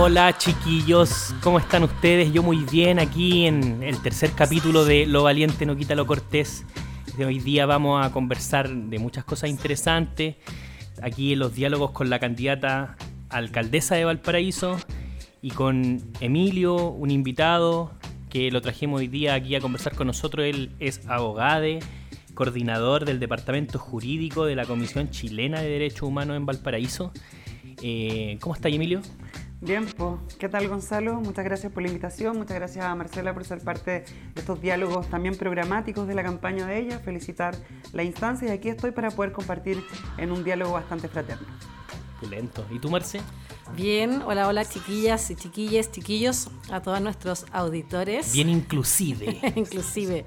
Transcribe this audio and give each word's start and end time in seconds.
Hola 0.00 0.38
chiquillos, 0.38 1.34
¿cómo 1.42 1.58
están 1.58 1.82
ustedes? 1.82 2.32
Yo 2.32 2.42
muy 2.42 2.58
bien 2.70 2.98
aquí 2.98 3.46
en 3.46 3.82
el 3.82 4.00
tercer 4.00 4.32
capítulo 4.32 4.84
de 4.84 5.06
Lo 5.06 5.22
Valiente 5.22 5.66
no 5.66 5.76
quita 5.76 5.94
lo 5.94 6.06
cortés. 6.06 6.64
De 7.16 7.26
hoy 7.26 7.40
día 7.40 7.66
vamos 7.66 8.04
a 8.04 8.10
conversar 8.10 8.70
de 8.70 8.98
muchas 8.98 9.24
cosas 9.24 9.50
interesantes. 9.50 10.36
Aquí 11.02 11.34
en 11.34 11.40
los 11.40 11.54
diálogos 11.54 11.90
con 11.90 12.10
la 12.10 12.18
candidata 12.18 12.96
alcaldesa 13.28 13.96
de 13.96 14.04
Valparaíso 14.04 14.78
y 15.42 15.50
con 15.50 16.02
Emilio, 16.20 16.88
un 16.88 17.10
invitado 17.10 17.92
que 18.30 18.50
lo 18.50 18.60
trajimos 18.60 19.00
hoy 19.00 19.08
día 19.08 19.34
aquí 19.34 19.54
a 19.54 19.60
conversar 19.60 19.94
con 19.94 20.06
nosotros. 20.06 20.46
Él 20.46 20.70
es 20.80 21.06
abogado, 21.06 21.66
coordinador 22.38 23.04
del 23.04 23.18
Departamento 23.18 23.80
Jurídico 23.80 24.44
de 24.44 24.54
la 24.54 24.64
Comisión 24.64 25.10
Chilena 25.10 25.60
de 25.60 25.70
Derechos 25.70 26.02
Humanos 26.02 26.36
en 26.36 26.46
Valparaíso. 26.46 27.10
Eh, 27.82 28.38
¿Cómo 28.40 28.54
está 28.54 28.68
Emilio? 28.68 29.00
Bien, 29.60 29.86
pues, 29.96 30.36
¿qué 30.38 30.48
tal 30.48 30.68
Gonzalo? 30.68 31.20
Muchas 31.20 31.44
gracias 31.44 31.72
por 31.72 31.82
la 31.82 31.88
invitación, 31.88 32.38
muchas 32.38 32.56
gracias 32.56 32.84
a 32.84 32.94
Marcela 32.94 33.34
por 33.34 33.44
ser 33.44 33.58
parte 33.64 33.90
de 33.90 34.04
estos 34.36 34.60
diálogos 34.62 35.08
también 35.10 35.34
programáticos 35.34 36.06
de 36.06 36.14
la 36.14 36.22
campaña 36.22 36.64
de 36.64 36.78
ella, 36.78 37.00
felicitar 37.00 37.56
la 37.92 38.04
instancia 38.04 38.46
y 38.46 38.52
aquí 38.52 38.68
estoy 38.68 38.92
para 38.92 39.10
poder 39.10 39.32
compartir 39.32 39.82
en 40.16 40.30
un 40.30 40.44
diálogo 40.44 40.74
bastante 40.74 41.08
fraterno. 41.08 41.48
Lento. 42.26 42.66
¿Y 42.70 42.78
tú, 42.78 42.90
Marce? 42.90 43.20
Bien, 43.76 44.22
hola, 44.24 44.48
hola 44.48 44.64
chiquillas 44.64 45.30
y 45.30 45.36
chiquilles, 45.36 45.90
chiquillos, 45.92 46.48
a 46.70 46.80
todos 46.80 47.00
nuestros 47.00 47.46
auditores. 47.52 48.32
Bien 48.32 48.48
inclusive. 48.48 49.38
inclusive. 49.56 50.24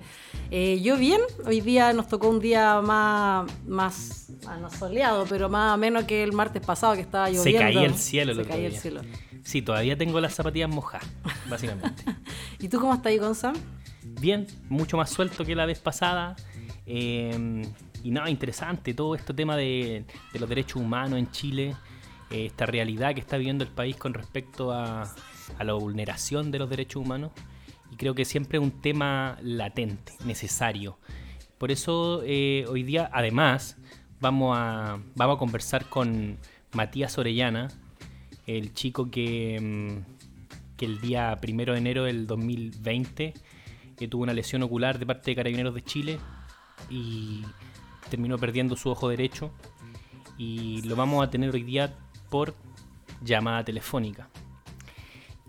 Eh, 0.52 0.80
yo 0.82 0.98
bien, 0.98 1.22
hoy 1.46 1.62
día 1.62 1.92
nos 1.94 2.08
tocó 2.08 2.30
un 2.30 2.40
día 2.40 2.82
más, 2.82 3.52
más 3.68 4.28
ah, 4.46 4.58
no 4.58 4.70
soleado, 4.70 5.26
pero 5.28 5.50
más 5.50 5.78
menos 5.78 6.06
que 6.06 6.24
el 6.24 6.34
martes 6.34 6.66
pasado 6.66 6.94
que 6.94 7.02
estaba 7.02 7.30
lloviendo. 7.30 7.52
Se 7.52 7.58
caía 7.58 7.86
el 7.86 7.96
cielo. 7.96 8.36
Se 8.36 8.46
caía 8.46 8.68
el 8.68 8.78
cielo. 8.78 9.02
Sí, 9.44 9.62
todavía 9.62 9.98
tengo 9.98 10.20
las 10.20 10.36
zapatillas 10.36 10.70
mojadas, 10.70 11.08
básicamente. 11.50 12.04
¿Y 12.60 12.70
tú 12.70 12.80
cómo 12.80 12.94
estás 12.94 13.08
ahí, 13.08 13.18
Gonzalo? 13.18 13.58
Bien, 14.04 14.48
mucho 14.70 14.98
más 14.98 15.10
suelto 15.10 15.44
que 15.44 15.56
la 15.56 15.66
vez 15.66 15.80
pasada. 15.80 16.36
Eh, 16.86 17.64
y 18.04 18.12
nada, 18.12 18.30
interesante 18.30 18.94
todo 18.94 19.16
este 19.16 19.34
tema 19.34 19.56
de, 19.56 20.06
los 20.34 20.50
derechos 20.50 20.82
humanos 20.82 21.20
en 21.20 21.32
Chile, 21.32 21.76
eh, 22.30 22.46
esta 22.46 22.66
realidad 22.66 23.14
que 23.14 23.22
está 23.22 23.38
viviendo 23.38 23.64
el 23.64 23.70
país 23.70 23.96
con 23.96 24.14
respecto 24.14 24.72
a, 24.72 25.04
a 25.58 25.64
la 25.64 25.74
vulneración 25.74 26.52
de 26.52 26.60
los 26.60 26.70
derechos 26.70 27.02
humanos 27.04 27.32
y 27.92 27.96
creo 27.96 28.16
que 28.16 28.26
siempre 28.26 28.58
es 28.58 28.64
un 28.64 28.72
tema 28.82 29.38
latente, 29.42 30.14
necesario. 30.26 30.98
Por 31.58 31.72
eso 31.72 32.22
eh, 32.26 32.66
hoy 32.70 32.84
día, 32.84 33.10
además, 33.14 33.78
vamos 34.20 34.56
a, 34.58 35.00
vamos 35.16 35.36
a 35.36 35.40
conversar 35.40 35.86
con 35.86 36.38
Matías 36.74 37.18
Orellana, 37.18 37.68
el 38.48 38.74
chico 38.74 39.12
que, 39.12 39.60
mm, 39.62 40.76
que 40.78 40.86
el 40.86 41.02
día 41.02 41.38
primero 41.42 41.74
de 41.74 41.80
enero 41.80 42.06
del 42.06 42.26
2020 42.26 43.34
que 44.02 44.08
tuvo 44.08 44.24
una 44.24 44.34
lesión 44.34 44.64
ocular 44.64 44.98
de 44.98 45.06
parte 45.06 45.30
de 45.30 45.36
Carabineros 45.36 45.76
de 45.76 45.84
Chile 45.84 46.20
y 46.90 47.44
terminó 48.12 48.38
perdiendo 48.38 48.76
su 48.76 48.92
ojo 48.92 49.10
derecho. 49.10 49.52
Y 50.38 50.84
lo 50.84 50.96
vamos 50.96 51.26
a 51.26 51.32
tener 51.32 51.52
hoy 51.54 51.64
día 51.64 51.98
por 52.30 52.54
llamada 53.24 53.66
telefónica. 53.66 54.30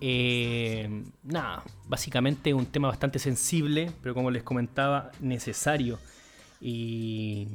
Eh, 0.01 1.05
nada, 1.23 1.63
básicamente 1.87 2.55
un 2.55 2.67
tema 2.67 2.89
bastante 2.89 3.19
sensible, 3.19 3.93
pero 4.03 4.15
como 4.15 4.31
les 4.31 4.43
comentaba, 4.43 5.11
necesario. 5.21 5.99
Y 6.61 7.49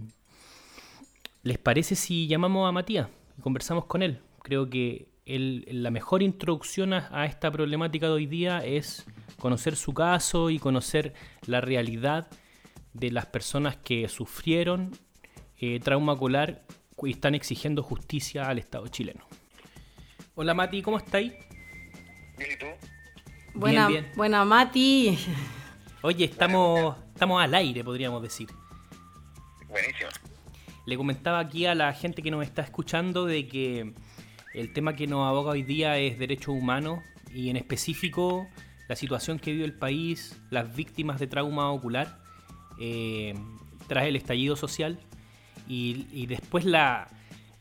¿les 1.43 1.57
parece 1.57 1.95
si 1.95 2.27
llamamos 2.27 2.67
a 2.67 2.71
Matías 2.71 3.07
y 3.37 3.41
conversamos 3.41 3.85
con 3.85 4.01
él? 4.03 4.19
Creo 4.43 4.69
que 4.69 5.07
la 5.25 5.91
mejor 5.91 6.23
introducción 6.23 6.93
a, 6.93 7.25
esta 7.25 7.51
problemática 7.51 8.05
de 8.07 8.13
hoy 8.13 8.25
día 8.27 8.63
es 8.65 9.05
conocer 9.39 9.75
su 9.75 9.93
caso 9.93 10.49
y 10.49 10.57
conocer 10.57 11.13
la 11.45 11.59
realidad 11.59 12.27
de 12.99 13.11
las 13.11 13.27
personas 13.27 13.77
que 13.77 14.07
sufrieron 14.09 14.91
eh, 15.59 15.79
trauma 15.79 16.13
ocular 16.13 16.63
y 17.03 17.11
están 17.11 17.35
exigiendo 17.35 17.83
justicia 17.83 18.47
al 18.47 18.57
Estado 18.57 18.87
chileno. 18.87 19.27
Hola 20.33 20.53
Mati, 20.53 20.81
¿cómo 20.81 20.97
estáis? 20.97 21.31
Bien, 22.37 22.51
¿y 22.53 22.57
tú? 22.57 22.65
Buena, 23.53 23.89
buena 24.15 24.45
Mati. 24.45 25.17
Oye, 26.01 26.25
estamos, 26.25 26.95
estamos 27.13 27.41
al 27.41 27.53
aire, 27.53 27.83
podríamos 27.83 28.21
decir. 28.21 28.47
Buenísimo. 29.67 30.09
Le 30.85 30.97
comentaba 30.97 31.39
aquí 31.39 31.65
a 31.65 31.75
la 31.75 31.93
gente 31.93 32.21
que 32.23 32.31
nos 32.31 32.43
está 32.43 32.61
escuchando 32.63 33.25
de 33.25 33.47
que 33.47 33.93
el 34.53 34.73
tema 34.73 34.95
que 34.95 35.05
nos 35.05 35.27
aboga 35.27 35.51
hoy 35.51 35.61
día 35.61 35.97
es 35.97 36.17
derechos 36.17 36.55
humanos 36.55 37.03
y 37.31 37.49
en 37.49 37.57
específico 37.57 38.47
la 38.87 38.95
situación 38.95 39.37
que 39.37 39.51
vive 39.51 39.65
el 39.65 39.77
país, 39.77 40.39
las 40.49 40.75
víctimas 40.75 41.19
de 41.19 41.27
trauma 41.27 41.71
ocular 41.71 42.26
eh, 42.79 43.33
tras 43.87 44.05
el 44.05 44.15
estallido 44.15 44.55
social 44.55 44.99
y 45.69 46.27
después 46.27 46.63
la, 46.63 47.09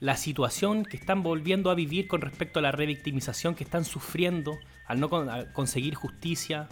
la 0.01 0.17
situación 0.17 0.85
que 0.85 0.97
están 0.97 1.23
volviendo 1.23 1.71
a 1.71 1.75
vivir 1.75 2.07
con 2.07 2.21
respecto 2.21 2.59
a 2.59 2.63
la 2.63 2.73
revictimización 2.73 3.55
que 3.55 3.65
están 3.65 3.85
sufriendo 3.85 4.59
al 4.87 5.01
no 5.01 5.09
conseguir 5.53 5.95
justicia 5.95 6.69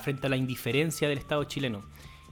frente 0.00 0.26
a 0.26 0.30
la 0.30 0.36
indiferencia 0.36 1.08
del 1.08 1.18
Estado 1.18 1.44
chileno. 1.44 1.84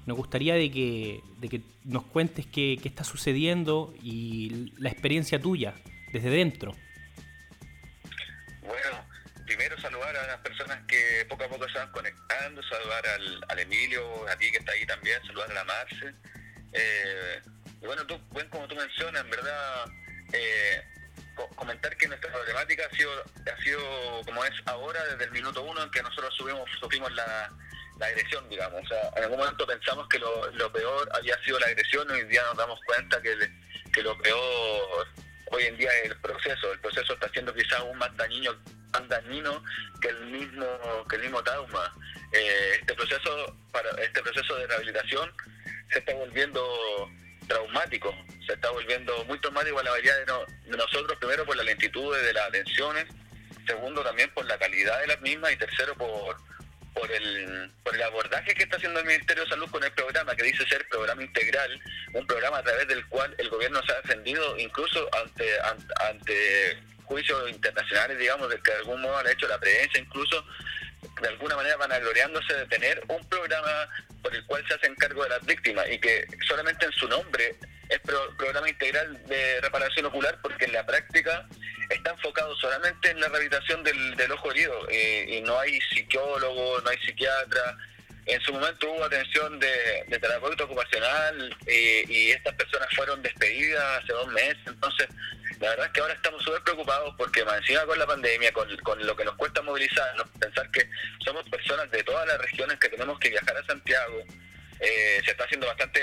Nos 0.06 0.16
gustaría 0.16 0.54
de 0.54 0.70
que, 0.70 1.20
de 1.40 1.48
que 1.48 1.60
nos 1.84 2.02
cuentes 2.04 2.46
qué, 2.46 2.78
qué, 2.82 2.88
está 2.88 3.04
sucediendo 3.04 3.94
y 4.02 4.72
la 4.76 4.90
experiencia 4.90 5.40
tuya 5.40 5.74
desde 6.12 6.30
dentro. 6.30 6.74
Poco 11.32 11.44
a 11.44 11.48
poco 11.48 11.68
se 11.68 11.78
van 11.78 11.90
conectando, 11.92 12.62
saludar 12.62 13.06
al, 13.06 13.44
al 13.48 13.58
Emilio, 13.58 14.28
a 14.28 14.36
ti 14.36 14.50
que 14.50 14.58
está 14.58 14.72
ahí 14.72 14.84
también, 14.84 15.18
saludar 15.26 15.50
a 15.50 15.54
la 15.54 15.64
Marce. 15.64 16.14
Eh, 16.72 17.40
y 17.80 17.86
bueno, 17.86 18.06
tú, 18.06 18.18
bueno, 18.30 18.50
como 18.50 18.68
tú 18.68 18.76
mencionas, 18.76 19.22
en 19.22 19.30
verdad, 19.30 19.86
eh, 20.34 20.84
comentar 21.56 21.96
que 21.96 22.08
nuestra 22.08 22.30
problemática 22.30 22.86
ha 22.86 22.94
sido, 22.94 23.10
ha 23.50 23.62
sido 23.62 23.80
como 24.26 24.44
es 24.44 24.52
ahora, 24.66 25.02
desde 25.06 25.24
el 25.24 25.30
minuto 25.30 25.62
uno 25.62 25.82
en 25.82 25.90
que 25.90 26.02
nosotros 26.02 26.34
subimos, 26.36 26.68
sufrimos 26.78 27.10
la, 27.14 27.50
agresión, 28.00 28.46
digamos. 28.48 28.84
O 28.84 28.88
sea, 28.88 29.10
en 29.16 29.22
algún 29.22 29.38
momento 29.38 29.64
pensamos 29.64 30.08
que 30.08 30.18
lo, 30.18 30.50
lo 30.50 30.72
peor 30.72 31.08
había 31.14 31.38
sido 31.44 31.58
la 31.60 31.66
agresión 31.66 32.10
hoy 32.10 32.24
día 32.24 32.42
nos 32.42 32.56
damos 32.56 32.80
cuenta 32.84 33.22
que, 33.22 33.36
que 33.92 34.02
lo 34.02 34.18
peor 34.18 35.06
hoy 35.52 35.62
en 35.64 35.76
día 35.76 35.88
es 36.00 36.10
el 36.10 36.20
proceso. 36.20 36.72
El 36.72 36.80
proceso 36.80 37.14
está 37.14 37.28
siendo 37.28 37.54
quizás 37.54 37.78
aún 37.78 37.96
más 37.98 38.14
dañino, 38.16 38.56
más 38.92 39.08
dañino 39.08 39.62
que 40.00 40.08
el 40.08 40.26
mismo 40.26 40.66
que 41.08 41.16
el 41.16 41.22
mismo 41.22 41.42
trauma. 41.42 41.94
Eh, 42.32 42.78
este 42.80 42.94
proceso 42.94 43.56
para 43.72 43.90
este 44.02 44.22
proceso 44.22 44.56
de 44.56 44.66
rehabilitación 44.66 45.32
se 45.92 45.98
está 45.98 46.14
volviendo 46.14 47.10
traumático, 47.46 48.14
se 48.46 48.54
está 48.54 48.70
volviendo 48.70 49.24
muy 49.24 49.38
traumático 49.40 49.78
a 49.78 49.82
la 49.82 49.90
mayoría 49.90 50.16
de, 50.16 50.76
nosotros, 50.76 51.18
primero 51.18 51.44
por 51.44 51.56
la 51.56 51.64
lentitud 51.64 52.16
de 52.16 52.32
las 52.32 52.48
atenciones, 52.48 53.06
segundo 53.66 54.02
también 54.02 54.30
por 54.30 54.46
la 54.46 54.58
calidad 54.58 55.00
de 55.00 55.08
las 55.08 55.20
mismas 55.20 55.52
y 55.52 55.56
tercero 55.56 55.94
por, 55.94 56.36
por 56.94 57.10
el, 57.10 57.70
por 57.82 57.94
el 57.94 58.02
abordaje 58.02 58.54
que 58.54 58.62
está 58.62 58.76
haciendo 58.76 59.00
el 59.00 59.06
Ministerio 59.06 59.44
de 59.44 59.50
Salud 59.50 59.70
con 59.70 59.84
el 59.84 59.92
programa, 59.92 60.34
que 60.34 60.44
dice 60.44 60.66
ser 60.66 60.86
programa 60.88 61.22
integral, 61.22 61.80
un 62.14 62.26
programa 62.26 62.58
a 62.58 62.62
través 62.62 62.88
del 62.88 63.06
cual 63.08 63.34
el 63.38 63.48
gobierno 63.50 63.82
se 63.84 63.92
ha 63.92 64.00
defendido 64.00 64.58
incluso 64.58 65.08
ante, 65.22 65.44
ante, 66.08 66.78
juicios 67.12 67.50
internacionales, 67.50 68.18
digamos, 68.18 68.48
de 68.48 68.58
que 68.62 68.70
de 68.70 68.78
algún 68.78 69.02
modo 69.02 69.18
han 69.18 69.28
hecho 69.28 69.46
la 69.46 69.60
presencia 69.60 70.00
incluso 70.00 70.44
de 71.20 71.28
alguna 71.28 71.56
manera 71.56 71.76
van 71.76 71.92
agloriándose 71.92 72.54
de 72.54 72.66
tener 72.66 73.02
un 73.08 73.28
programa 73.28 73.88
por 74.22 74.34
el 74.34 74.44
cual 74.46 74.64
se 74.66 74.74
hacen 74.74 74.94
cargo 74.94 75.22
de 75.24 75.30
las 75.30 75.44
víctimas 75.44 75.86
y 75.90 75.98
que 75.98 76.26
solamente 76.48 76.86
en 76.86 76.92
su 76.92 77.08
nombre 77.08 77.56
es 77.88 78.00
programa 78.00 78.68
integral 78.68 79.20
de 79.26 79.60
reparación 79.60 80.06
ocular 80.06 80.38
porque 80.42 80.64
en 80.64 80.72
la 80.72 80.86
práctica 80.86 81.46
está 81.90 82.10
enfocado 82.10 82.54
solamente 82.56 83.10
en 83.10 83.20
la 83.20 83.28
rehabilitación 83.28 83.84
del, 83.84 84.32
ojo 84.32 84.50
herido 84.52 84.88
eh, 84.88 85.26
y 85.28 85.40
no 85.42 85.58
hay 85.58 85.78
psicólogo, 85.92 86.80
no 86.80 86.90
hay 86.90 86.98
psiquiatra. 86.98 87.76
En 88.24 88.40
su 88.42 88.52
momento 88.52 88.90
hubo 88.90 89.04
atención 89.04 89.58
de, 89.58 90.04
de 90.06 90.18
terapeuta 90.18 90.64
ocupacional 90.64 91.56
eh, 91.66 92.04
y 92.08 92.30
estas 92.30 92.54
personas 92.54 92.88
fueron 92.94 93.20
despedidas 93.20 94.02
hace 94.02 94.12
dos 94.12 94.28
meses, 94.28 94.62
entonces 94.66 95.08
la 95.62 95.70
verdad 95.70 95.86
es 95.86 95.92
que 95.92 96.00
ahora 96.00 96.14
estamos 96.14 96.42
súper 96.42 96.60
preocupados 96.62 97.14
porque 97.16 97.44
más 97.44 97.58
encima 97.58 97.86
con 97.86 97.96
la 97.96 98.06
pandemia, 98.06 98.52
con, 98.52 98.68
lo 99.06 99.16
que 99.16 99.24
nos 99.24 99.36
cuesta 99.36 99.62
movilizarnos, 99.62 100.26
pensar 100.40 100.68
que 100.72 100.90
somos 101.24 101.48
personas 101.48 101.88
de 101.92 102.02
todas 102.02 102.26
las 102.26 102.38
regiones 102.38 102.80
que 102.80 102.88
tenemos 102.88 103.16
que 103.20 103.30
viajar 103.30 103.56
a 103.56 103.64
Santiago, 103.64 104.24
eh, 104.80 105.22
se 105.24 105.30
está 105.30 105.44
haciendo 105.44 105.68
bastante 105.68 106.00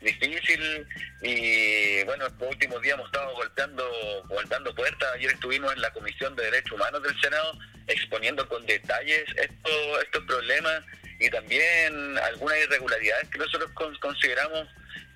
difícil 0.00 0.86
y 1.20 2.02
bueno, 2.04 2.26
estos 2.26 2.48
últimos 2.48 2.80
días 2.80 2.94
hemos 2.94 3.08
estado 3.08 3.34
golpeando, 3.34 4.24
golpeando 4.28 4.74
puertas. 4.74 5.12
Ayer 5.14 5.30
estuvimos 5.32 5.74
en 5.74 5.82
la 5.82 5.92
Comisión 5.92 6.34
de 6.34 6.44
Derechos 6.44 6.72
Humanos 6.72 7.02
del 7.02 7.20
Senado 7.20 7.58
exponiendo 7.86 8.48
con 8.48 8.64
detalles 8.64 9.24
estos 9.36 10.24
problemas 10.26 10.82
y 11.18 11.28
también 11.28 12.16
algunas 12.16 12.56
irregularidades 12.56 13.28
que 13.28 13.38
nosotros 13.40 13.70
consideramos 14.00 14.66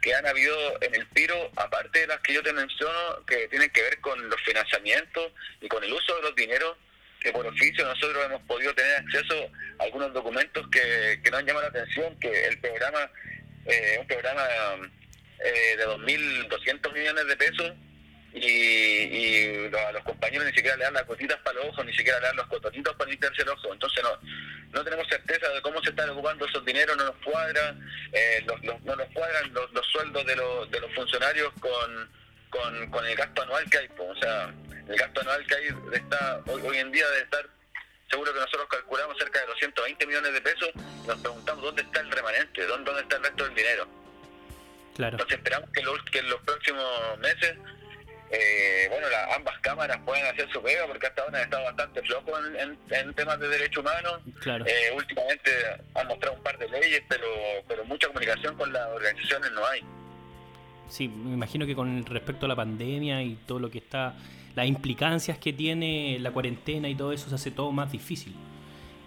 que 0.04 0.14
han 0.14 0.26
habido 0.26 0.54
en 0.82 0.94
el 0.94 1.06
Piro, 1.06 1.50
aparte 1.56 2.00
de 2.00 2.06
las 2.08 2.20
que 2.20 2.34
yo 2.34 2.42
te 2.42 2.52
menciono, 2.52 3.24
que 3.26 3.48
tienen 3.48 3.70
que 3.70 3.80
ver 3.80 3.98
con 4.02 4.28
los 4.28 4.38
financiamientos 4.42 5.32
y 5.62 5.66
con 5.66 5.82
el 5.82 5.90
uso 5.90 6.14
de 6.16 6.20
los 6.20 6.36
dineros, 6.36 6.76
que 7.20 7.32
por 7.32 7.46
oficio 7.46 7.86
nosotros 7.86 8.22
hemos 8.26 8.42
podido 8.42 8.74
tener 8.74 8.96
acceso 8.96 9.50
a 9.78 9.84
algunos 9.84 10.12
documentos 10.12 10.68
que, 10.68 11.18
que 11.24 11.30
nos 11.30 11.40
han 11.40 11.46
llamado 11.46 11.70
la 11.72 11.80
atención, 11.80 12.20
que 12.20 12.48
el 12.48 12.60
programa, 12.60 13.10
eh, 13.64 13.96
un 13.98 14.06
programa 14.06 14.46
eh, 15.42 15.76
de 15.78 15.86
2.200 15.86 16.92
millones 16.92 17.26
de 17.26 17.36
pesos, 17.38 17.72
y, 18.34 18.46
y 18.46 19.76
a 19.76 19.92
los 19.92 20.02
compañeros 20.02 20.46
ni 20.46 20.52
siquiera 20.52 20.76
le 20.76 20.84
dan 20.84 20.94
las 20.94 21.06
gotitas 21.06 21.38
para 21.40 21.60
los 21.60 21.68
ojos, 21.68 21.86
ni 21.86 21.94
siquiera 21.94 22.18
le 22.18 22.26
dan 22.26 22.36
los 22.36 22.46
cototitos 22.48 22.94
para 22.96 23.10
limpiarse 23.10 23.42
el 23.42 23.48
ojo. 23.48 23.72
Entonces 23.72 24.02
no, 24.02 24.18
no 24.72 24.84
tenemos 24.84 25.06
certeza 25.08 25.48
de 25.50 25.62
cómo 25.62 25.80
se 25.82 25.90
están 25.90 26.10
ocupando 26.10 26.44
esos 26.44 26.64
dineros, 26.64 26.96
no 26.96 27.04
nos 27.04 27.16
cuadra, 27.16 27.76
eh, 28.12 28.44
no 28.84 28.96
nos 28.96 29.08
cuadran 29.12 29.52
los, 29.54 29.72
los 29.72 29.86
sueldos 29.86 30.26
de, 30.26 30.36
los, 30.36 30.70
de 30.70 30.80
los 30.80 30.92
funcionarios 30.94 31.52
con, 31.60 32.10
con, 32.50 32.90
con 32.90 33.06
el 33.06 33.14
gasto 33.14 33.42
anual 33.42 33.70
que 33.70 33.78
hay. 33.78 33.88
O 33.98 34.16
sea, 34.16 34.52
el 34.88 34.96
gasto 34.96 35.20
anual 35.20 35.46
que 35.46 35.54
hay 35.54 35.68
está 35.92 36.42
hoy, 36.46 36.62
hoy 36.62 36.78
en 36.78 36.90
día 36.90 37.08
debe 37.10 37.22
estar 37.22 37.48
seguro 38.10 38.32
que 38.32 38.40
nosotros 38.40 38.68
calculamos 38.68 39.16
cerca 39.18 39.40
de 39.40 39.46
220 39.46 40.06
millones 40.06 40.32
de 40.32 40.40
pesos 40.40 40.70
y 40.74 41.06
nos 41.06 41.18
preguntamos 41.20 41.64
dónde 41.64 41.82
está 41.82 42.00
el 42.00 42.10
remanente, 42.10 42.66
dónde, 42.66 42.84
dónde 42.84 43.02
está 43.02 43.16
el 43.16 43.22
resto 43.24 43.44
del 43.44 43.54
dinero. 43.54 43.88
Claro. 44.96 45.14
Entonces 45.14 45.38
esperamos 45.38 45.70
que, 45.70 45.82
los, 45.82 46.02
que 46.04 46.18
en 46.18 46.30
los 46.30 46.40
próximos 46.42 47.18
meses 47.18 47.56
eh, 48.34 48.88
bueno, 48.88 49.06
ambas 49.36 49.58
cámaras 49.60 49.98
pueden 50.04 50.26
hacer 50.26 50.50
su 50.50 50.60
pega 50.60 50.86
porque 50.86 51.06
hasta 51.06 51.22
ahora 51.22 51.38
han 51.38 51.44
estado 51.44 51.64
bastante 51.64 52.02
flojos 52.02 52.40
en, 52.58 52.78
en, 52.90 53.14
temas 53.14 53.38
de 53.38 53.48
derechos 53.48 53.78
humanos. 53.78 54.20
Eh, 54.66 54.92
últimamente 54.96 55.50
han 55.94 56.06
mostrado 56.08 56.36
un 56.36 56.42
par 56.42 56.58
de 56.58 56.68
leyes, 56.68 57.02
pero, 57.08 57.26
pero 57.68 57.84
mucha 57.84 58.08
comunicación 58.08 58.56
con 58.56 58.72
las 58.72 58.88
organizaciones 58.88 59.52
no 59.52 59.64
hay. 59.66 59.80
Sí, 60.88 61.08
me 61.08 61.34
imagino 61.34 61.66
que 61.66 61.74
con 61.74 62.04
respecto 62.06 62.46
a 62.46 62.48
la 62.48 62.56
pandemia 62.56 63.22
y 63.22 63.36
todo 63.46 63.58
lo 63.58 63.70
que 63.70 63.78
está, 63.78 64.14
las 64.54 64.66
implicancias 64.66 65.38
que 65.38 65.52
tiene 65.52 66.18
la 66.20 66.32
cuarentena 66.32 66.88
y 66.88 66.94
todo 66.94 67.12
eso 67.12 67.28
se 67.28 67.34
hace 67.36 67.50
todo 67.50 67.70
más 67.72 67.92
difícil. 67.92 68.34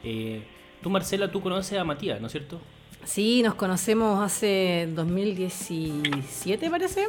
Eh, 0.03 0.41
tú, 0.81 0.89
Marcela, 0.89 1.31
tú 1.31 1.41
conoces 1.41 1.77
a 1.77 1.83
Matías, 1.83 2.21
¿no 2.21 2.27
es 2.27 2.31
cierto? 2.31 2.61
Sí, 3.03 3.41
nos 3.41 3.55
conocemos 3.55 4.23
hace 4.23 4.89
2017, 4.93 6.69
parece 6.69 7.07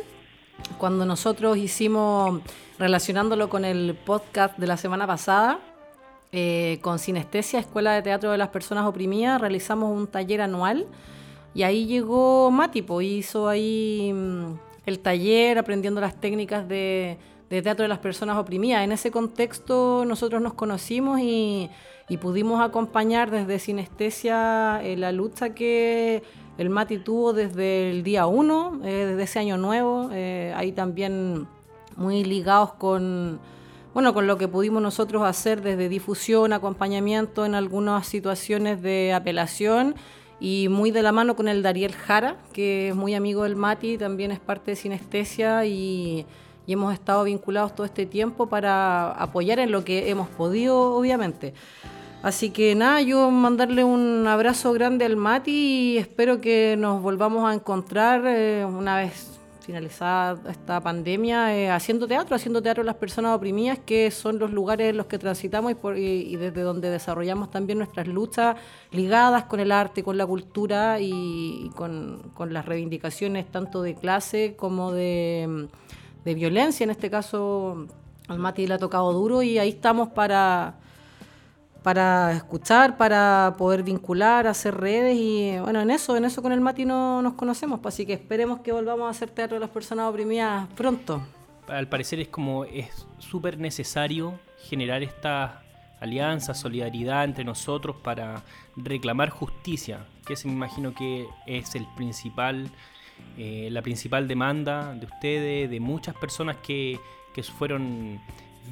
cuando 0.79 1.05
nosotros 1.05 1.57
hicimos, 1.57 2.41
relacionándolo 2.79 3.49
con 3.49 3.65
el 3.65 3.95
podcast 3.95 4.59
de 4.59 4.67
la 4.67 4.77
semana 4.77 5.07
pasada, 5.07 5.59
eh, 6.31 6.79
con 6.83 6.99
Sinestesia, 6.99 7.59
Escuela 7.61 7.93
de 7.93 8.03
Teatro 8.03 8.31
de 8.31 8.39
las 8.39 8.49
Personas 8.49 8.87
Oprimidas, 8.87 9.41
realizamos 9.41 9.97
un 9.97 10.07
taller 10.07 10.43
anual 10.43 10.87
y 11.55 11.63
ahí 11.63 11.87
llegó 11.87 12.51
Mati, 12.51 12.83
pues 12.83 13.07
hizo 13.07 13.49
ahí 13.49 14.13
mm, 14.15 14.53
el 14.87 14.99
taller 15.01 15.59
aprendiendo 15.59 16.01
las 16.01 16.21
técnicas 16.21 16.69
de, 16.69 17.19
teatro 17.49 17.83
de 17.83 17.89
las 17.89 17.99
personas 17.99 18.37
oprimidas. 18.37 18.85
En 18.85 18.93
ese 18.93 19.11
contexto 19.11 20.05
nosotros 20.07 20.43
nos 20.43 20.55
conocimos 20.55 21.21
y, 21.21 21.71
pudimos 22.21 22.63
acompañar 22.63 23.31
desde 23.31 23.59
Sinestesia 23.59 24.81
eh, 24.83 24.97
la 24.97 25.13
lucha 25.13 25.55
que 25.55 26.23
el 26.59 26.71
Mati 26.71 26.99
tuvo 26.99 27.33
desde 27.33 27.91
el 27.91 28.03
día 28.03 28.27
1, 28.27 28.81
eh, 28.85 29.07
desde 29.07 29.23
ese 29.23 29.39
año 29.39 29.57
nuevo, 29.57 30.11
eh, 30.13 30.53
ahí 30.57 30.73
también 30.73 31.47
muy 31.97 32.25
ligados 32.25 32.73
con, 32.73 33.39
bueno, 33.95 34.13
con 34.13 34.27
lo 34.27 34.37
que 34.39 34.49
pudimos 34.49 34.83
nosotros 34.83 35.23
hacer 35.23 35.63
desde 35.63 35.89
difusión, 35.89 36.53
acompañamiento 36.53 37.47
en 37.47 37.55
algunas 37.55 38.09
situaciones 38.09 38.83
de 38.83 39.13
apelación 39.13 39.95
y 40.41 40.69
muy 40.69 40.91
de 40.91 41.03
la 41.03 41.13
mano 41.13 41.37
con 41.37 41.47
el 41.47 41.63
Dariel 41.63 41.93
Jara, 41.93 42.37
que 42.53 42.89
es 42.89 42.95
muy 42.97 43.15
amigo 43.15 43.45
del 43.45 43.55
Mati, 43.55 43.97
también 43.97 44.33
es 44.33 44.41
parte 44.41 44.73
de 44.73 44.77
Sinestesia 44.77 45.65
y, 45.65 46.27
y 46.67 46.73
hemos 46.73 46.93
estado 46.93 47.23
vinculados 47.23 47.73
todo 47.77 47.87
este 47.87 48.05
tiempo 48.05 48.49
para 48.49 49.13
apoyar 49.13 49.61
en 49.61 49.71
lo 49.71 49.85
que 49.85 50.11
hemos 50.11 50.29
podido, 50.29 50.97
obviamente. 50.97 51.55
Así 52.23 52.51
que 52.51 52.75
nada, 52.75 53.01
yo 53.01 53.31
mandarle 53.31 53.85
un 53.85 54.27
abrazo 54.27 54.73
grande 54.73 55.05
al 55.05 55.17
Mati 55.17 55.53
y 55.95 55.99
espero 55.99 56.41
que 56.41 56.75
nos 56.77 57.01
volvamos 57.01 57.49
a 57.49 57.55
encontrar 57.55 58.25
eh, 58.27 58.65
una 58.65 58.97
vez 58.97 59.39
finalizada 59.61 60.51
esta 60.51 60.81
pandemia 60.81 61.55
eh, 61.55 61.71
haciendo 61.71 62.09
teatro, 62.09 62.35
haciendo 62.35 62.61
teatro 62.61 62.83
las 62.83 62.97
personas 62.97 63.37
oprimidas, 63.37 63.79
que 63.79 64.11
son 64.11 64.41
los 64.41 64.51
lugares 64.51 64.91
en 64.91 64.97
los 64.97 65.07
que 65.07 65.19
transitamos 65.19 65.75
y, 65.97 66.37
desde 66.37 66.63
donde 66.63 66.91
desarrollamos 66.91 67.53
también 67.53 67.79
nuestras 67.79 68.09
luchas 68.09 68.57
ligadas 68.91 69.45
con 69.45 69.61
el 69.61 69.71
arte, 69.71 70.03
con 70.03 70.17
la 70.17 70.27
cultura 70.27 70.99
y, 71.01 71.71
con, 71.77 72.33
las 72.49 72.67
reivindicaciones 72.67 73.47
tanto 73.47 73.81
de 73.83 73.95
clase 73.95 74.57
como 74.57 74.91
de, 74.91 75.69
de 76.25 76.35
violencia. 76.35 76.83
En 76.83 76.91
este 76.91 77.11
caso, 77.11 77.87
al 78.27 78.39
Mati 78.41 78.67
le 78.67 78.75
ha 78.75 78.79
tocado 78.79 79.13
duro 79.13 79.43
y 79.43 79.59
ahí 79.59 79.69
estamos 79.69 80.09
para 80.09 80.81
para 81.89 82.33
escuchar, 82.35 82.99
para 82.99 83.55
poder 83.57 83.83
vincular, 83.83 84.47
hacer 84.47 84.75
redes 84.75 85.17
y 85.19 85.59
bueno, 85.59 85.81
en 85.81 85.91
eso, 85.91 86.19
en 86.19 86.27
eso 86.27 86.43
con 86.43 86.53
el 86.53 86.61
Mati 86.61 86.85
no 86.85 87.23
nos 87.23 87.33
conocemos, 87.33 87.81
pues, 87.81 87.95
así 87.95 88.05
que 88.05 88.13
esperemos 88.13 88.61
que 88.61 88.73
volvamos 88.73 89.07
a 89.07 89.09
hacer 89.09 89.31
teatro 89.31 89.55
de 89.57 89.61
las 89.61 89.71
personas 89.71 90.05
oprimidas 90.05 90.69
pronto. 90.75 91.27
Al 91.67 91.89
parecer 91.89 92.21
es 92.21 92.29
como 92.29 92.67
es 92.67 93.07
súper 93.17 93.57
necesario 93.59 94.39
generar 94.69 95.03
esta 95.03 95.63
alianza, 95.99 96.53
solidaridad 96.53 97.25
entre 97.25 97.43
nosotros 97.43 97.97
para 98.05 98.43
reclamar 98.77 99.31
justicia, 99.31 100.05
que 100.27 100.37
se 100.37 100.47
me 100.47 100.53
imagino 100.53 100.93
que 100.93 101.27
es 101.47 101.75
el 101.75 101.87
principal, 101.97 102.69
eh, 103.39 103.71
la 103.73 103.81
principal 103.81 104.29
demanda 104.29 104.93
de 104.93 105.07
ustedes, 105.07 105.71
de 105.71 105.81
muchas 105.81 106.15
personas 106.17 106.59
que, 106.59 107.01
que 107.33 107.43
fueron 107.43 108.21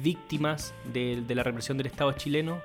víctimas 0.03 0.75
de 0.93 1.25
la 1.33 1.41
represión 1.41 1.79
del 1.79 1.87
Estado 1.87 2.11
chileno 2.11 2.61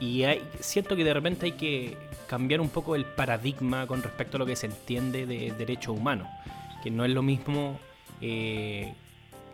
y 0.00 0.24
hay, 0.24 0.42
siento 0.60 0.96
que 0.96 1.04
de 1.04 1.12
repente 1.12 1.46
hay 1.46 1.52
que 1.52 1.96
cambiar 2.28 2.60
un 2.60 2.68
poco 2.68 2.94
el 2.94 3.04
paradigma 3.04 3.86
con 3.86 4.02
respecto 4.02 4.36
a 4.36 4.38
lo 4.38 4.46
que 4.46 4.54
se 4.54 4.66
entiende 4.66 5.26
de 5.26 5.52
derechos 5.52 5.96
humanos, 5.96 6.28
que 6.82 6.90
no 6.90 7.04
es 7.04 7.10
lo 7.10 7.22
mismo 7.22 7.78
eh, 8.20 8.94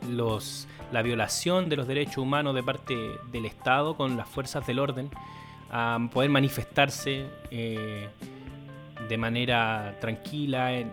los, 0.08 0.68
la 0.92 1.02
violación 1.02 1.68
de 1.68 1.76
los 1.76 1.86
derechos 1.86 2.18
humanos 2.18 2.54
de 2.54 2.62
parte 2.62 2.94
del 3.32 3.46
Estado 3.46 3.96
con 3.96 4.16
las 4.16 4.28
fuerzas 4.28 4.66
del 4.66 4.78
orden 4.78 5.10
a 5.70 5.98
poder 6.12 6.30
manifestarse 6.30 7.26
eh, 7.50 8.08
de 9.08 9.16
manera 9.16 9.96
tranquila 10.00 10.74
en, 10.74 10.90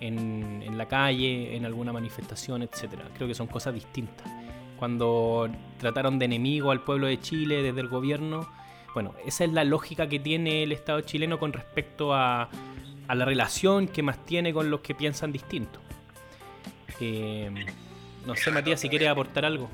en, 0.00 0.62
en 0.66 0.76
la 0.76 0.86
calle, 0.86 1.56
en 1.56 1.64
alguna 1.64 1.92
manifestación, 1.92 2.62
etc. 2.62 3.00
Creo 3.14 3.28
que 3.28 3.34
son 3.34 3.46
cosas 3.46 3.74
distintas 3.74 4.43
cuando 4.78 5.50
trataron 5.78 6.18
de 6.18 6.26
enemigo 6.26 6.70
al 6.70 6.80
pueblo 6.80 7.06
de 7.06 7.20
Chile 7.20 7.62
desde 7.62 7.80
el 7.80 7.88
gobierno. 7.88 8.48
Bueno, 8.92 9.14
esa 9.24 9.44
es 9.44 9.52
la 9.52 9.64
lógica 9.64 10.08
que 10.08 10.18
tiene 10.18 10.62
el 10.62 10.72
Estado 10.72 11.00
chileno 11.00 11.38
con 11.38 11.52
respecto 11.52 12.14
a, 12.14 12.48
la 13.08 13.24
relación 13.24 13.88
que 13.88 14.02
más 14.02 14.24
tiene 14.24 14.52
con 14.52 14.70
los 14.70 14.80
que 14.80 14.94
piensan 14.94 15.32
distinto. 15.32 15.80
Eh, 17.00 17.50
no 18.24 18.36
sé, 18.36 18.50
Matías, 18.50 18.80
si 18.80 18.88
quieres 18.88 19.08
aportar 19.08 19.44
algo. 19.44 19.68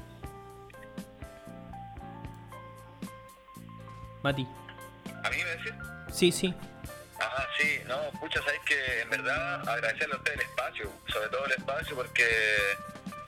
Mati. 4.22 4.46
¿A 5.22 5.30
mí 5.30 5.36
me 5.36 5.50
decís? 5.50 5.72
Sí, 6.12 6.32
sí. 6.32 6.54
Ah, 7.20 7.46
sí, 7.58 7.78
no, 7.86 7.96
muchas 8.20 8.42
sabéis 8.44 8.62
que 8.66 9.00
en 9.02 9.10
verdad 9.10 9.68
agradecerle 9.68 10.14
a 10.14 10.18
usted 10.18 10.32
el 10.32 10.40
espacio, 10.40 10.90
sobre 11.08 11.28
todo 11.28 11.44
el 11.46 11.52
espacio 11.52 11.94
porque 11.94 12.24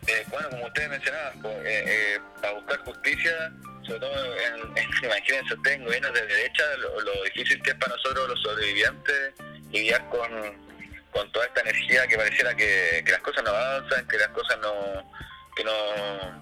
eh, 0.09 0.25
bueno, 0.31 0.51
como 0.51 0.67
ustedes 0.67 0.89
mencionaban, 0.89 1.39
eh, 1.45 1.85
eh, 1.87 2.21
para 2.41 2.55
buscar 2.55 2.79
justicia, 2.81 3.53
sobre 3.87 4.01
todo 4.01 4.37
en, 4.37 4.77
en 4.77 4.91
imagínense 5.05 5.55
ustedes 5.55 5.77
en 5.77 5.85
gobiernos 5.85 6.13
de 6.13 6.27
derecha, 6.27 6.65
lo, 6.79 7.23
difícil 7.25 7.63
que 7.63 7.71
es 7.71 7.77
para 7.77 7.95
nosotros 7.95 8.29
los 8.29 8.43
sobrevivientes 8.43 9.35
lidiar 9.71 10.09
con, 10.09 10.31
con 11.13 11.31
toda 11.31 11.47
esta 11.47 11.61
energía 11.61 12.07
que 12.09 12.17
pareciera 12.17 12.55
que, 12.55 13.05
las 13.07 13.21
cosas 13.21 13.45
no 13.45 13.51
avanzan, 13.51 14.07
que 14.09 14.19
las 14.19 14.29
cosas 14.29 14.59
no 14.61 15.11
que 15.55 15.65
no 15.65 15.73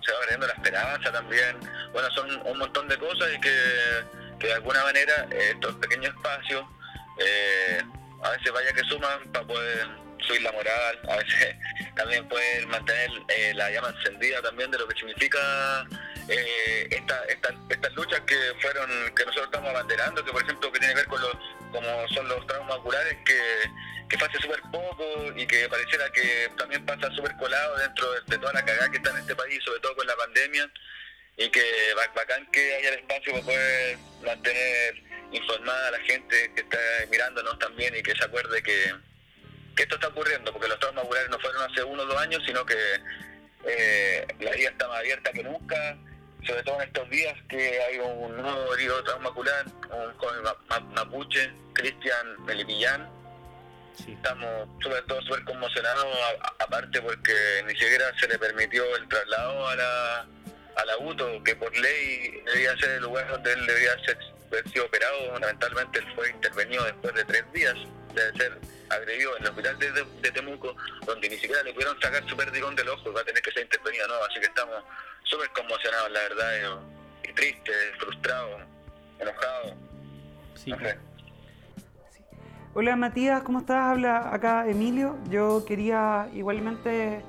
se 0.04 0.12
va 0.12 0.20
perdiendo 0.20 0.46
la 0.46 0.52
esperanza 0.52 1.10
también. 1.10 1.58
Bueno, 1.92 2.08
son 2.12 2.46
un 2.46 2.58
montón 2.58 2.86
de 2.86 2.96
cosas 2.96 3.28
y 3.36 3.40
que, 3.40 4.04
que 4.38 4.46
de 4.46 4.52
alguna 4.52 4.84
manera 4.84 5.26
estos 5.32 5.74
pequeños 5.76 6.14
espacios 6.14 6.64
a 8.22 8.30
veces 8.30 8.52
vaya 8.52 8.72
que 8.72 8.84
suman 8.84 9.20
para 9.32 9.46
poder 9.46 9.88
subir 10.22 10.42
la 10.42 10.52
moral, 10.52 11.00
a 11.08 11.16
veces 11.16 11.56
también 11.96 12.28
pueden 12.28 12.68
mantener 12.68 13.10
eh, 13.28 13.52
la 13.54 13.70
llama 13.70 13.94
encendida 13.96 14.42
también 14.42 14.70
de 14.70 14.78
lo 14.78 14.88
que 14.88 14.96
significa 14.98 15.86
eh, 16.28 16.88
esta, 16.90 17.24
estas 17.68 17.92
luchas 17.94 18.20
que 18.20 18.36
fueron 18.60 18.88
que 19.14 19.24
nosotros 19.24 19.46
estamos 19.46 19.70
abanderando, 19.70 20.24
que 20.24 20.32
por 20.32 20.42
ejemplo 20.42 20.70
que 20.72 20.78
tiene 20.78 20.94
que 20.94 21.00
ver 21.00 21.08
con 21.08 21.20
los 21.20 21.36
como 21.72 22.08
son 22.08 22.28
los 22.28 22.46
traumas 22.46 22.76
oculares 22.78 23.16
que, 23.24 23.40
que 24.08 24.18
pasa 24.18 24.32
súper 24.40 24.60
poco 24.72 25.32
y 25.36 25.46
que 25.46 25.68
pareciera 25.68 26.10
que 26.12 26.50
también 26.56 26.84
pasa 26.84 27.10
súper 27.12 27.36
colado 27.36 27.78
dentro 27.78 28.12
de, 28.12 28.38
toda 28.38 28.52
la 28.52 28.64
cagada 28.64 28.90
que 28.90 28.96
está 28.96 29.10
en 29.10 29.18
este 29.18 29.34
país, 29.36 29.62
sobre 29.64 29.80
todo 29.80 29.94
con 29.96 30.06
la 30.06 30.16
pandemia, 30.16 30.70
y 31.36 31.48
que 31.48 31.62
bacán 32.14 32.46
que 32.50 32.74
haya 32.74 32.88
el 32.90 33.00
espacio 33.00 33.32
para 33.32 33.44
poder 33.44 33.98
mantener 34.24 35.02
informada 35.32 35.88
a 35.88 35.90
la 35.92 36.00
gente 36.00 36.52
que 36.54 36.60
está 36.60 36.78
mirándonos 37.10 37.58
también 37.58 37.94
y 37.96 38.02
que 38.02 38.14
se 38.16 38.24
acuerde 38.24 38.62
que 38.62 38.94
que 39.80 39.84
esto 39.84 39.94
está 39.94 40.08
ocurriendo, 40.08 40.52
porque 40.52 40.68
los 40.68 40.78
traumas 40.78 41.04
oculares 41.04 41.30
no 41.30 41.38
fueron 41.38 41.62
hace 41.62 41.82
uno 41.82 42.02
o 42.02 42.06
dos 42.06 42.16
años, 42.18 42.42
sino 42.44 42.66
que 42.66 42.76
eh, 43.64 44.26
la 44.38 44.50
herida 44.50 44.68
está 44.68 44.86
más 44.88 44.98
abierta 44.98 45.32
que 45.32 45.42
nunca, 45.42 45.96
sobre 46.46 46.62
todo 46.64 46.82
en 46.82 46.88
estos 46.88 47.08
días 47.08 47.34
que 47.48 47.80
hay 47.80 47.98
un 47.98 48.36
nuevo 48.36 48.74
herido 48.74 49.02
trauma 49.04 49.30
ocular, 49.30 49.64
un 49.90 50.14
joven 50.18 50.42
mapuche, 50.94 51.50
Cristian 51.72 52.44
Melipillán. 52.44 53.08
Estamos 54.06 54.68
sobre 54.82 55.00
todo 55.02 55.22
súper 55.22 55.44
conmocionados, 55.44 56.06
aparte 56.58 57.00
porque 57.00 57.32
ni 57.66 57.72
siquiera 57.72 58.12
se 58.18 58.28
le 58.28 58.38
permitió 58.38 58.84
el 58.96 59.08
traslado 59.08 59.66
a 59.66 59.76
la, 59.76 60.26
a 60.76 60.84
la 60.84 60.98
UTO, 60.98 61.42
que 61.42 61.56
por 61.56 61.74
ley 61.74 62.42
debía 62.52 62.76
ser 62.76 62.90
el 62.90 63.02
lugar 63.02 63.28
donde 63.28 63.50
él 63.52 63.66
debería 63.66 63.98
ser, 64.04 64.18
haber 64.48 64.68
sido 64.68 64.84
operado. 64.84 65.32
Fundamentalmente 65.32 66.00
él 66.00 66.06
fue 66.14 66.28
intervenido 66.28 66.84
después 66.84 67.14
de 67.14 67.24
tres 67.24 67.52
días 67.54 67.76
de 68.14 68.32
ser 68.36 68.58
agredido 68.90 69.36
en 69.36 69.42
el 69.42 69.48
hospital 69.50 69.78
de, 69.78 70.30
Temuco, 70.32 70.76
donde 71.06 71.28
ni 71.28 71.36
siquiera 71.36 71.62
le 71.62 71.72
pudieron 71.72 72.00
sacar 72.00 72.28
su 72.28 72.36
perdigón 72.36 72.74
del 72.76 72.88
ojo, 72.88 73.12
va 73.12 73.20
a 73.20 73.24
tener 73.24 73.42
que 73.42 73.50
ser 73.52 73.62
intervenido, 73.62 74.06
¿no? 74.08 74.14
Así 74.24 74.40
que 74.40 74.46
estamos 74.46 74.76
súper 75.24 75.48
conmocionados, 75.50 76.10
la 76.10 76.20
verdad, 76.20 76.80
y, 77.24 77.32
tristes, 77.32 77.96
frustrados, 77.98 78.62
enojados. 79.18 79.74
Sí. 80.56 80.72
Hola 82.74 82.96
Matías, 82.96 83.42
¿cómo 83.42 83.60
estás? 83.60 83.90
Habla 83.90 84.32
acá 84.32 84.68
Emilio. 84.68 85.18
Yo 85.28 85.64
quería 85.64 86.28
igualmente 86.34 87.22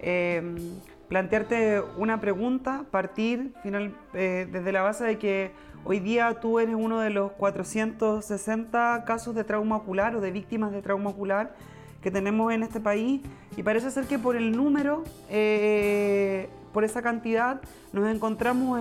em, 0.00 0.80
plantearte 1.08 1.80
una 1.96 2.20
pregunta, 2.20 2.84
partir 2.90 3.52
final, 3.62 3.94
eh, 4.14 4.46
desde 4.50 4.72
la 4.72 4.82
base 4.82 5.04
de 5.04 5.18
que 5.18 5.52
Hoy 5.84 5.98
día 5.98 6.38
tú 6.40 6.60
eres 6.60 6.76
uno 6.76 7.00
de 7.00 7.10
los 7.10 7.32
460 7.32 9.02
casos 9.04 9.34
de 9.34 9.42
trauma 9.42 9.76
ocular 9.76 10.14
o 10.14 10.20
de 10.20 10.30
víctimas 10.30 10.70
de 10.70 10.80
trauma 10.80 11.10
ocular 11.10 11.56
que 12.00 12.12
tenemos 12.12 12.52
en 12.52 12.62
este 12.62 12.78
país 12.78 13.20
y 13.56 13.64
parece 13.64 13.90
ser 13.90 14.04
que 14.06 14.16
por 14.16 14.36
el 14.36 14.52
número, 14.52 15.02
eh, 15.28 16.48
por 16.72 16.84
esa 16.84 17.02
cantidad, 17.02 17.60
nos 17.92 18.08
encontramos 18.08 18.80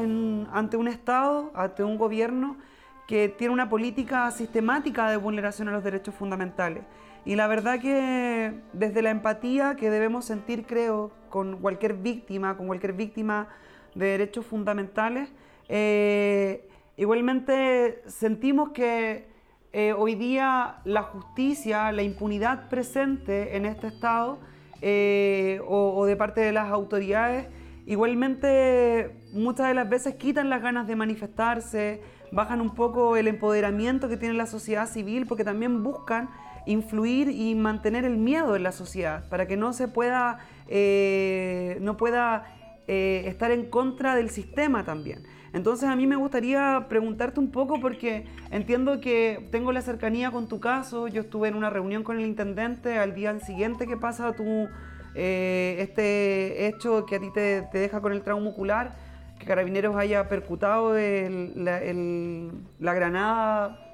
ante 0.52 0.78
un 0.78 0.88
Estado, 0.88 1.52
ante 1.56 1.84
un 1.84 1.98
gobierno 1.98 2.56
que 3.08 3.30
tiene 3.30 3.52
una 3.52 3.68
política 3.68 4.30
sistemática 4.30 5.10
de 5.10 5.18
vulneración 5.18 5.70
a 5.70 5.72
los 5.72 5.84
derechos 5.84 6.14
fundamentales. 6.14 6.84
Y 7.26 7.36
la 7.36 7.48
verdad 7.48 7.80
que 7.80 8.54
desde 8.74 9.02
la 9.02 9.10
empatía 9.10 9.76
que 9.76 9.90
debemos 9.90 10.26
sentir, 10.26 10.68
creo, 10.68 11.10
con 11.30 11.58
cualquier 11.58 11.96
víctima, 11.96 12.56
con 12.58 12.68
cualquier 12.68 12.94
víctima 12.94 13.48
de 13.96 14.06
derechos 14.06 14.46
fundamentales, 14.46 15.30
eh, 15.68 16.68
Igualmente 17.02 18.04
sentimos 18.06 18.74
que 18.74 19.26
eh, 19.74 19.92
hoy 19.92 20.14
día 20.14 20.82
la 20.86 21.02
justicia, 21.02 21.92
la 21.92 22.04
impunidad 22.04 22.70
presente 22.70 23.58
en 23.58 23.66
este 23.66 23.88
Estado 23.88 24.38
eh, 24.84 25.62
o, 25.68 26.06
de 26.06 26.16
parte 26.16 26.42
de 26.42 26.52
las 26.52 26.70
autoridades, 26.70 27.48
igualmente 27.88 29.16
muchas 29.34 29.70
de 29.70 29.74
las 29.74 29.90
veces 29.90 30.14
quitan 30.14 30.52
las 30.52 30.62
ganas 30.62 30.86
de 30.86 30.96
manifestarse, 30.96 32.04
bajan 32.32 32.62
un 32.62 32.76
poco 32.76 33.18
el 33.18 33.28
empoderamiento 33.28 34.08
que 34.08 34.16
tiene 34.16 34.36
la 34.36 34.46
sociedad 34.46 34.88
civil 34.88 35.26
porque 35.26 35.44
también 35.44 35.82
buscan 35.82 36.30
influir 36.68 37.30
y 37.30 37.56
mantener 37.56 38.06
el 38.06 38.18
miedo 38.18 38.56
en 38.56 38.62
la 38.62 38.72
sociedad 38.72 39.28
para 39.28 39.48
que 39.48 39.58
no 39.58 39.74
se 39.74 39.88
pueda, 39.88 40.38
eh, 40.68 41.80
no 41.82 41.98
pueda 41.98 42.46
estar 42.86 43.50
en 43.52 43.72
contra 43.72 44.16
del 44.16 44.30
sistema 44.30 44.84
también. 44.84 45.24
Entonces 45.54 45.90
a 45.90 45.96
mí 45.96 46.08
me 46.08 46.16
gustaría 46.16 46.86
preguntarte 46.88 47.40
un 47.40 47.52
poco 47.52 47.82
porque 47.82 48.26
entiendo 48.52 49.02
que 49.02 49.48
tengo 49.52 49.72
la 49.72 49.82
cercanía 49.82 50.32
con 50.32 50.48
tu 50.48 50.60
caso, 50.60 51.08
yo 51.08 51.22
estuve 51.22 51.50
en 51.50 51.56
una 51.56 51.70
reunión 51.70 52.04
con 52.04 52.20
el 52.20 52.26
intendente. 52.26 52.98
Al 52.98 53.14
día 53.14 53.38
siguiente 53.40 53.86
que 53.86 53.98
pasa 53.98 54.34
tu, 54.34 54.70
eh, 55.14 55.76
este 55.80 56.68
hecho 56.68 57.06
que 57.06 57.18
a 57.18 57.20
ti 57.20 57.32
te, 57.34 57.68
deja 57.74 58.00
con 58.00 58.14
el 58.14 58.22
trauma 58.22 58.50
ocular, 58.50 58.96
que 59.40 59.46
Carabineros 59.46 59.96
haya 59.98 60.30
percutado 60.30 60.94
la 60.94 62.94
granada 62.94 63.92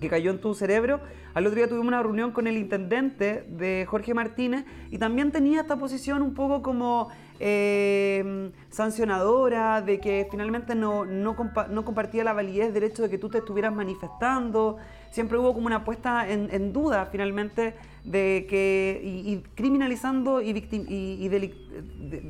que 0.00 0.08
cayó 0.08 0.30
en 0.30 0.40
tu 0.40 0.54
cerebro. 0.54 1.00
Al 1.34 1.46
otro 1.46 1.56
día 1.56 1.68
tuvimos 1.68 1.88
una 1.88 2.02
reunión 2.02 2.32
con 2.32 2.46
el 2.46 2.56
intendente 2.56 3.44
de 3.48 3.86
Jorge 3.88 4.14
Martínez 4.14 4.64
y 4.90 4.98
también 4.98 5.30
tenía 5.30 5.60
esta 5.60 5.76
posición 5.76 6.22
un 6.22 6.34
poco 6.34 6.62
como 6.62 7.10
eh, 7.42 8.52
sancionadora, 8.68 9.80
de 9.80 9.98
que 9.98 10.28
finalmente 10.30 10.74
no, 10.74 11.06
no, 11.06 11.34
compartía 11.34 12.22
la 12.22 12.34
validez 12.34 12.74
del 12.74 12.84
hecho 12.84 13.02
de 13.02 13.08
que 13.08 13.16
tú 13.16 13.30
te 13.30 13.38
estuvieras 13.38 13.74
manifestando. 13.74 14.76
Siempre 15.10 15.38
hubo 15.38 15.54
como 15.54 15.66
una 15.66 15.82
puesta 15.82 16.28
en, 16.28 16.72
duda 16.74 17.08
finalmente 17.10 17.74
de 18.04 18.46
que, 18.48 19.00
y, 19.02 19.38
criminalizando 19.54 20.42
y, 20.42 20.50
y, 20.50 21.28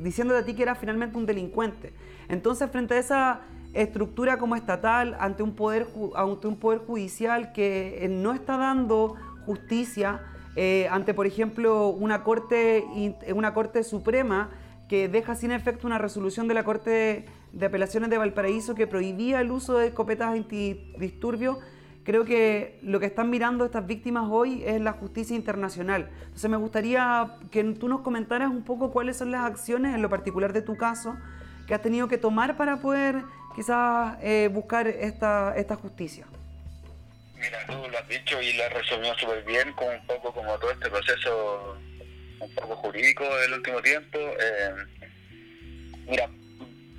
diciéndote 0.01 0.39
a 0.39 0.45
ti 0.45 0.53
que 0.53 0.63
eras 0.63 0.77
finalmente 0.79 1.17
un 1.17 1.25
delincuente. 1.25 1.91
Entonces, 2.29 2.71
frente 2.71 2.93
a 2.93 2.99
esa 2.99 3.41
estructura 3.73 4.37
como 4.37 4.55
estatal, 4.55 5.17
ante 5.19 5.43
un 5.43 5.55
poder, 5.55 5.87
ante 6.15 6.47
un 6.47 6.55
poder 6.55 6.79
judicial 6.79 7.51
que 7.51 8.05
eh, 8.05 8.07
no 8.07 8.31
está 8.33 8.55
dando 8.55 9.17
justicia, 9.45 10.21
eh, 10.55 10.87
ante, 10.89 11.13
por 11.13 11.27
ejemplo, 11.27 11.89
una 11.89 12.23
corte, 12.23 12.85
una 13.35 13.53
corte 13.53 13.83
suprema 13.83 14.49
que 14.91 15.07
deja 15.07 15.35
sin 15.35 15.53
efecto 15.53 15.87
una 15.87 15.99
resolución 15.99 16.49
de 16.49 16.53
la 16.53 16.65
Corte 16.65 17.23
de 17.53 17.65
Apelaciones 17.65 18.09
de 18.09 18.17
Valparaíso 18.17 18.75
que 18.75 18.87
prohibía 18.87 19.39
el 19.39 19.49
uso 19.49 19.77
de 19.77 19.87
escopetas 19.87 20.33
antidisturbios, 20.33 21.59
creo 22.03 22.25
que 22.25 22.77
lo 22.83 22.99
que 22.99 23.05
están 23.05 23.29
mirando 23.29 23.63
estas 23.63 23.87
víctimas 23.87 24.25
hoy 24.29 24.65
es 24.65 24.81
la 24.81 24.91
justicia 24.91 25.33
internacional. 25.33 26.09
Entonces 26.23 26.49
me 26.49 26.57
gustaría 26.57 27.37
que 27.51 27.63
tú 27.63 27.87
nos 27.87 28.01
comentaras 28.01 28.49
un 28.49 28.65
poco 28.65 28.91
cuáles 28.91 29.15
son 29.15 29.31
las 29.31 29.49
acciones, 29.49 29.95
en 29.95 30.01
lo 30.01 30.09
particular 30.09 30.51
de 30.51 30.61
tu 30.61 30.75
caso, 30.75 31.15
que 31.67 31.73
has 31.73 31.81
tenido 31.81 32.09
que 32.09 32.17
tomar 32.17 32.57
para 32.57 32.81
poder 32.81 33.23
quizás 33.55 34.17
eh, 34.21 34.49
buscar 34.51 34.89
esta, 34.89 35.53
esta 35.55 35.77
justicia. 35.77 36.25
Mira, 37.37 37.59
tú 37.65 37.77
lo 37.89 37.97
has 37.97 38.07
dicho 38.09 38.41
y 38.41 38.51
lo 38.57 38.63
has 38.65 38.73
resumido 38.73 39.15
súper 39.15 39.41
bien, 39.45 39.71
con 39.71 39.87
un 39.87 40.05
poco 40.05 40.33
como 40.33 40.53
todo 40.59 40.69
este 40.69 40.89
proceso 40.89 41.77
un 42.41 42.55
poco 42.55 42.75
jurídico 42.75 43.23
del 43.37 43.53
último 43.53 43.81
tiempo. 43.81 44.17
Eh, 44.17 44.75
mira, 46.07 46.29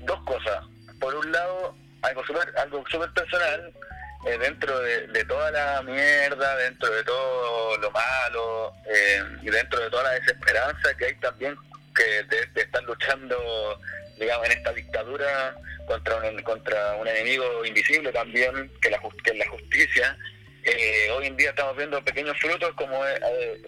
dos 0.05 0.23
cosas. 0.23 0.65
Por 1.01 1.15
un 1.15 1.33
lado, 1.33 1.75
algo 2.03 2.25
súper 2.25 2.53
algo 2.57 2.85
super 2.89 3.11
personal, 3.13 3.73
eh, 4.27 4.39
dentro 4.39 4.79
de, 4.81 5.25
toda 5.25 5.51
la 5.51 5.83
mierda, 5.83 6.57
dentro 6.57 6.89
de 6.93 7.03
todo 7.05 7.77
lo 7.79 7.91
malo 7.91 8.73
eh, 8.89 9.23
y 9.43 9.51
dentro 9.51 9.81
de 9.81 9.91
toda 9.91 10.05
la 10.05 10.11
desesperanza 10.11 10.95
que 10.97 11.07
hay 11.07 11.15
también 11.17 11.57
que 11.95 12.23
de, 12.25 12.63
estar 12.63 12.83
luchando, 12.85 13.37
digamos, 14.19 14.47
en 14.47 14.53
esta 14.53 14.73
dictadura 14.73 15.55
contra 15.87 16.17
un, 16.17 16.43
contra 16.43 16.95
un 16.95 17.09
enemigo 17.09 17.65
invisible 17.65 18.13
también, 18.13 18.71
que, 18.81 18.91
la, 18.91 18.99
que 18.99 19.31
es 19.31 19.37
la 19.37 19.49
justicia. 19.49 20.17
Eh, 20.64 21.11
hoy 21.11 21.26
en 21.26 21.37
día 21.37 21.50
estamos 21.50 21.76
viendo 21.76 22.02
pequeños 22.04 22.38
frutos, 22.38 22.73
como 22.76 23.04
eh, 23.04 23.61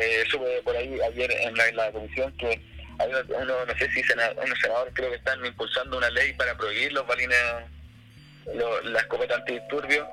eh, 0.00 0.24
sube 0.28 0.60
por 0.62 0.76
ahí 0.76 1.00
ayer 1.00 1.30
en 1.30 1.56
la, 1.76 1.90
comisión 1.90 2.30
que 2.36 2.60
hay 2.98 3.10
uno, 3.28 3.64
no 3.64 3.78
sé 3.78 3.90
si 3.90 4.02
unos 4.02 4.58
senadores 4.60 4.92
creo 4.94 5.10
que 5.10 5.16
están 5.16 5.44
impulsando 5.44 5.96
una 5.96 6.10
ley 6.10 6.34
para 6.34 6.54
prohibir 6.54 6.92
los 6.92 7.06
balines, 7.06 7.38
la 8.84 9.00
escopeta 9.00 9.36
antidisturbios, 9.36 10.06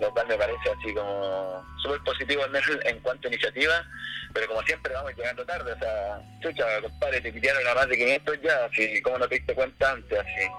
lo 0.00 0.10
cual 0.10 0.26
me 0.26 0.36
parece 0.36 0.70
así 0.76 0.92
como 0.92 1.64
súper 1.82 2.00
positivo 2.00 2.42
en 2.84 2.98
cuanto 3.00 3.28
a 3.28 3.30
iniciativa, 3.30 3.86
pero 4.34 4.48
como 4.48 4.62
siempre 4.62 4.92
vamos 4.92 5.14
llegando 5.16 5.46
tarde, 5.46 5.72
o 5.72 5.78
sea, 5.78 6.20
chucha, 6.42 6.80
compadre, 6.82 7.20
te 7.20 7.32
pidieron 7.32 7.64
a 7.68 7.74
más 7.74 7.88
de 7.88 7.96
500 7.96 8.40
ya, 8.42 8.64
así 8.64 9.00
como 9.02 9.18
no 9.18 9.28
te 9.28 9.36
diste 9.36 9.54
cuenta 9.54 9.92
antes, 9.92 10.18
así. 10.18 10.50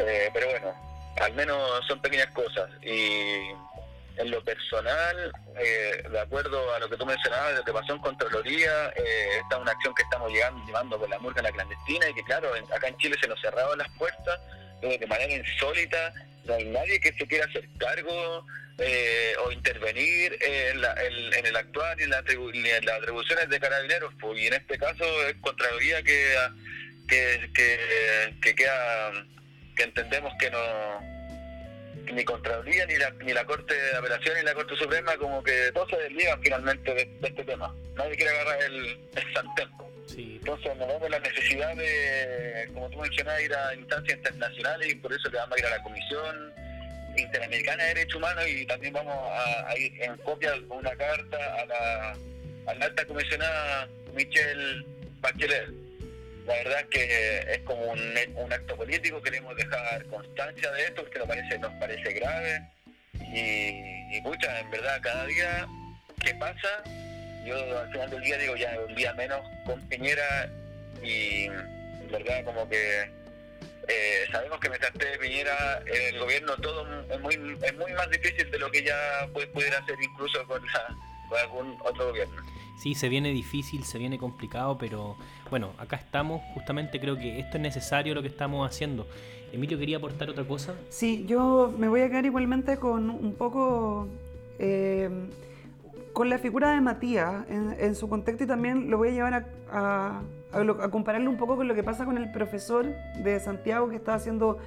Eh, 0.00 0.30
pero 0.34 0.48
bueno, 0.48 0.74
al 1.20 1.32
menos 1.34 1.86
son 1.86 2.00
pequeñas 2.00 2.30
cosas 2.32 2.68
y 2.82 3.52
en 4.16 4.30
lo 4.30 4.42
personal, 4.44 5.32
eh, 5.58 6.02
de 6.10 6.20
acuerdo 6.20 6.74
a 6.74 6.78
lo 6.78 6.88
que 6.88 6.96
tú 6.96 7.06
mencionabas, 7.06 7.54
lo 7.54 7.64
que 7.64 7.72
pasó 7.72 7.94
en 7.94 8.00
Contraloría, 8.00 8.88
eh, 8.96 9.38
esta 9.40 9.56
es 9.56 9.62
una 9.62 9.72
acción 9.72 9.94
que 9.94 10.02
estamos 10.02 10.30
llegando, 10.30 10.64
llevando 10.66 10.98
con 10.98 11.10
la 11.10 11.18
murga 11.18 11.40
en 11.40 11.46
la 11.46 11.52
clandestina 11.52 12.08
y 12.08 12.14
que 12.14 12.24
claro, 12.24 12.52
acá 12.74 12.88
en 12.88 12.96
Chile 12.98 13.16
se 13.20 13.28
nos 13.28 13.40
cerraron 13.40 13.78
las 13.78 13.88
puertas 13.98 14.40
de 14.80 15.06
manera 15.06 15.32
insólita, 15.32 16.12
no 16.44 16.54
hay 16.54 16.64
nadie 16.64 16.98
que 16.98 17.12
se 17.12 17.26
quiera 17.26 17.44
hacer 17.44 17.68
cargo 17.78 18.44
eh, 18.78 19.34
o 19.44 19.52
intervenir 19.52 20.36
en, 20.40 21.46
el 21.46 21.56
actuar 21.56 22.00
y 22.00 22.04
en, 22.04 22.10
la 22.10 22.18
en, 22.18 22.84
las 22.84 22.96
atribuciones 22.96 23.48
de 23.48 23.60
carabineros, 23.60 24.12
pues, 24.20 24.40
y 24.40 24.46
en 24.48 24.54
este 24.54 24.78
caso 24.78 25.04
es 25.28 25.36
Contraloría 25.40 26.02
que, 26.02 26.34
que, 27.08 27.50
que, 27.54 28.34
que 28.42 28.54
queda, 28.56 29.12
que 29.76 29.82
entendemos 29.84 30.32
que 30.40 30.50
no 30.50 31.11
ni 32.12 32.24
Contraloría, 32.24 32.86
ni 32.86 32.96
la, 32.96 33.10
ni 33.10 33.32
la 33.32 33.44
Corte 33.44 33.74
de 33.74 33.96
Apelación, 33.96 34.36
ni 34.36 34.44
la 34.44 34.54
Corte 34.54 34.76
Suprema, 34.76 35.16
como 35.16 35.42
que 35.42 35.70
todos 35.72 35.90
se 35.90 35.96
desligan 35.96 36.42
finalmente 36.42 36.94
de, 36.94 37.08
este 37.22 37.44
tema. 37.44 37.74
Nadie 37.94 38.16
quiere 38.16 38.30
agarrar 38.30 38.62
el, 38.64 38.98
el 39.14 39.34
sartén. 39.34 39.68
Entonces 40.16 40.76
nos 40.76 40.88
vemos 40.88 41.10
la 41.10 41.20
necesidad 41.20 41.76
de, 41.76 42.68
como 42.74 42.90
tú 42.90 42.98
mencionabas, 42.98 43.42
ir 43.42 43.54
a 43.54 43.74
instancias 43.74 44.18
internacionales 44.18 44.92
y 44.92 44.94
por 44.96 45.12
eso 45.12 45.30
le 45.30 45.38
vamos 45.38 45.56
a 45.56 45.60
ir 45.60 45.66
a 45.66 45.70
la 45.70 45.82
Comisión 45.82 46.52
Interamericana 47.16 47.82
de 47.84 47.88
Derechos 47.94 48.16
Humanos 48.16 48.44
y 48.48 48.66
también 48.66 48.92
vamos 48.92 49.14
a, 49.14 49.78
ir 49.78 49.92
en 50.02 50.16
copia 50.18 50.54
una 50.68 50.94
carta 50.96 51.36
a 51.60 51.66
la, 51.66 52.16
a 52.66 52.74
la 52.74 52.84
alta 52.86 53.04
comisionada 53.06 53.88
Michelle 54.14 54.84
Bachelet. 55.20 55.68
La 56.46 56.54
verdad 56.54 56.80
es 56.80 56.86
que 56.86 57.38
es 57.52 57.58
como 57.60 57.92
un, 57.92 58.00
un 58.34 58.52
acto 58.52 58.76
político, 58.76 59.22
queremos 59.22 59.56
dejar 59.56 60.04
constancia 60.06 60.70
de 60.72 60.84
esto 60.84 61.02
porque 61.02 61.18
nos 61.20 61.28
parece, 61.28 61.58
nos 61.58 61.72
parece 61.74 62.12
grave 62.12 62.68
y, 63.14 64.16
y 64.16 64.20
pucha, 64.22 64.60
en 64.60 64.70
verdad 64.70 65.00
cada 65.02 65.26
día 65.26 65.68
que 66.20 66.34
pasa, 66.34 66.82
yo 67.44 67.78
al 67.78 67.90
final 67.92 68.10
del 68.10 68.22
día 68.22 68.38
digo 68.38 68.56
ya 68.56 68.76
un 68.86 68.94
día 68.94 69.14
menos 69.14 69.40
con 69.64 69.80
Piñera 69.88 70.50
y 71.02 71.44
en 71.44 72.08
verdad 72.10 72.44
como 72.44 72.68
que 72.68 73.10
eh, 73.88 74.26
sabemos 74.30 74.58
que 74.60 74.68
mientras 74.68 74.92
esté 74.92 75.18
Piñera 75.18 75.80
en 75.86 76.14
el 76.14 76.20
gobierno 76.20 76.56
todo 76.56 76.86
es 77.08 77.20
muy, 77.20 77.34
es 77.62 77.74
muy 77.76 77.92
más 77.92 78.10
difícil 78.10 78.50
de 78.50 78.58
lo 78.58 78.70
que 78.70 78.82
ya 78.82 79.28
puede, 79.32 79.46
pudiera 79.48 79.78
hacer 79.78 79.96
incluso 80.02 80.44
con, 80.46 80.64
la, 80.66 80.96
con 81.28 81.38
algún 81.38 81.78
otro 81.84 82.08
gobierno. 82.08 82.42
Sí, 82.82 82.96
se 82.96 83.08
viene 83.08 83.30
difícil, 83.30 83.84
se 83.84 83.96
viene 83.96 84.18
complicado, 84.18 84.76
pero 84.76 85.14
bueno, 85.50 85.70
acá 85.78 85.94
estamos, 85.94 86.42
justamente 86.52 86.98
creo 86.98 87.16
que 87.16 87.38
esto 87.38 87.56
es 87.56 87.62
necesario 87.62 88.12
lo 88.12 88.22
que 88.22 88.26
estamos 88.26 88.68
haciendo. 88.68 89.06
Emilio, 89.52 89.78
¿quería 89.78 89.98
aportar 89.98 90.28
otra 90.28 90.42
cosa? 90.42 90.74
Sí, 90.88 91.24
yo 91.28 91.72
me 91.78 91.88
voy 91.88 92.00
a 92.00 92.08
quedar 92.08 92.26
igualmente 92.26 92.78
con 92.78 93.08
un 93.08 93.34
poco... 93.34 94.08
Eh, 94.58 95.08
con 96.12 96.28
la 96.28 96.38
figura 96.38 96.72
de 96.72 96.80
Matías 96.80 97.44
en, 97.48 97.94
su 97.94 98.08
contexto 98.08 98.42
y 98.42 98.46
también 98.48 98.90
lo 98.90 98.98
voy 98.98 99.10
a 99.10 99.12
llevar 99.12 99.46
a, 99.70 100.20
a, 100.52 100.88
compararlo 100.90 101.30
un 101.30 101.36
poco 101.36 101.54
con 101.54 101.68
lo 101.68 101.76
que 101.76 101.84
pasa 101.84 102.04
con 102.04 102.18
el 102.18 102.32
profesor 102.32 102.84
de 103.22 103.38
Santiago 103.38 103.90
que 103.90 103.96
está 103.96 104.18
siendo 104.18 104.58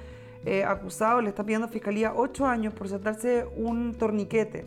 eh, 0.46 0.64
acusado, 0.64 1.20
le 1.20 1.28
está 1.28 1.44
pidiendo 1.44 1.66
a 1.66 1.70
Fiscalía 1.70 2.14
ocho 2.16 2.46
años 2.46 2.72
por 2.72 2.88
saltarse 2.88 3.44
un 3.56 3.94
torniquete. 3.94 4.64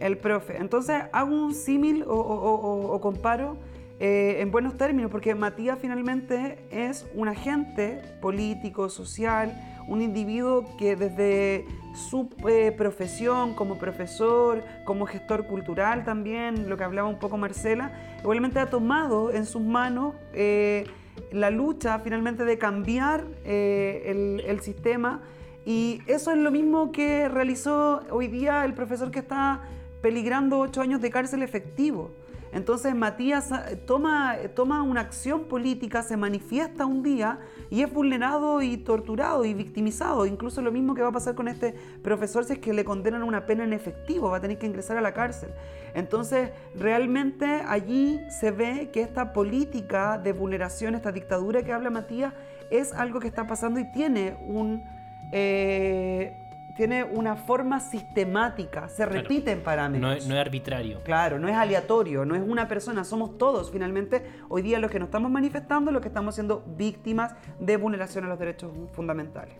El 0.00 0.18
profe. 0.18 0.56
Entonces 0.56 1.02
hago 1.12 1.34
un 1.34 1.54
símil 1.54 2.04
o, 2.06 2.98
comparo 3.00 3.56
eh, 4.00 4.36
en 4.40 4.50
buenos 4.50 4.76
términos, 4.76 5.10
porque 5.10 5.34
Matías 5.34 5.78
finalmente 5.80 6.66
es 6.70 7.06
un 7.14 7.28
agente 7.28 8.00
político, 8.20 8.88
social, 8.88 9.52
un 9.86 10.02
individuo 10.02 10.64
que 10.76 10.96
desde 10.96 11.66
su 11.94 12.28
eh, 12.48 12.72
profesión 12.76 13.54
como 13.54 13.78
profesor, 13.78 14.62
como 14.84 15.06
gestor 15.06 15.46
cultural 15.46 16.04
también, 16.04 16.68
lo 16.68 16.76
que 16.76 16.84
hablaba 16.84 17.08
un 17.08 17.18
poco 17.18 17.36
Marcela, 17.36 17.92
igualmente 18.20 18.58
ha 18.58 18.66
tomado 18.66 19.32
en 19.32 19.46
sus 19.46 19.62
manos 19.62 20.14
eh, 20.32 20.84
la 21.30 21.50
lucha 21.50 22.00
finalmente 22.00 22.44
de 22.44 22.58
cambiar 22.58 23.24
eh, 23.44 24.02
el, 24.06 24.44
el, 24.46 24.60
sistema 24.60 25.22
y 25.64 26.00
eso 26.06 26.32
es 26.32 26.38
lo 26.38 26.50
mismo 26.50 26.90
que 26.90 27.28
realizó 27.28 28.02
hoy 28.10 28.26
día 28.26 28.64
el 28.64 28.74
profesor 28.74 29.10
que 29.10 29.20
está 29.20 29.62
peligrando 30.04 30.58
ocho 30.58 30.82
años 30.82 31.00
de 31.00 31.08
cárcel 31.08 31.42
efectivo. 31.42 32.10
Entonces 32.52 32.94
Matías 32.94 33.50
toma, 33.86 34.36
toma 34.54 34.82
una 34.82 35.00
acción 35.00 35.44
política, 35.44 36.02
se 36.02 36.18
manifiesta 36.18 36.84
un 36.84 37.02
día 37.02 37.38
y 37.70 37.80
es 37.80 37.90
vulnerado 37.90 38.60
y 38.60 38.76
torturado 38.76 39.46
y 39.46 39.54
victimizado. 39.54 40.26
Incluso 40.26 40.60
lo 40.60 40.70
mismo 40.70 40.94
que 40.94 41.00
va 41.00 41.08
a 41.08 41.12
pasar 41.12 41.34
con 41.34 41.48
este 41.48 41.74
profesor 42.02 42.44
si 42.44 42.52
es 42.52 42.58
que 42.58 42.74
le 42.74 42.84
condenan 42.84 43.22
una 43.22 43.46
pena 43.46 43.64
en 43.64 43.72
efectivo, 43.72 44.28
va 44.28 44.36
a 44.36 44.40
tener 44.42 44.58
que 44.58 44.66
ingresar 44.66 44.98
a 44.98 45.00
la 45.00 45.14
cárcel. 45.14 45.48
Entonces 45.94 46.50
realmente 46.74 47.46
allí 47.66 48.20
se 48.28 48.50
ve 48.50 48.90
que 48.92 49.00
esta 49.00 49.32
política 49.32 50.18
de 50.18 50.34
vulneración, 50.34 50.94
esta 50.94 51.12
dictadura 51.12 51.62
que 51.62 51.72
habla 51.72 51.88
Matías, 51.88 52.34
es 52.70 52.92
algo 52.92 53.20
que 53.20 53.28
está 53.28 53.46
pasando 53.46 53.80
y 53.80 53.90
tiene 53.90 54.36
un... 54.46 54.84
Eh, 55.32 56.43
tiene 56.76 57.04
una 57.04 57.36
forma 57.36 57.78
sistemática, 57.80 58.88
se 58.88 59.06
repiten 59.06 59.60
claro, 59.60 59.64
parámetros. 59.64 60.10
No 60.10 60.12
es, 60.12 60.26
no 60.26 60.34
es, 60.34 60.40
arbitrario. 60.40 61.00
Claro, 61.04 61.38
no 61.38 61.48
es 61.48 61.54
aleatorio, 61.54 62.24
no 62.24 62.34
es 62.34 62.42
una 62.42 62.66
persona, 62.66 63.04
somos 63.04 63.38
todos 63.38 63.70
finalmente. 63.70 64.22
Hoy 64.48 64.62
día 64.62 64.78
los 64.78 64.90
que 64.90 64.98
nos 64.98 65.06
estamos 65.06 65.30
manifestando, 65.30 65.92
los 65.92 66.02
que 66.02 66.08
estamos 66.08 66.34
siendo 66.34 66.64
víctimas 66.76 67.34
de 67.60 67.76
vulneración 67.76 68.24
a 68.24 68.28
los 68.28 68.38
derechos 68.38 68.72
fundamentales. 68.92 69.54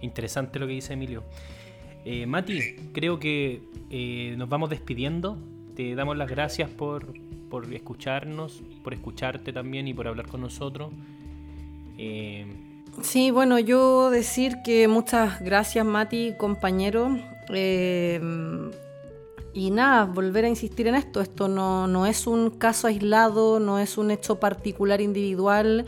Interesante 0.00 0.58
lo 0.58 0.66
que 0.66 0.74
dice 0.74 0.92
Emilio. 0.92 1.22
Eh, 2.04 2.26
Mati, 2.26 2.90
creo 2.92 3.18
que 3.18 3.62
eh, 3.90 4.34
nos 4.36 4.48
vamos 4.48 4.70
despidiendo. 4.70 5.38
Te 5.74 5.94
damos 5.94 6.16
las 6.16 6.28
gracias 6.28 6.68
por, 6.68 7.14
por, 7.48 7.72
escucharnos, 7.72 8.62
por 8.82 8.92
escucharte 8.92 9.52
también 9.52 9.88
y 9.88 9.94
por 9.94 10.08
hablar 10.08 10.26
con 10.26 10.42
nosotros. 10.42 10.92
Eh, 11.96 12.69
Sí, 13.02 13.30
bueno, 13.30 13.58
yo 13.58 14.10
decir 14.10 14.62
que 14.62 14.86
muchas 14.86 15.40
gracias 15.40 15.84
Mati, 15.84 16.34
compañero. 16.36 17.18
Eh, 17.48 18.20
y 19.52 19.70
nada, 19.70 20.04
volver 20.04 20.44
a 20.44 20.48
insistir 20.48 20.86
en 20.86 20.94
esto. 20.94 21.20
Esto 21.20 21.48
no, 21.48 21.86
no, 21.86 22.06
es 22.06 22.26
un 22.26 22.50
caso 22.50 22.86
aislado, 22.86 23.58
no 23.58 23.78
es 23.78 23.98
un 23.98 24.10
hecho 24.10 24.38
particular 24.38 25.00
individual. 25.00 25.86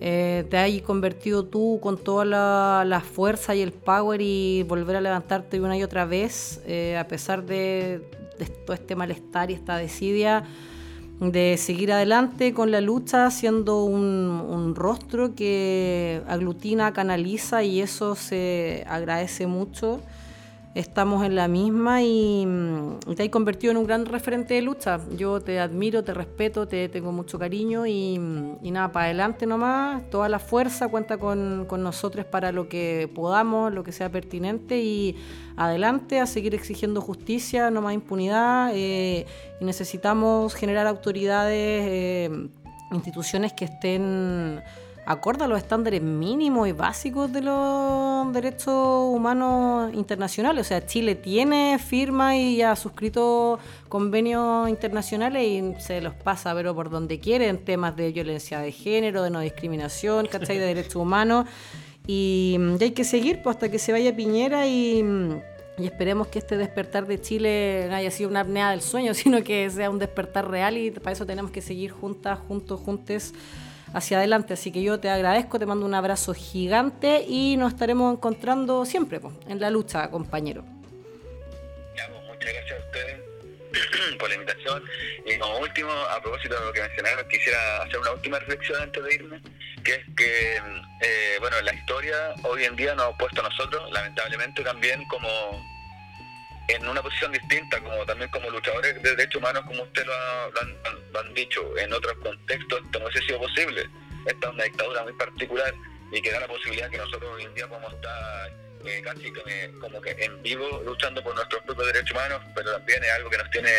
Eh, 0.00 0.44
te 0.50 0.58
has 0.58 0.82
convertido 0.82 1.44
tú 1.44 1.78
con 1.82 1.96
toda 1.98 2.24
la, 2.24 2.84
la, 2.86 3.00
fuerza 3.00 3.54
y 3.54 3.62
el 3.62 3.72
power 3.72 4.20
y 4.20 4.62
volver 4.64 4.96
a 4.96 5.00
levantarte 5.00 5.60
una 5.60 5.76
y 5.76 5.82
otra 5.82 6.04
vez, 6.04 6.60
eh, 6.66 6.98
a 6.98 7.08
pesar 7.08 7.46
de, 7.46 8.02
de, 8.38 8.46
todo 8.46 8.74
este 8.74 8.94
malestar 8.94 9.50
y 9.50 9.54
esta 9.54 9.78
desidia 9.78 10.44
de 11.20 11.56
seguir 11.56 11.92
adelante 11.92 12.52
con 12.52 12.70
la 12.70 12.80
lucha, 12.80 13.30
siendo 13.30 13.84
un, 13.84 14.06
un, 14.48 14.74
rostro 14.74 15.34
que 15.34 16.20
aglutina, 16.28 16.92
canaliza 16.92 17.62
y 17.62 17.80
eso 17.80 18.14
se 18.14 18.84
agradece 18.88 19.46
mucho. 19.46 20.00
Estamos 20.76 21.24
en 21.24 21.34
la 21.34 21.48
misma 21.48 22.02
y, 22.02 22.46
y 23.06 23.14
te 23.14 23.22
has 23.22 23.28
convertido 23.30 23.70
en 23.70 23.78
un 23.78 23.86
gran 23.86 24.04
referente 24.04 24.52
de 24.52 24.60
lucha. 24.60 25.00
Yo 25.16 25.40
te 25.40 25.58
admiro, 25.58 26.04
te 26.04 26.12
respeto, 26.12 26.68
te 26.68 26.90
tengo 26.90 27.12
mucho 27.12 27.38
cariño 27.38 27.86
y, 27.86 28.20
y 28.60 28.70
nada, 28.70 28.92
para 28.92 29.06
adelante 29.06 29.46
nomás. 29.46 30.02
Toda 30.10 30.28
la 30.28 30.38
fuerza 30.38 30.88
cuenta 30.88 31.16
con, 31.16 31.64
con 31.66 31.82
nosotros 31.82 32.26
para 32.26 32.52
lo 32.52 32.68
que 32.68 33.10
podamos, 33.14 33.72
lo 33.72 33.84
que 33.84 33.90
sea 33.90 34.10
pertinente 34.10 34.78
y 34.82 35.16
adelante 35.56 36.20
a 36.20 36.26
seguir 36.26 36.54
exigiendo 36.54 37.00
justicia, 37.00 37.70
no 37.70 37.80
más 37.80 37.94
impunidad. 37.94 38.72
Eh, 38.74 39.24
y 39.58 39.64
necesitamos 39.64 40.54
generar 40.54 40.86
autoridades, 40.86 41.56
eh, 41.88 42.48
instituciones 42.92 43.54
que 43.54 43.64
estén 43.64 44.60
acorde 45.06 45.44
a 45.44 45.46
los 45.46 45.58
estándares 45.58 46.02
mínimos 46.02 46.66
y 46.66 46.72
básicos 46.72 47.32
de 47.32 47.40
los 47.40 48.32
derechos 48.32 49.14
humanos 49.14 49.94
internacionales. 49.94 50.66
O 50.66 50.68
sea, 50.68 50.84
Chile 50.84 51.14
tiene 51.14 51.78
firma 51.78 52.36
y 52.36 52.60
ha 52.60 52.74
suscrito 52.74 53.60
convenios 53.88 54.68
internacionales 54.68 55.46
y 55.46 55.80
se 55.80 56.00
los 56.00 56.12
pasa, 56.14 56.52
pero 56.54 56.74
por 56.74 56.90
donde 56.90 57.20
quiere, 57.20 57.46
en 57.48 57.64
temas 57.64 57.94
de 57.94 58.10
violencia 58.10 58.58
de 58.58 58.72
género, 58.72 59.22
de 59.22 59.30
no 59.30 59.40
discriminación, 59.40 60.26
¿cachai? 60.26 60.58
De 60.58 60.66
derechos 60.66 60.96
humanos. 60.96 61.46
Y, 62.08 62.58
y 62.80 62.82
hay 62.82 62.90
que 62.90 63.04
seguir 63.04 63.42
pues, 63.42 63.56
hasta 63.56 63.68
que 63.68 63.78
se 63.78 63.92
vaya 63.92 64.14
Piñera 64.14 64.66
y, 64.66 65.04
y, 65.78 65.84
esperemos 65.84 66.26
que 66.28 66.40
este 66.40 66.56
despertar 66.56 67.06
de 67.06 67.20
Chile 67.20 67.86
no 67.88 67.96
haya 67.96 68.10
sido 68.10 68.30
una 68.30 68.40
apnea 68.40 68.70
del 68.72 68.80
sueño, 68.80 69.14
sino 69.14 69.42
que 69.44 69.70
sea 69.70 69.88
un 69.88 70.00
despertar 70.00 70.50
real 70.50 70.76
y 70.76 70.90
para 70.90 71.12
eso 71.12 71.26
tenemos 71.26 71.52
que 71.52 71.62
seguir 71.62 71.92
juntas, 71.92 72.40
juntos, 72.48 72.80
juntes 72.80 73.34
hacia 73.92 74.18
adelante. 74.18 74.54
Así 74.54 74.72
que 74.72 74.82
yo 74.82 75.00
te 75.00 75.08
agradezco, 75.08 75.58
te 75.58 75.66
mando 75.66 75.86
un 75.86 75.94
abrazo 75.94 76.34
gigante 76.34 77.24
y 77.26 77.56
nos 77.56 77.72
estaremos 77.72 78.14
encontrando 78.14 78.84
siempre 78.84 79.20
pues, 79.20 79.34
en 79.48 79.60
la 79.60 79.70
lucha, 79.70 80.10
compañero. 80.10 80.64
Pues, 81.94 82.22
muchas 82.26 82.52
gracias 82.52 82.80
a 82.80 82.84
ustedes 82.86 83.20
por 84.18 84.28
la 84.28 84.34
invitación. 84.34 84.82
Y 85.26 85.38
como 85.38 85.58
último, 85.58 85.90
a 85.90 86.20
propósito 86.20 86.58
de 86.58 86.66
lo 86.66 86.72
que 86.72 86.80
mencionaron, 86.80 87.28
quisiera 87.28 87.82
hacer 87.82 87.98
una 87.98 88.12
última 88.12 88.38
reflexión 88.38 88.82
antes 88.82 89.04
de 89.04 89.14
irme, 89.14 89.40
que 89.84 89.94
es 89.94 90.04
que, 90.16 90.56
eh, 91.02 91.36
bueno, 91.40 91.60
la 91.62 91.74
historia 91.74 92.34
hoy 92.42 92.64
en 92.64 92.76
día 92.76 92.94
nos 92.94 93.14
ha 93.14 93.18
puesto 93.18 93.40
a 93.40 93.48
nosotros, 93.48 93.90
lamentablemente 93.92 94.62
también 94.62 95.04
como 95.08 95.75
en 96.68 96.88
una 96.88 97.02
posición 97.02 97.32
distinta, 97.32 97.80
como 97.80 98.04
también 98.04 98.30
como 98.30 98.50
luchadores 98.50 99.02
de 99.02 99.10
derechos 99.10 99.40
humanos, 99.40 99.62
como 99.66 99.82
usted 99.82 100.04
lo, 100.04 100.12
ha, 100.12 100.48
lo, 100.52 100.60
han, 100.60 100.76
lo 101.12 101.20
han, 101.20 101.34
dicho, 101.34 101.76
en 101.78 101.92
otros 101.92 102.14
contextos 102.18 102.80
esto 102.84 102.98
no 102.98 103.06
hubiese 103.06 103.26
sido 103.26 103.38
posible. 103.38 103.88
Esta 104.26 104.48
es 104.48 104.54
una 104.54 104.64
dictadura 104.64 105.02
muy 105.04 105.12
particular 105.12 105.72
y 106.12 106.20
que 106.20 106.32
da 106.32 106.40
la 106.40 106.48
posibilidad 106.48 106.90
que 106.90 106.98
nosotros 106.98 107.30
hoy 107.34 107.44
en 107.44 107.54
día 107.54 107.68
podamos 107.68 107.92
estar 107.94 108.52
eh, 108.84 109.02
casi 109.02 109.32
que, 109.32 109.72
como 109.80 110.00
que 110.00 110.10
en 110.18 110.42
vivo 110.42 110.82
luchando 110.84 111.22
por 111.22 111.34
nuestros 111.34 111.62
propios 111.64 111.86
derechos 111.88 112.12
humanos, 112.12 112.40
pero 112.54 112.72
también 112.72 113.02
es 113.02 113.10
algo 113.12 113.30
que 113.30 113.38
nos 113.38 113.50
tiene 113.50 113.70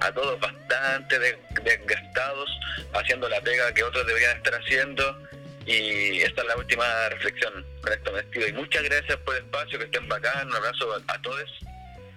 a 0.00 0.12
todos 0.12 0.40
bastante 0.40 1.18
desgastados, 1.62 2.50
haciendo 2.94 3.28
la 3.28 3.40
pega 3.40 3.72
que 3.72 3.82
otros 3.82 4.06
deberían 4.06 4.36
estar 4.36 4.54
haciendo. 4.54 5.22
Y 5.66 6.22
esta 6.22 6.42
es 6.42 6.48
la 6.48 6.56
última 6.56 7.08
reflexión 7.08 7.66
con 7.82 7.92
esto. 7.92 8.48
Y 8.48 8.52
muchas 8.52 8.82
gracias 8.84 9.16
por 9.18 9.34
el 9.34 9.42
espacio, 9.42 9.78
que 9.78 9.86
estén 9.86 10.08
bacán, 10.08 10.46
un 10.46 10.54
abrazo 10.54 11.02
a 11.08 11.20
todos 11.22 11.42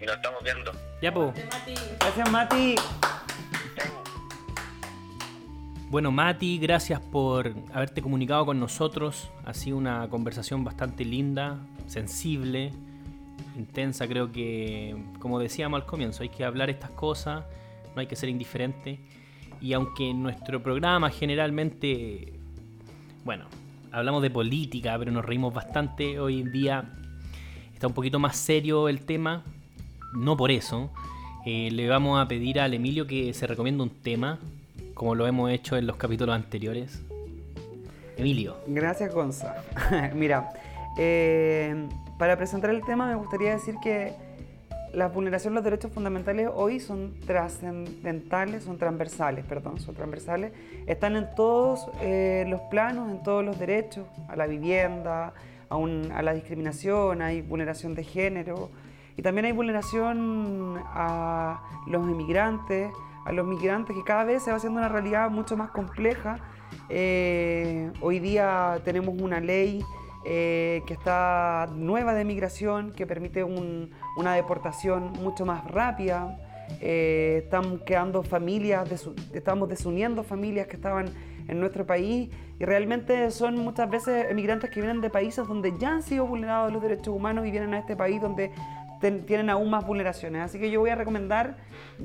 y 0.01 0.05
nos 0.05 0.15
estamos 0.15 0.43
viendo. 0.43 0.71
Ya, 1.01 1.13
po. 1.13 1.33
Gracias, 1.99 2.31
Mati. 2.31 2.75
Bueno, 5.89 6.12
Mati, 6.12 6.59
gracias 6.59 6.99
por 6.99 7.51
haberte 7.73 8.01
comunicado 8.01 8.45
con 8.45 8.59
nosotros. 8.59 9.31
Ha 9.45 9.55
sido 9.55 9.77
una 9.77 10.07
conversación 10.07 10.63
bastante 10.63 11.03
linda, 11.03 11.57
sensible, 11.88 12.71
intensa. 13.57 14.07
Creo 14.07 14.31
que, 14.31 14.95
como 15.17 15.39
decíamos 15.39 15.81
al 15.81 15.88
comienzo, 15.88 16.21
hay 16.21 16.29
que 16.29 16.43
hablar 16.45 16.69
estas 16.69 16.91
cosas, 16.91 17.43
no 17.95 18.01
hay 18.01 18.05
que 18.07 18.15
ser 18.15 18.29
indiferente. 18.29 18.99
Y 19.62 19.73
aunque 19.73 20.12
en 20.12 20.21
nuestro 20.21 20.62
programa 20.62 21.09
generalmente, 21.09 22.33
bueno, 23.25 23.45
hablamos 23.91 24.21
de 24.21 24.29
política, 24.29 24.95
pero 24.99 25.12
nos 25.12 25.25
reímos 25.25 25.53
bastante, 25.53 26.19
hoy 26.19 26.41
en 26.41 26.51
día 26.51 26.93
está 27.73 27.88
un 27.88 27.93
poquito 27.93 28.19
más 28.19 28.38
serio 28.38 28.89
el 28.89 29.01
tema, 29.05 29.43
no 30.13 30.38
por 30.38 30.52
eso. 30.52 30.89
Eh, 31.45 31.69
le 31.72 31.88
vamos 31.88 32.19
a 32.19 32.28
pedir 32.28 32.60
al 32.60 32.74
Emilio 32.74 33.08
que 33.08 33.34
se 33.34 33.48
recomiende 33.48 33.84
un 33.84 33.89
tema, 33.89 34.39
como 34.93 35.15
lo 35.15 35.26
hemos 35.28 35.52
hecho 35.52 35.78
en 35.78 35.88
los 35.88 35.95
capítulos 35.95 36.36
anteriores. 36.36 37.02
Emilio. 38.17 38.58
Gracias, 38.67 39.13
Gonza. 39.13 39.63
Mira, 40.13 40.52
eh, 40.98 41.88
para 42.17 42.36
presentar 42.36 42.69
el 42.72 42.84
tema 42.84 43.08
me 43.08 43.15
gustaría 43.15 43.52
decir 43.52 43.76
que 43.82 44.13
la 44.93 45.08
vulneración 45.08 45.54
de 45.54 45.56
los 45.56 45.63
derechos 45.63 45.91
fundamentales 45.91 46.50
hoy 46.54 46.80
son 46.80 47.13
trascendentales, 47.26 48.63
son 48.63 48.78
transversales, 48.78 49.45
perdón, 49.45 49.80
son 49.80 49.95
transversales, 49.95 50.52
están 50.88 51.15
en 51.15 51.28
todos 51.36 51.88
eh, 52.02 52.45
los 52.48 52.62
planos, 52.62 53.10
en 53.12 53.22
todos 53.24 53.45
los 53.45 53.60
derechos, 53.60 54.06
a 54.28 54.36
la 54.36 54.48
vivienda, 54.48 55.34
a, 55.69 56.22
la 56.22 56.34
discriminación, 56.34 57.22
hay 57.22 57.41
vulneración 57.41 57.93
de 57.93 58.04
género 58.04 58.69
y 59.19 59.21
también 59.21 59.43
hay 59.43 59.51
vulneración 59.51 60.82
a 60.86 61.62
los 61.86 62.10
inmigrantes, 62.10 62.89
a 63.25 63.34
los 63.34 63.45
migrantes, 63.45 63.93
que 63.93 64.03
cada 64.05 64.23
vez 64.23 64.43
se 64.43 64.49
va 64.49 64.55
haciendo 64.55 64.79
una 64.79 64.88
realidad 64.88 65.29
mucho 65.29 65.58
más 65.58 65.71
compleja. 65.71 66.39
Eh, 66.88 67.91
hoy 67.99 68.19
día 68.19 68.79
tenemos 68.86 69.21
una 69.21 69.41
ley 69.41 69.84
eh, 70.23 70.84
que 70.88 70.93
está 70.93 71.67
nueva 71.75 72.13
de 72.13 72.23
migración, 72.23 72.93
que 72.93 73.05
permite 73.05 73.43
una 73.43 74.36
deportación 74.36 75.12
mucho 75.21 75.45
más 75.45 75.69
rápida. 75.69 76.39
Eh, 76.79 77.41
estamos 77.43 77.82
quedando 77.82 78.23
familias, 78.23 78.89
estamos 79.34 79.67
desuniendo 79.67 80.23
familias 80.23 80.67
que 80.67 80.77
estaban 80.77 81.10
en 81.49 81.60
nuestro 81.60 81.86
país 81.86 82.29
y 82.60 82.65
realmente 82.65 83.32
son 83.32 83.58
muchas 83.58 83.89
veces 83.89 84.27
emigrantes 84.29 84.69
que 84.69 84.82
vienen 84.82 85.01
de 85.01 85.10
países 85.10 85.47
donde 85.47 85.73
ya 85.77 85.89
han 85.89 86.03
sido 86.03 86.25
vulnerados 86.27 86.71
los 86.71 86.82
derechos 86.82 87.08
humanos 87.08 87.47
y 87.47 87.51
vienen 87.51 87.73
a 87.73 87.79
este 87.79 87.95
país 87.95 88.21
donde 88.21 88.51
tienen 88.99 89.49
aún 89.49 89.69
más 89.69 89.85
vulneraciones. 89.85 90.41
Así 90.43 90.59
que 90.59 90.71
yo 90.71 90.79
voy 90.79 90.89
a 90.89 90.95
recomendar 90.95 91.57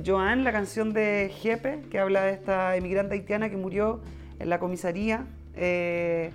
Joan, 0.04 0.44
la 0.44 0.52
canción 0.52 0.92
de 0.92 1.33
Jepe, 1.35 1.83
que 1.90 1.98
habla 1.98 2.22
de 2.22 2.33
esta 2.33 2.76
emigrante 2.76 3.14
haitiana 3.14 3.50
que 3.50 3.57
murió 3.57 4.00
en 4.38 4.48
la 4.48 4.59
comisaría. 4.59 5.26
Eh, 5.57 6.33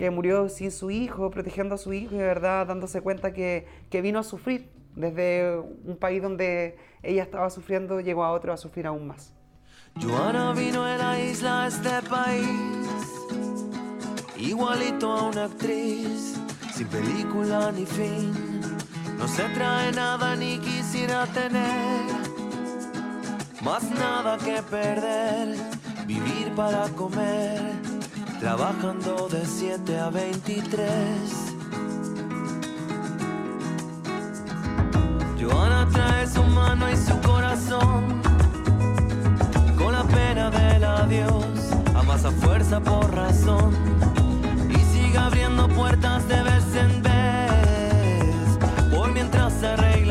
que 0.00 0.10
murió 0.10 0.48
sin 0.48 0.70
su 0.70 0.90
hijo, 0.90 1.30
protegiendo 1.30 1.74
a 1.74 1.78
su 1.78 1.92
hijo 1.92 2.14
y 2.14 2.18
de 2.18 2.24
verdad 2.24 2.66
dándose 2.66 3.02
cuenta 3.02 3.34
que, 3.34 3.66
que 3.90 4.00
vino 4.00 4.18
a 4.18 4.22
sufrir. 4.22 4.70
Desde 4.96 5.58
un 5.58 5.98
país 6.00 6.22
donde 6.22 6.78
ella 7.02 7.22
estaba 7.22 7.50
sufriendo, 7.50 8.00
llegó 8.00 8.24
a 8.24 8.32
otro 8.32 8.50
a 8.50 8.56
sufrir 8.56 8.86
aún 8.86 9.08
más. 9.08 9.34
Joana 10.00 10.54
vino 10.54 10.90
en 10.90 10.98
la 10.98 11.20
isla 11.20 11.64
a 11.64 11.66
este 11.68 11.90
país, 12.08 12.48
igualito 14.38 15.12
a 15.12 15.28
una 15.28 15.44
actriz, 15.44 16.40
sin 16.72 16.86
película 16.86 17.70
ni 17.70 17.84
fin. 17.84 18.49
No 19.20 19.28
se 19.28 19.42
trae 19.50 19.92
nada 19.92 20.34
ni 20.34 20.58
quisiera 20.58 21.26
tener, 21.26 22.06
más 23.62 23.82
nada 23.90 24.38
que 24.38 24.62
perder, 24.62 25.58
vivir 26.06 26.54
para 26.56 26.88
comer 26.88 27.60
trabajando 28.40 29.28
de 29.28 29.44
7 29.44 29.98
a 29.98 30.08
23. 30.08 30.80
Joana 35.38 35.86
trae 35.92 36.26
su 36.26 36.42
mano 36.42 36.90
y 36.90 36.96
su 36.96 37.20
corazón. 37.20 38.22
Con 39.76 39.92
la 39.92 40.04
pena 40.04 40.50
del 40.50 40.82
adiós, 40.82 41.72
amasa 41.94 42.30
fuerza 42.30 42.80
por 42.80 43.14
razón. 43.14 43.74
Y 44.70 44.78
sigue 44.94 45.18
abriendo 45.18 45.68
puertas 45.68 46.26
de 46.26 46.42
vez 46.42 46.64
en 46.76 46.99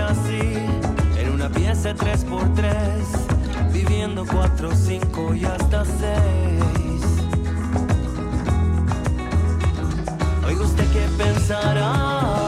así, 0.10 0.42
en 1.18 1.32
una 1.32 1.50
pieza 1.50 1.94
3x3, 1.94 3.72
viviendo 3.72 4.26
4, 4.26 4.72
5 4.76 5.36
y 5.36 5.46
hasta 5.46 5.86
6. 5.86 6.00
usted 10.62 10.92
qué 10.92 11.08
pensará 11.18 12.39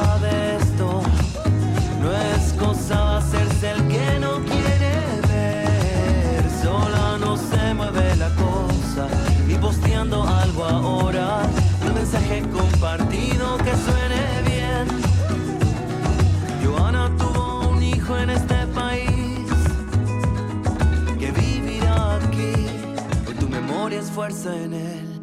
fuerza 24.13 24.55
en 24.55 24.73
él. 24.73 25.21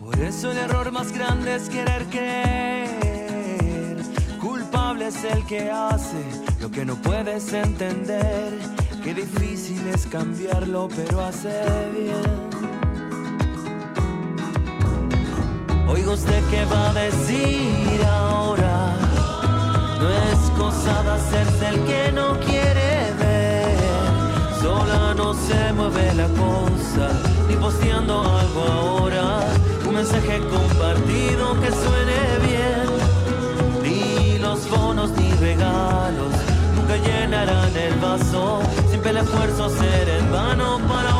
Por 0.00 0.18
eso 0.18 0.50
el 0.50 0.58
error 0.58 0.90
más 0.90 1.12
grande 1.12 1.54
es 1.56 1.68
querer 1.68 2.04
creer. 2.06 3.96
Culpable 4.40 5.08
es 5.08 5.24
el 5.24 5.44
que 5.46 5.70
hace 5.70 6.24
lo 6.60 6.70
que 6.70 6.84
no 6.84 6.94
puedes 6.96 7.52
entender. 7.52 8.52
Qué 9.02 9.12
difícil 9.14 9.86
es 9.88 10.06
cambiarlo, 10.06 10.88
pero 10.96 11.20
hace 11.20 11.52
bien. 11.92 12.54
Oiga 15.86 16.12
usted 16.12 16.42
qué 16.50 16.64
va 16.64 16.90
a 16.90 16.94
decir 16.94 18.02
ahora. 18.06 18.96
No 20.00 20.08
es 20.08 20.38
cosa 20.58 21.02
de 21.02 21.10
hacerse 21.10 21.68
el 21.68 21.84
que 21.84 22.12
no 22.12 22.40
quiere 22.40 23.12
ver. 23.18 23.78
Sola 24.62 25.14
no 25.14 25.34
se 25.34 25.72
mueve 25.74 26.14
la 26.14 26.28
cosa, 26.28 27.33
ni 27.48 27.56
posteando 27.56 28.22
algo 28.22 28.62
ahora 28.72 29.44
mensaje 29.94 30.40
compartido 30.40 31.58
que 31.60 31.70
suene 31.70 32.18
bien. 32.46 32.86
Ni 33.82 34.38
los 34.38 34.68
bonos 34.68 35.10
ni 35.12 35.32
regalos 35.34 36.32
nunca 36.76 36.96
llenarán 36.96 37.74
el 37.76 37.94
vaso. 38.00 38.60
Siempre 38.88 39.10
el 39.12 39.18
esfuerzo 39.18 39.70
ser 39.70 40.08
en 40.08 40.30
vano 40.32 40.78
para 40.88 41.14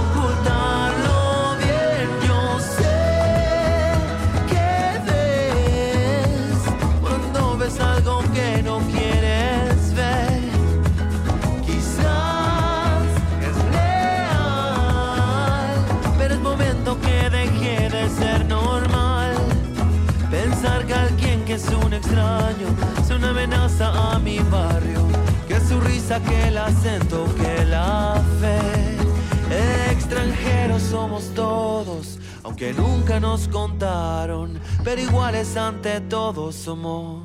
extraño, 22.04 22.68
es 23.00 23.10
una 23.10 23.30
amenaza 23.30 24.12
a 24.12 24.18
mi 24.18 24.38
barrio, 24.38 25.06
que 25.48 25.58
su 25.60 25.80
risa, 25.80 26.20
que 26.20 26.48
el 26.48 26.58
acento, 26.58 27.26
que 27.36 27.64
la 27.64 28.22
fe. 28.40 29.90
Extranjeros 29.90 30.82
somos 30.82 31.32
todos, 31.34 32.18
aunque 32.42 32.72
nunca 32.72 33.20
nos 33.20 33.48
contaron, 33.48 34.58
pero 34.82 35.00
iguales 35.00 35.56
ante 35.56 36.00
todos 36.00 36.54
somos, 36.54 37.22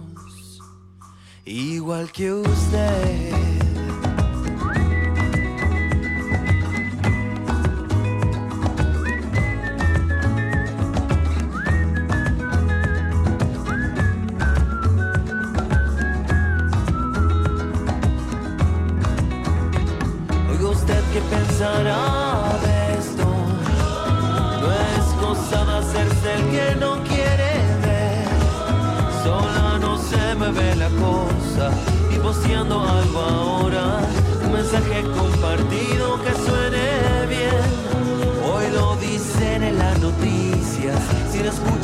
igual 1.45 2.11
que 2.11 2.31
usted. 2.31 3.58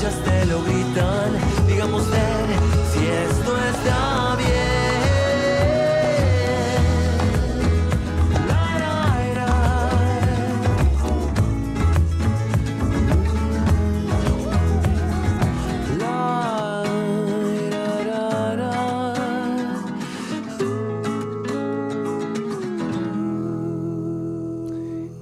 muchas 0.06 0.24
te 0.24 0.46
lo 0.46 0.62
gritan. 0.63 1.32
Digamos 1.68 2.10
ver 2.10 2.46
si 2.91 3.08
esto 3.08 3.58
está 3.70 4.36
bien. 4.36 4.46
La, 8.48 8.80
la, 8.80 8.96
la. 9.34 9.50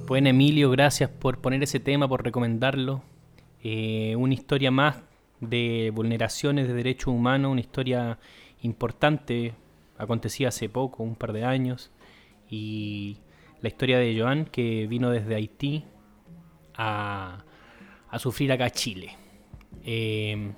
Buen 0.06 0.26
Emilio, 0.26 0.70
gracias 0.70 1.10
por 1.10 1.38
poner 1.38 1.62
ese 1.62 1.80
tema, 1.80 2.06
por 2.06 2.22
recomendarlo. 2.22 3.13
Eh, 3.64 4.14
una 4.16 4.34
historia 4.34 4.70
más 4.70 5.02
de 5.40 5.90
vulneraciones 5.94 6.68
de 6.68 6.74
derechos 6.74 7.08
humanos, 7.08 7.50
una 7.50 7.62
historia 7.62 8.18
importante, 8.60 9.54
acontecía 9.96 10.48
hace 10.48 10.68
poco, 10.68 11.02
un 11.02 11.16
par 11.16 11.32
de 11.32 11.44
años, 11.44 11.90
y 12.50 13.16
la 13.62 13.68
historia 13.68 13.98
de 13.98 14.20
Joan, 14.20 14.44
que 14.44 14.86
vino 14.86 15.10
desde 15.10 15.34
Haití 15.34 15.84
a, 16.76 17.42
sufrir 18.18 18.52
acá 18.52 18.68
Chile. 18.68 19.16
Eh, 19.82 20.52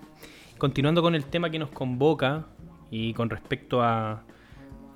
continuando 0.58 1.00
con 1.00 1.14
el 1.14 1.26
tema 1.26 1.48
que 1.48 1.60
nos 1.60 1.70
convoca 1.70 2.46
y 2.90 3.14
con 3.14 3.30
respecto 3.30 3.82
a, 3.82 4.24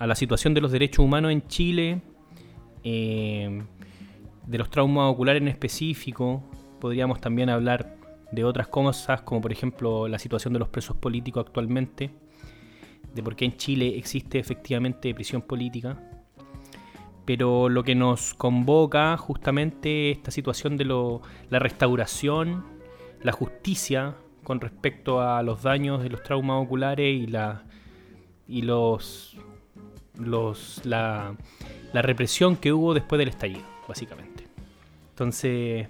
a 0.01 0.07
la 0.07 0.14
situación 0.16 0.53
de 0.53 0.61
los 0.61 0.73
derechos 0.73 1.05
humanos 1.05 1.31
en 1.31 1.46
Chile, 1.46 2.03
eh, 2.83 3.62
de 4.46 4.59
los 4.59 4.68
traumas 4.68 5.12
oculares 5.12 5.42
en 5.42 5.49
específico, 5.49 6.42
podríamos 6.81 7.20
también 7.20 7.51
hablar 7.51 7.99
de 8.33 8.45
otras 8.45 8.69
cosas, 8.69 9.23
como 9.23 9.40
por 9.40 9.53
ejemplo 9.53 10.09
la 10.09 10.19
situación 10.19 10.53
de 10.53 10.59
los 10.59 10.69
presos 10.69 10.97
políticos 10.97 11.47
actualmente, 11.47 12.11
de 13.14 13.23
por 13.23 13.37
qué 13.37 13.45
en 13.45 13.57
Chile 13.57 13.97
existe 13.97 14.38
efectivamente 14.38 15.14
prisión 15.14 15.43
política. 15.43 15.99
Pero 17.25 17.69
lo 17.69 17.85
que 17.85 17.95
nos 17.95 18.35
convoca 18.35 19.16
justamente 19.16 20.11
esta 20.11 20.31
situación 20.31 20.77
de 20.77 20.85
la 20.85 21.59
restauración, 21.59 22.64
la 23.23 23.33
justicia 23.33 24.16
con 24.43 24.61
respecto 24.61 25.21
a 25.21 25.43
los 25.43 25.62
daños 25.62 26.03
de 26.03 26.09
los 26.09 26.23
traumas 26.23 26.64
oculares 26.64 27.14
y, 27.14 27.27
la, 27.27 27.62
y 28.49 28.62
los, 28.62 29.37
los, 30.19 30.81
la, 30.85 31.37
la 31.93 32.03
represión 32.03 32.57
que 32.57 32.73
hubo 32.73 32.95
después 32.95 33.19
del 33.19 33.29
estallido, 33.29 33.66
básicamente. 33.87 34.45
Entonces, 35.11 35.88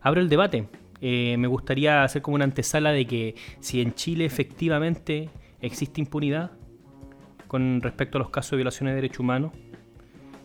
abro 0.00 0.20
el 0.20 0.28
debate. 0.28 0.66
Eh, 1.00 1.36
me 1.38 1.48
gustaría 1.48 2.04
hacer 2.04 2.22
como 2.22 2.34
una 2.34 2.44
antesala 2.44 2.92
de 2.92 3.06
que 3.06 3.34
si 3.60 3.80
en 3.80 3.94
Chile 3.94 4.24
efectivamente 4.24 5.30
existe 5.60 6.00
impunidad 6.00 6.52
con 7.48 7.80
respecto 7.80 8.18
a 8.18 8.20
los 8.20 8.30
casos 8.30 8.52
de 8.52 8.58
violaciones 8.58 8.92
de 8.92 8.96
derechos 8.96 9.20
humanos, 9.20 9.52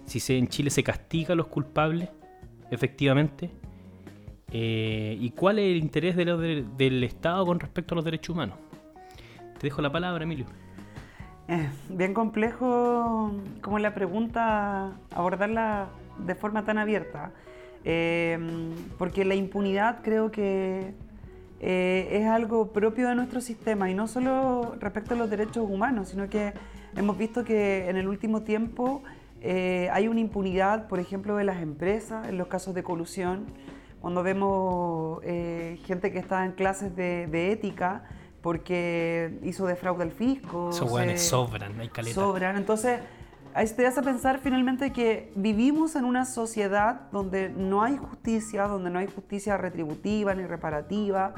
si 0.05 0.19
se, 0.19 0.37
en 0.37 0.47
Chile 0.47 0.69
se 0.69 0.83
castiga 0.83 1.33
a 1.33 1.35
los 1.35 1.47
culpables, 1.47 2.09
efectivamente, 2.71 3.51
eh, 4.51 5.17
y 5.19 5.31
cuál 5.31 5.59
es 5.59 5.65
el 5.71 5.77
interés 5.77 6.15
del 6.15 7.03
Estado 7.03 7.45
con 7.45 7.59
respecto 7.59 7.93
a 7.93 7.95
los 7.95 8.05
derechos 8.05 8.33
humanos. 8.33 8.57
Te 9.59 9.67
dejo 9.67 9.81
la 9.81 9.91
palabra, 9.91 10.23
Emilio. 10.23 10.45
Es 11.47 11.69
bien 11.89 12.13
complejo 12.13 13.31
como 13.61 13.79
la 13.79 13.93
pregunta, 13.93 14.93
abordarla 15.11 15.89
de 16.17 16.35
forma 16.35 16.65
tan 16.65 16.77
abierta. 16.77 17.33
Em, 17.87 18.73
porque 18.97 19.23
la 19.25 19.35
impunidad 19.35 19.99
creo 20.01 20.31
que 20.31 20.95
eh, 21.59 22.07
es 22.11 22.25
algo 22.25 22.73
propio 22.73 23.07
de 23.07 23.13
nuestro 23.13 23.41
sistema 23.41 23.91
y 23.91 23.93
no 23.93 24.07
solo 24.07 24.75
respecto 24.79 25.13
a 25.13 25.17
los 25.17 25.29
derechos 25.29 25.69
humanos, 25.69 26.09
sino 26.09 26.27
que 26.27 26.53
hemos 26.95 27.15
visto 27.15 27.43
que 27.43 27.87
en 27.87 27.95
el 27.95 28.07
último 28.07 28.41
tiempo 28.41 29.03
eh, 29.39 29.87
hay 29.93 30.07
una 30.07 30.19
impunidad, 30.19 30.87
por 30.87 30.99
ejemplo, 30.99 31.35
de 31.35 31.43
las 31.43 31.61
empresas 31.61 32.27
en 32.27 32.39
los 32.39 32.47
casos 32.47 32.73
de 32.73 32.81
colusión, 32.81 33.45
cuando 34.01 34.23
vemos 34.23 35.19
eh, 35.23 35.79
gente 35.85 36.11
que 36.11 36.17
está 36.17 36.43
en 36.43 36.53
clases 36.53 36.95
de, 36.95 37.51
ética 37.51 38.03
porque 38.41 39.39
hizo 39.43 39.67
de 39.67 39.75
fraude 39.75 40.03
al 40.03 40.11
fisco. 40.11 40.71
sobran, 41.17 41.79
hay 41.79 41.89
caleta. 41.89 42.15
Sobran, 42.15 42.57
entonces 42.57 42.99
ahí 43.55 43.67
te 43.69 43.87
hace 43.87 44.01
pensar 44.01 44.39
finalmente 44.39 44.91
que 44.91 45.31
vivimos 45.35 45.95
en 45.95 46.03
una 46.03 46.25
sociedad 46.25 47.09
donde 47.11 47.49
no 47.49 47.83
hay 47.83 47.95
justicia, 47.95 48.67
donde 48.67 48.89
no 48.89 48.99
hay 48.99 49.07
justicia 49.07 49.55
retributiva 49.55 50.35
ni 50.35 50.45
reparativa 50.45 51.33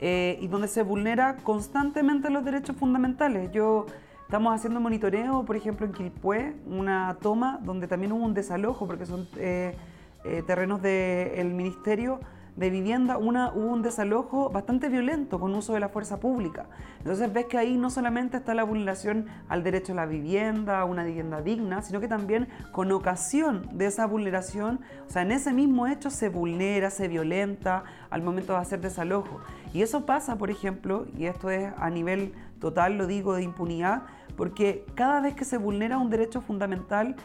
eh, 0.00 0.36
y 0.40 0.48
donde 0.48 0.66
se 0.66 0.82
vulnera 0.82 1.36
constantemente 1.44 2.28
los 2.28 2.44
derechos 2.44 2.76
fundamentales. 2.76 3.52
Yo 3.52 3.86
estamos 4.22 4.52
haciendo 4.52 4.80
monitoreo, 4.80 5.44
por 5.44 5.54
ejemplo, 5.54 5.86
en 5.86 5.92
Quilpué, 5.92 6.56
una 6.66 7.16
toma 7.22 7.60
donde 7.62 7.86
también 7.86 8.10
hubo 8.12 8.24
un 8.24 8.34
desalojo 8.34 8.88
porque 8.88 9.06
son 9.06 9.28
eh, 9.36 9.76
eh, 10.24 10.42
terrenos 10.44 10.82
del 10.82 11.54
ministerio 11.54 12.18
de 12.56 12.70
vivienda 12.70 13.16
una, 13.16 13.52
hubo 13.52 13.68
un 13.68 13.82
desalojo 13.82 14.50
bastante 14.50 14.88
violento 14.88 15.38
con 15.40 15.54
uso 15.54 15.74
de 15.74 15.80
la 15.80 15.88
fuerza 15.88 16.20
pública. 16.20 16.66
Entonces 16.98 17.32
ves 17.32 17.46
que 17.46 17.58
ahí 17.58 17.76
no 17.76 17.90
solamente 17.90 18.36
está 18.36 18.54
la 18.54 18.64
vulneración 18.64 19.26
al 19.48 19.62
derecho 19.62 19.92
a 19.92 19.96
la 19.96 20.06
vivienda, 20.06 20.80
a 20.80 20.84
una 20.84 21.04
vivienda 21.04 21.40
digna, 21.42 21.82
sino 21.82 22.00
que 22.00 22.08
también 22.08 22.48
con 22.72 22.90
ocasión 22.92 23.68
de 23.72 23.86
esa 23.86 24.06
vulneración, 24.06 24.80
o 25.06 25.10
sea, 25.10 25.22
en 25.22 25.32
ese 25.32 25.52
mismo 25.52 25.86
hecho 25.86 26.10
se 26.10 26.28
vulnera, 26.28 26.90
se 26.90 27.08
violenta 27.08 27.84
al 28.10 28.22
momento 28.22 28.52
de 28.52 28.58
hacer 28.58 28.80
desalojo. 28.80 29.40
Y 29.72 29.82
eso 29.82 30.04
pasa, 30.04 30.36
por 30.36 30.50
ejemplo, 30.50 31.06
y 31.16 31.26
esto 31.26 31.50
es 31.50 31.72
a 31.76 31.90
nivel 31.90 32.34
total, 32.60 32.98
lo 32.98 33.06
digo, 33.06 33.34
de 33.34 33.42
impunidad, 33.42 34.02
porque 34.36 34.84
cada 34.94 35.20
vez 35.20 35.34
que 35.34 35.44
se 35.44 35.58
vulnera 35.58 35.98
un 35.98 36.10
derecho 36.10 36.40
fundamental, 36.40 37.16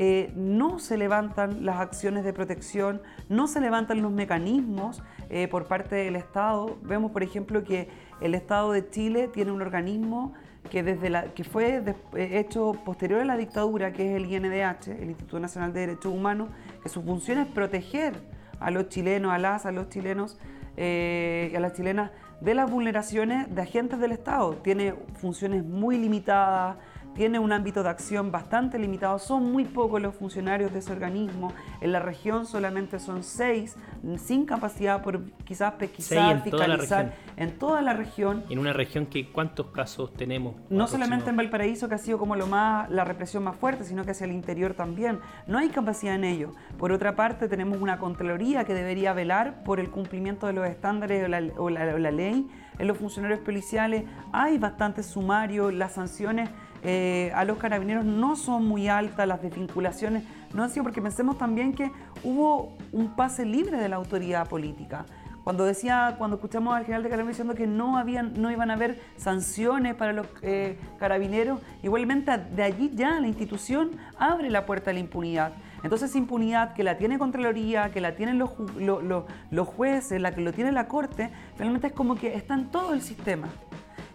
eh, 0.00 0.32
no 0.36 0.78
se 0.78 0.96
levantan 0.96 1.64
las 1.64 1.80
acciones 1.80 2.22
de 2.22 2.32
protección, 2.32 3.02
no 3.28 3.46
se 3.46 3.60
levantan 3.60 4.02
los 4.02 4.12
mecanismos 4.12 5.02
eh, 5.30 5.48
por 5.48 5.66
parte 5.66 5.96
del 5.96 6.16
Estado. 6.16 6.78
Vemos, 6.82 7.12
por 7.12 7.22
ejemplo, 7.22 7.64
que 7.64 7.88
el 8.20 8.34
Estado 8.34 8.72
de 8.72 8.88
Chile 8.90 9.28
tiene 9.28 9.52
un 9.52 9.62
organismo 9.62 10.34
que, 10.70 10.82
desde 10.82 11.10
la, 11.10 11.24
que 11.34 11.44
fue 11.44 11.82
eh, 12.14 12.38
hecho 12.38 12.72
posterior 12.84 13.20
a 13.20 13.24
la 13.24 13.36
dictadura, 13.36 13.92
que 13.92 14.10
es 14.10 14.22
el 14.22 14.32
INDH, 14.32 14.88
el 14.88 15.10
Instituto 15.10 15.40
Nacional 15.40 15.72
de 15.72 15.80
Derechos 15.80 16.12
Humanos, 16.12 16.48
que 16.82 16.88
su 16.88 17.02
función 17.02 17.38
es 17.38 17.46
proteger 17.46 18.14
a 18.60 18.70
los 18.70 18.88
chilenos, 18.88 19.32
a 19.32 19.38
las, 19.38 19.66
a 19.66 19.72
los 19.72 19.88
chilenos 19.88 20.38
y 20.76 21.54
a 21.56 21.60
las 21.60 21.72
chilenas 21.72 22.12
de 22.40 22.54
las 22.54 22.70
vulneraciones 22.70 23.52
de 23.52 23.62
agentes 23.62 23.98
del 23.98 24.12
Estado. 24.12 24.54
Tiene 24.56 24.94
funciones 25.14 25.64
muy 25.64 25.98
limitadas, 25.98 26.76
tiene 27.18 27.40
un 27.40 27.50
ámbito 27.50 27.82
de 27.82 27.88
acción 27.88 28.30
bastante 28.30 28.78
limitado, 28.78 29.18
son 29.18 29.50
muy 29.50 29.64
pocos 29.64 30.00
los 30.00 30.14
funcionarios 30.14 30.72
de 30.72 30.78
ese 30.78 30.92
organismo, 30.92 31.52
en 31.80 31.90
la 31.90 31.98
región 31.98 32.46
solamente 32.46 33.00
son 33.00 33.24
seis, 33.24 33.74
sin 34.18 34.46
capacidad 34.46 35.02
por 35.02 35.24
quizás 35.44 35.72
pesquisar, 35.72 36.44
fiscalizar 36.44 37.14
en 37.36 37.58
toda 37.58 37.82
la 37.82 37.92
región. 37.92 38.44
En 38.48 38.60
una 38.60 38.72
región 38.72 39.06
que 39.06 39.32
cuántos 39.32 39.66
casos 39.66 40.14
tenemos. 40.14 40.54
No 40.70 40.86
solamente 40.86 41.30
en 41.30 41.36
Valparaíso, 41.36 41.88
que 41.88 41.96
ha 41.96 41.98
sido 41.98 42.18
como 42.18 42.36
lo 42.36 42.46
más, 42.46 42.88
la 42.88 43.02
represión 43.02 43.42
más 43.42 43.56
fuerte, 43.56 43.82
sino 43.82 44.04
que 44.04 44.12
hacia 44.12 44.26
el 44.26 44.32
interior 44.32 44.74
también. 44.74 45.18
No 45.48 45.58
hay 45.58 45.70
capacidad 45.70 46.14
en 46.14 46.22
ello. 46.22 46.52
Por 46.78 46.92
otra 46.92 47.16
parte, 47.16 47.48
tenemos 47.48 47.80
una 47.80 47.98
Contraloría 47.98 48.62
que 48.62 48.74
debería 48.74 49.12
velar 49.12 49.64
por 49.64 49.80
el 49.80 49.90
cumplimiento 49.90 50.46
de 50.46 50.52
los 50.52 50.68
estándares 50.68 51.24
o 51.24 51.28
la, 51.28 51.42
o 51.58 51.68
la 51.98 52.10
ley. 52.12 52.48
En 52.78 52.86
los 52.86 52.96
funcionarios 52.96 53.40
policiales 53.40 54.04
hay 54.32 54.56
bastantes 54.56 55.06
sumarios, 55.06 55.74
las 55.74 55.94
sanciones 55.94 56.48
eh, 56.82 57.32
a 57.34 57.44
los 57.44 57.58
carabineros 57.58 58.04
no 58.04 58.36
son 58.36 58.66
muy 58.66 58.88
altas, 58.88 59.26
las 59.26 59.42
desvinculaciones 59.42 60.24
no 60.54 60.62
han 60.62 60.70
sido, 60.70 60.84
porque 60.84 61.02
pensemos 61.02 61.38
también 61.38 61.74
que 61.74 61.90
hubo 62.24 62.76
un 62.92 63.14
pase 63.14 63.44
libre 63.44 63.78
de 63.78 63.88
la 63.88 63.96
autoridad 63.96 64.48
política. 64.48 65.04
Cuando 65.44 65.64
decía, 65.64 66.16
cuando 66.18 66.36
escuchamos 66.36 66.76
al 66.76 66.82
general 66.82 67.02
de 67.02 67.08
carabineros 67.08 67.38
diciendo 67.38 67.54
que 67.54 67.66
no 67.66 67.96
habían, 67.96 68.34
no 68.34 68.50
iban 68.50 68.70
a 68.70 68.74
haber 68.74 69.00
sanciones 69.16 69.94
para 69.94 70.12
los 70.12 70.26
eh, 70.42 70.78
carabineros, 70.98 71.60
igualmente 71.82 72.36
de 72.36 72.62
allí 72.62 72.90
ya 72.94 73.18
la 73.18 73.28
institución 73.28 73.92
abre 74.18 74.50
la 74.50 74.66
puerta 74.66 74.90
a 74.90 74.92
la 74.92 75.00
impunidad. 75.00 75.52
Entonces 75.82 76.14
impunidad 76.16 76.74
que 76.74 76.84
la 76.84 76.98
tiene 76.98 77.18
Contraloría, 77.18 77.90
que 77.90 78.02
la 78.02 78.14
tienen 78.14 78.38
los, 78.38 78.50
los 78.76 79.68
jueces, 79.68 80.20
la 80.20 80.34
que 80.34 80.42
lo 80.42 80.52
tiene 80.52 80.70
la 80.70 80.86
Corte, 80.86 81.30
realmente 81.56 81.86
es 81.86 81.92
como 81.94 82.16
que 82.16 82.34
está 82.34 82.52
en 82.52 82.66
todo 82.66 82.92
el 82.92 83.00
sistema. 83.00 83.48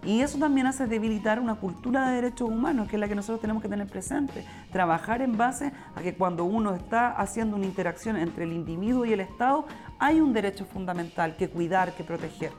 Y 0.06 0.22
eso 0.22 0.38
también 0.38 0.68
hace 0.68 0.86
debilitar 0.86 1.40
una 1.40 1.56
cultura 1.56 2.10
de 2.10 2.16
derechos 2.16 2.50
humanos, 2.50 2.90
que 2.90 2.98
es 2.98 3.00
la 3.00 3.08
que 3.08 3.16
nosotros 3.16 3.40
tenemos 3.40 3.64
que 3.64 3.70
tener 3.70 3.88
presente. 3.88 4.46
Trabajar 4.72 5.22
en 5.22 5.38
base 5.38 5.72
a 5.96 6.02
que 6.02 6.14
cuando 6.14 6.44
uno 6.44 6.76
está 6.76 7.12
haciendo 7.12 7.56
una 7.56 7.66
interacción 7.66 8.18
entre 8.18 8.44
el 8.44 8.52
individuo 8.52 9.06
y 9.06 9.14
el 9.14 9.22
Estado, 9.22 9.66
hay 10.00 10.20
un 10.20 10.34
derecho 10.34 10.66
fundamental 10.66 11.38
que 11.38 11.50
cuidar, 11.50 11.94
que 11.94 12.04
proteger. 12.04 12.52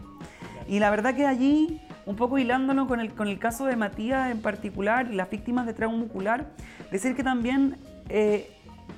Y 0.66 0.78
la 0.78 0.90
verdad 0.90 1.14
que 1.14 1.26
allí, 1.26 1.82
un 2.06 2.16
poco 2.16 2.38
hilándolo 2.38 2.86
con 2.86 3.00
el, 3.00 3.12
con 3.12 3.28
el 3.28 3.38
caso 3.38 3.66
de 3.66 3.76
Matías 3.76 4.30
en 4.30 4.40
particular 4.40 5.10
las 5.10 5.28
víctimas 5.28 5.66
de 5.66 5.74
trauma 5.74 5.98
muscular, 5.98 6.52
decir 6.90 7.14
que 7.14 7.22
también 7.22 7.76
eh, 8.08 8.56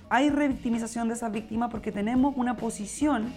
hay 0.09 0.31
revictimización 0.31 1.09
de 1.09 1.15
esas 1.15 1.33
víctimas 1.33 1.71
porque 1.71 1.91
tenemos 1.91 2.35
una 2.37 2.57
posición 2.57 3.33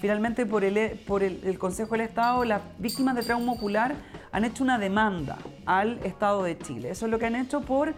finalmente 0.00 0.46
por 0.46 0.64
el, 0.64 0.98
por 1.06 1.22
el, 1.22 1.58
Consejo 1.58 1.92
del 1.92 2.02
Estado, 2.02 2.44
las 2.44 2.62
víctimas 2.78 3.14
de 3.16 3.22
trauma 3.22 3.52
ocular 3.52 3.96
han 4.32 4.44
hecho 4.44 4.64
una 4.64 4.78
demanda 4.78 5.38
al 5.66 5.98
Estado 6.04 6.42
de 6.42 6.58
Chile. 6.58 6.90
Eso 6.90 7.06
es 7.06 7.10
lo 7.10 7.18
que 7.18 7.26
han 7.26 7.36
hecho 7.36 7.62
por 7.62 7.94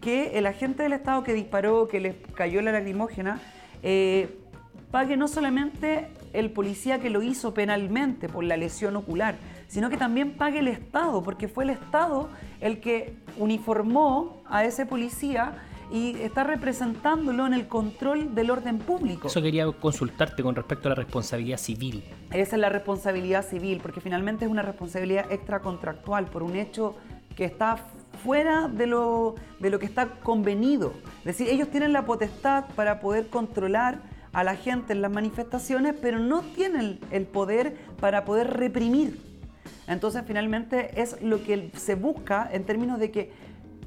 que 0.00 0.38
el 0.38 0.46
agente 0.46 0.82
del 0.82 0.92
Estado 0.92 1.22
que 1.22 1.32
disparó, 1.32 1.88
que 1.88 2.00
les 2.00 2.14
cayó 2.34 2.60
la 2.60 2.72
lacrimógena, 2.72 3.40
eh, 3.82 4.38
pague 4.90 5.16
no 5.16 5.28
solamente 5.28 6.08
el 6.32 6.50
policía 6.50 7.00
que 7.00 7.10
lo 7.10 7.22
hizo 7.22 7.54
penalmente 7.54 8.28
por 8.28 8.44
la 8.44 8.56
lesión 8.56 8.96
ocular, 8.96 9.36
sino 9.66 9.88
que 9.90 9.96
también 9.96 10.36
pague 10.36 10.58
el 10.58 10.68
Estado, 10.68 11.22
porque 11.22 11.48
fue 11.48 11.64
el 11.64 11.70
Estado 11.70 12.28
el 12.60 12.80
que 12.80 13.16
uniformó 13.38 14.42
a 14.48 14.64
ese 14.64 14.86
policía 14.86 15.54
y 15.90 16.16
está 16.20 16.44
representándolo 16.44 17.46
en 17.46 17.54
el 17.54 17.68
control 17.68 18.34
del 18.34 18.50
orden 18.50 18.78
público. 18.78 19.28
Eso 19.28 19.42
quería 19.42 19.70
consultarte 19.72 20.42
con 20.42 20.54
respecto 20.54 20.88
a 20.88 20.90
la 20.90 20.94
responsabilidad 20.96 21.58
civil. 21.58 22.04
Esa 22.32 22.56
es 22.56 22.60
la 22.60 22.68
responsabilidad 22.68 23.44
civil, 23.44 23.80
porque 23.82 24.00
finalmente 24.00 24.44
es 24.44 24.50
una 24.50 24.62
responsabilidad 24.62 25.30
extracontractual 25.30 26.26
por 26.26 26.42
un 26.42 26.56
hecho 26.56 26.96
que 27.36 27.44
está 27.44 27.76
fuera 28.22 28.68
de 28.68 28.86
lo, 28.86 29.34
de 29.60 29.70
lo 29.70 29.78
que 29.78 29.86
está 29.86 30.08
convenido. 30.20 30.92
Es 31.20 31.36
decir, 31.36 31.48
ellos 31.48 31.68
tienen 31.68 31.92
la 31.92 32.06
potestad 32.06 32.64
para 32.76 33.00
poder 33.00 33.28
controlar 33.28 33.98
a 34.32 34.44
la 34.44 34.56
gente 34.56 34.92
en 34.92 35.02
las 35.02 35.10
manifestaciones, 35.10 35.94
pero 36.00 36.18
no 36.18 36.42
tienen 36.42 36.98
el 37.10 37.26
poder 37.26 37.76
para 38.00 38.24
poder 38.24 38.50
reprimir. 38.56 39.20
Entonces, 39.86 40.22
finalmente 40.26 41.00
es 41.00 41.20
lo 41.22 41.42
que 41.42 41.70
se 41.76 41.94
busca 41.94 42.48
en 42.50 42.64
términos 42.64 42.98
de 42.98 43.10
que 43.10 43.32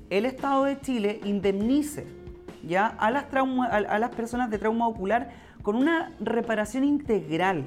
el 0.09 0.25
Estado 0.25 0.63
de 0.65 0.79
Chile 0.81 1.19
indemnice 1.23 2.07
¿ya? 2.67 2.87
A, 2.87 3.11
las 3.11 3.25
a 3.33 3.99
las 3.99 4.09
personas 4.15 4.49
de 4.49 4.57
trauma 4.57 4.87
ocular 4.87 5.29
con 5.61 5.75
una 5.75 6.13
reparación 6.19 6.83
integral. 6.83 7.65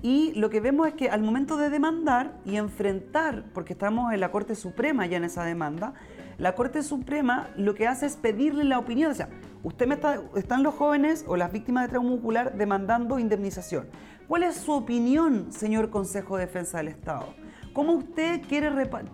Y 0.00 0.32
lo 0.34 0.48
que 0.48 0.60
vemos 0.60 0.86
es 0.86 0.94
que 0.94 1.10
al 1.10 1.22
momento 1.22 1.56
de 1.56 1.70
demandar 1.70 2.32
y 2.44 2.56
enfrentar, 2.56 3.44
porque 3.52 3.72
estamos 3.72 4.12
en 4.12 4.20
la 4.20 4.30
Corte 4.30 4.54
Suprema 4.54 5.06
ya 5.06 5.16
en 5.16 5.24
esa 5.24 5.44
demanda, 5.44 5.94
la 6.38 6.54
Corte 6.54 6.84
Suprema 6.84 7.48
lo 7.56 7.74
que 7.74 7.88
hace 7.88 8.06
es 8.06 8.16
pedirle 8.16 8.62
la 8.62 8.78
opinión. 8.78 9.10
O 9.10 9.14
sea, 9.14 9.28
usted 9.64 9.88
me 9.88 9.96
está, 9.96 10.22
están 10.36 10.62
los 10.62 10.74
jóvenes 10.74 11.24
o 11.26 11.36
las 11.36 11.50
víctimas 11.50 11.84
de 11.84 11.88
trauma 11.90 12.12
ocular 12.12 12.56
demandando 12.56 13.18
indemnización. 13.18 13.88
¿Cuál 14.28 14.44
es 14.44 14.56
su 14.56 14.72
opinión, 14.72 15.50
señor 15.50 15.90
Consejo 15.90 16.36
de 16.36 16.46
Defensa 16.46 16.78
del 16.78 16.88
Estado? 16.88 17.34
¿Cómo 17.78 17.92
usted 17.92 18.40
quiere 18.48 18.72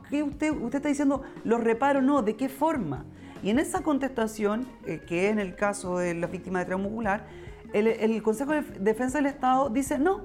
qué 0.09 0.22
usted, 0.22 0.50
usted 0.50 0.77
está 0.77 0.88
diciendo 0.88 1.20
los 1.44 1.62
reparo 1.62 2.00
no? 2.00 2.22
¿De 2.22 2.35
qué 2.35 2.48
forma? 2.48 3.05
Y 3.42 3.50
en 3.50 3.59
esa 3.59 3.83
contestación, 3.83 4.66
eh, 4.87 5.03
que 5.07 5.27
es 5.27 5.33
en 5.33 5.38
el 5.38 5.55
caso 5.55 5.98
de 5.98 6.14
las 6.14 6.31
víctimas 6.31 6.62
de 6.62 6.66
trauma 6.68 6.87
ocular, 6.87 7.27
el, 7.74 8.22
Consejo 8.22 8.53
de 8.53 8.62
Defensa 8.81 9.18
del 9.18 9.27
Estado 9.27 9.68
dice 9.68 9.98
no, 9.98 10.22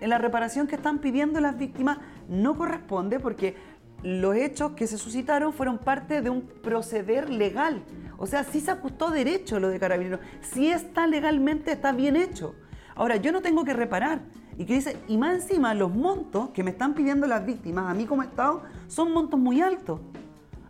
en 0.00 0.10
la 0.10 0.18
reparación 0.18 0.68
que 0.68 0.76
están 0.76 1.00
pidiendo 1.00 1.40
las 1.40 1.58
víctimas 1.58 1.98
no 2.28 2.56
corresponde 2.56 3.18
porque 3.18 3.56
los 4.04 4.36
hechos 4.36 4.74
que 4.74 4.86
se 4.86 4.96
suscitaron 4.96 5.52
fueron 5.52 5.78
parte 5.78 6.22
de 6.22 6.30
un 6.30 6.42
proceder 6.42 7.28
legal. 7.28 7.82
O 8.16 8.28
sea, 8.28 8.44
sí 8.44 8.60
se 8.60 8.70
ajustó 8.70 9.10
derecho 9.10 9.58
lo 9.58 9.70
de 9.70 9.80
carabineros, 9.80 10.20
sí 10.40 10.70
está 10.70 11.08
legalmente, 11.08 11.72
está 11.72 11.90
bien 11.90 12.14
hecho. 12.14 12.54
Ahora, 12.94 13.16
yo 13.16 13.32
no 13.32 13.42
tengo 13.42 13.64
que 13.64 13.72
reparar. 13.72 14.20
Y 14.58 14.64
que 14.64 14.74
dice, 14.74 14.96
y 15.06 15.18
más 15.18 15.34
encima, 15.34 15.74
los 15.74 15.94
montos 15.94 16.50
que 16.50 16.62
me 16.62 16.70
están 16.70 16.94
pidiendo 16.94 17.26
las 17.26 17.44
víctimas 17.44 17.90
a 17.90 17.94
mí 17.94 18.06
como 18.06 18.22
Estado 18.22 18.62
son 18.88 19.12
montos 19.12 19.38
muy 19.38 19.60
altos. 19.60 20.00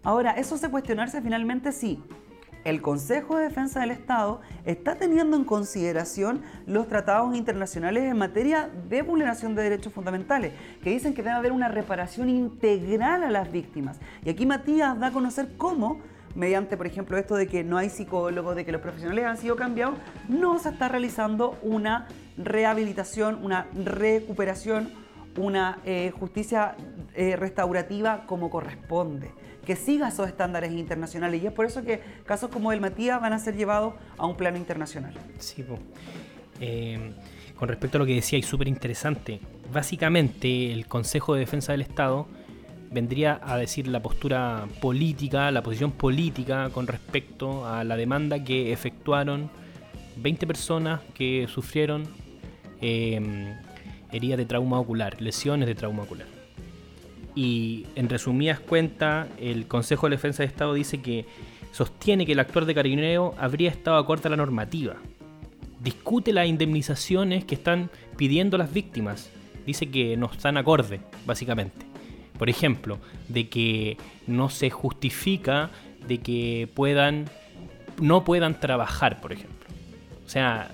Ahora, 0.02 0.32
eso 0.32 0.56
se 0.56 0.68
cuestionarse 0.70 1.20
finalmente 1.22 1.72
si 1.72 2.02
el 2.66 2.82
Consejo 2.82 3.36
de 3.36 3.44
Defensa 3.44 3.78
del 3.78 3.92
Estado 3.92 4.40
está 4.64 4.96
teniendo 4.96 5.36
en 5.36 5.44
consideración 5.44 6.42
los 6.66 6.88
tratados 6.88 7.36
internacionales 7.36 8.02
en 8.02 8.18
materia 8.18 8.68
de 8.88 9.02
vulneración 9.02 9.54
de 9.54 9.62
derechos 9.62 9.92
fundamentales, 9.92 10.52
que 10.82 10.90
dicen 10.90 11.14
que 11.14 11.22
debe 11.22 11.36
haber 11.36 11.52
una 11.52 11.68
reparación 11.68 12.28
integral 12.28 13.22
a 13.22 13.30
las 13.30 13.52
víctimas. 13.52 13.98
Y 14.24 14.30
aquí 14.30 14.46
Matías 14.46 14.98
da 14.98 15.08
a 15.08 15.12
conocer 15.12 15.56
cómo 15.56 16.00
mediante, 16.36 16.76
por 16.76 16.86
ejemplo, 16.86 17.16
esto 17.16 17.34
de 17.34 17.48
que 17.48 17.64
no 17.64 17.78
hay 17.78 17.88
psicólogos, 17.88 18.54
de 18.54 18.64
que 18.64 18.70
los 18.70 18.80
profesionales 18.80 19.24
han 19.24 19.38
sido 19.38 19.56
cambiados, 19.56 19.98
no 20.28 20.58
se 20.58 20.68
está 20.68 20.88
realizando 20.88 21.58
una 21.62 22.06
rehabilitación, 22.36 23.42
una 23.42 23.66
recuperación, 23.74 24.90
una 25.38 25.78
eh, 25.84 26.12
justicia 26.18 26.76
eh, 27.14 27.36
restaurativa 27.36 28.26
como 28.26 28.50
corresponde, 28.50 29.30
que 29.64 29.76
siga 29.76 30.08
esos 30.08 30.28
estándares 30.28 30.72
internacionales. 30.72 31.42
Y 31.42 31.46
es 31.46 31.52
por 31.52 31.64
eso 31.64 31.82
que 31.82 32.00
casos 32.26 32.50
como 32.50 32.70
el 32.72 32.80
Matías 32.80 33.20
van 33.20 33.32
a 33.32 33.38
ser 33.38 33.56
llevados 33.56 33.94
a 34.18 34.26
un 34.26 34.36
plano 34.36 34.58
internacional. 34.58 35.14
Sí, 35.38 35.64
eh, 36.60 37.12
con 37.58 37.68
respecto 37.68 37.96
a 37.96 38.00
lo 38.00 38.06
que 38.06 38.14
decía, 38.14 38.38
y 38.38 38.42
súper 38.42 38.68
interesante, 38.68 39.40
básicamente 39.72 40.72
el 40.72 40.86
Consejo 40.86 41.34
de 41.34 41.40
Defensa 41.40 41.72
del 41.72 41.80
Estado 41.80 42.28
vendría 42.90 43.40
a 43.42 43.56
decir 43.56 43.88
la 43.88 44.00
postura 44.00 44.66
política, 44.80 45.50
la 45.50 45.62
posición 45.62 45.92
política 45.92 46.70
con 46.70 46.86
respecto 46.86 47.66
a 47.66 47.84
la 47.84 47.96
demanda 47.96 48.42
que 48.42 48.72
efectuaron 48.72 49.50
20 50.16 50.46
personas 50.46 51.00
que 51.14 51.46
sufrieron 51.48 52.04
eh, 52.80 53.54
heridas 54.12 54.38
de 54.38 54.46
trauma 54.46 54.78
ocular, 54.80 55.20
lesiones 55.20 55.66
de 55.66 55.74
trauma 55.74 56.02
ocular. 56.02 56.26
Y 57.34 57.86
en 57.96 58.08
resumidas 58.08 58.60
cuentas, 58.60 59.28
el 59.38 59.66
Consejo 59.66 60.08
de 60.08 60.16
Defensa 60.16 60.42
de 60.42 60.46
Estado 60.46 60.72
dice 60.72 61.02
que 61.02 61.26
sostiene 61.70 62.24
que 62.24 62.32
el 62.32 62.40
actor 62.40 62.64
de 62.64 62.74
Carabinero 62.74 63.34
habría 63.38 63.68
estado 63.68 63.98
acorde 63.98 64.28
a 64.28 64.30
la 64.30 64.36
normativa. 64.36 64.96
Discute 65.82 66.32
las 66.32 66.46
indemnizaciones 66.46 67.44
que 67.44 67.54
están 67.54 67.90
pidiendo 68.16 68.56
las 68.56 68.72
víctimas. 68.72 69.30
Dice 69.66 69.90
que 69.90 70.16
no 70.16 70.30
están 70.32 70.56
acorde, 70.56 71.00
básicamente. 71.26 71.95
Por 72.38 72.50
ejemplo, 72.50 72.98
de 73.28 73.48
que 73.48 73.96
no 74.26 74.48
se 74.48 74.70
justifica 74.70 75.70
de 76.06 76.18
que 76.18 76.68
puedan 76.74 77.26
no 78.00 78.24
puedan 78.24 78.60
trabajar, 78.60 79.20
por 79.20 79.32
ejemplo. 79.32 79.66
O 80.24 80.28
sea, 80.28 80.70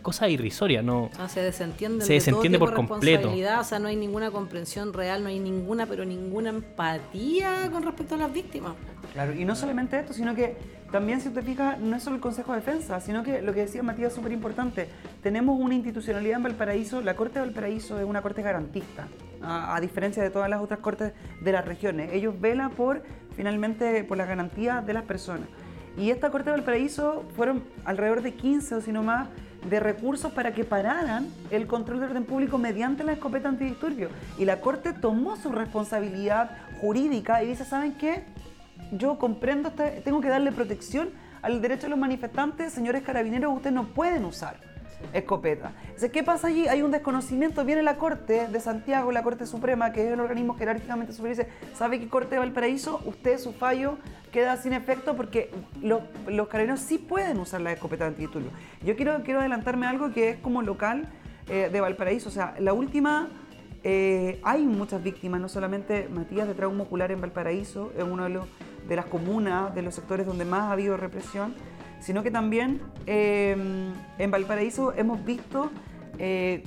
cosa 0.00 0.28
irrisoria, 0.28 0.82
no. 0.82 1.10
se 1.28 1.40
desentiende, 1.40 2.04
se 2.04 2.14
desentiende 2.14 2.58
por 2.58 2.74
completo. 2.74 3.32
O 3.58 3.64
sea, 3.64 3.78
no 3.78 3.88
hay 3.88 3.96
ninguna 3.96 4.30
comprensión 4.30 4.92
real, 4.92 5.22
no 5.22 5.28
hay 5.28 5.38
ninguna, 5.38 5.86
pero 5.86 6.04
ninguna 6.04 6.50
empatía 6.50 7.68
con 7.70 7.82
respecto 7.82 8.14
a 8.14 8.18
las 8.18 8.32
víctimas. 8.32 8.74
Claro, 9.12 9.34
y 9.34 9.44
no 9.44 9.54
solamente 9.54 9.98
esto, 9.98 10.12
sino 10.12 10.34
que 10.34 10.56
también, 10.90 11.20
si 11.20 11.28
usted 11.28 11.44
fija, 11.44 11.76
no 11.76 11.96
es 11.96 12.02
solo 12.02 12.16
el 12.16 12.22
Consejo 12.22 12.52
de 12.52 12.60
Defensa, 12.60 13.00
sino 13.00 13.22
que 13.22 13.42
lo 13.42 13.52
que 13.52 13.60
decía 13.60 13.82
Matías 13.82 14.08
es 14.08 14.14
súper 14.14 14.32
importante. 14.32 14.88
Tenemos 15.22 15.58
una 15.58 15.74
institucionalidad 15.74 16.36
en 16.36 16.44
Valparaíso, 16.44 17.00
la 17.02 17.16
Corte 17.16 17.38
de 17.38 17.46
Valparaíso 17.46 17.98
es 17.98 18.06
una 18.06 18.22
corte 18.22 18.42
garantista, 18.42 19.08
a, 19.42 19.78
diferencia 19.80 20.22
de 20.22 20.30
todas 20.30 20.48
las 20.48 20.60
otras 20.60 20.80
cortes 20.80 21.12
de 21.40 21.52
las 21.52 21.64
regiones. 21.64 22.12
Ellos 22.12 22.40
velan 22.40 22.70
por, 22.70 23.02
finalmente, 23.36 24.04
por 24.04 24.16
la 24.16 24.26
garantía 24.26 24.80
de 24.80 24.92
las 24.92 25.04
personas. 25.04 25.48
Y 25.96 26.10
esta 26.10 26.30
Corte 26.30 26.50
de 26.50 26.56
Valparaíso 26.56 27.24
fueron 27.36 27.64
alrededor 27.84 28.22
de 28.22 28.34
15 28.34 28.76
o 28.76 28.80
si 28.80 28.92
no 28.92 29.02
más 29.02 29.28
de 29.68 29.78
recursos 29.78 30.32
para 30.32 30.54
que 30.54 30.64
pararan 30.64 31.28
el 31.50 31.66
control 31.66 32.00
de 32.00 32.06
orden 32.06 32.24
público 32.24 32.58
mediante 32.58 33.04
la 33.04 33.12
escopeta 33.12 33.48
antidisturbio. 33.48 34.08
Y 34.38 34.44
la 34.44 34.60
Corte 34.60 34.92
tomó 34.92 35.36
su 35.36 35.50
responsabilidad 35.52 36.50
jurídica 36.80 37.42
y 37.42 37.48
dice, 37.48 37.64
¿saben 37.64 37.92
qué? 37.92 38.24
Yo 38.92 39.18
comprendo, 39.18 39.70
tengo 40.04 40.20
que 40.20 40.28
darle 40.28 40.52
protección 40.52 41.10
al 41.42 41.60
derecho 41.60 41.82
de 41.82 41.90
los 41.90 41.98
manifestantes, 41.98 42.72
señores 42.72 43.02
carabineros, 43.02 43.52
ustedes 43.54 43.74
no 43.74 43.88
pueden 43.88 44.24
usar 44.24 44.71
escopeta. 45.12 45.72
¿qué 46.12 46.22
pasa 46.22 46.48
allí? 46.48 46.66
Hay 46.68 46.82
un 46.82 46.90
desconocimiento. 46.90 47.64
Viene 47.64 47.82
la 47.82 47.96
Corte 47.96 48.48
de 48.48 48.60
Santiago, 48.60 49.12
la 49.12 49.22
Corte 49.22 49.46
Suprema, 49.46 49.92
que 49.92 50.06
es 50.06 50.12
el 50.12 50.20
organismo 50.20 50.54
jerárquicamente 50.54 51.12
superior, 51.12 51.36
y 51.36 51.44
dice, 51.44 51.74
¿sabe 51.74 52.00
qué 52.00 52.08
Corte 52.08 52.34
de 52.34 52.38
Valparaíso? 52.38 53.00
Usted, 53.04 53.38
su 53.38 53.52
fallo 53.52 53.98
queda 54.32 54.56
sin 54.56 54.72
efecto 54.72 55.14
porque 55.14 55.50
los, 55.80 56.02
los 56.26 56.48
carabineros 56.48 56.80
sí 56.80 56.98
pueden 56.98 57.38
usar 57.38 57.60
la 57.60 57.72
escopeta 57.72 58.06
antitulio. 58.06 58.50
Yo 58.84 58.96
quiero, 58.96 59.22
quiero 59.22 59.40
adelantarme 59.40 59.86
algo 59.86 60.12
que 60.12 60.30
es 60.30 60.36
como 60.38 60.62
local 60.62 61.08
eh, 61.48 61.68
de 61.70 61.80
Valparaíso. 61.80 62.28
O 62.28 62.32
sea, 62.32 62.54
la 62.58 62.72
última... 62.72 63.28
Eh, 63.84 64.38
hay 64.44 64.62
muchas 64.62 65.02
víctimas, 65.02 65.40
no 65.40 65.48
solamente 65.48 66.08
Matías 66.08 66.46
de 66.46 66.54
trauma 66.54 66.84
ocular 66.84 67.10
en 67.10 67.20
Valparaíso, 67.20 67.92
es 67.98 68.04
uno 68.04 68.28
de, 68.28 68.38
de 68.88 68.96
las 68.96 69.06
comunas, 69.06 69.74
de 69.74 69.82
los 69.82 69.96
sectores 69.96 70.24
donde 70.24 70.44
más 70.44 70.60
ha 70.60 70.72
habido 70.72 70.96
represión, 70.96 71.52
sino 72.02 72.22
que 72.22 72.30
también 72.30 72.80
em, 73.06 73.92
en 74.18 74.30
Valparaíso 74.30 74.92
hemos 74.94 75.24
visto 75.24 75.70
eh, 76.18 76.64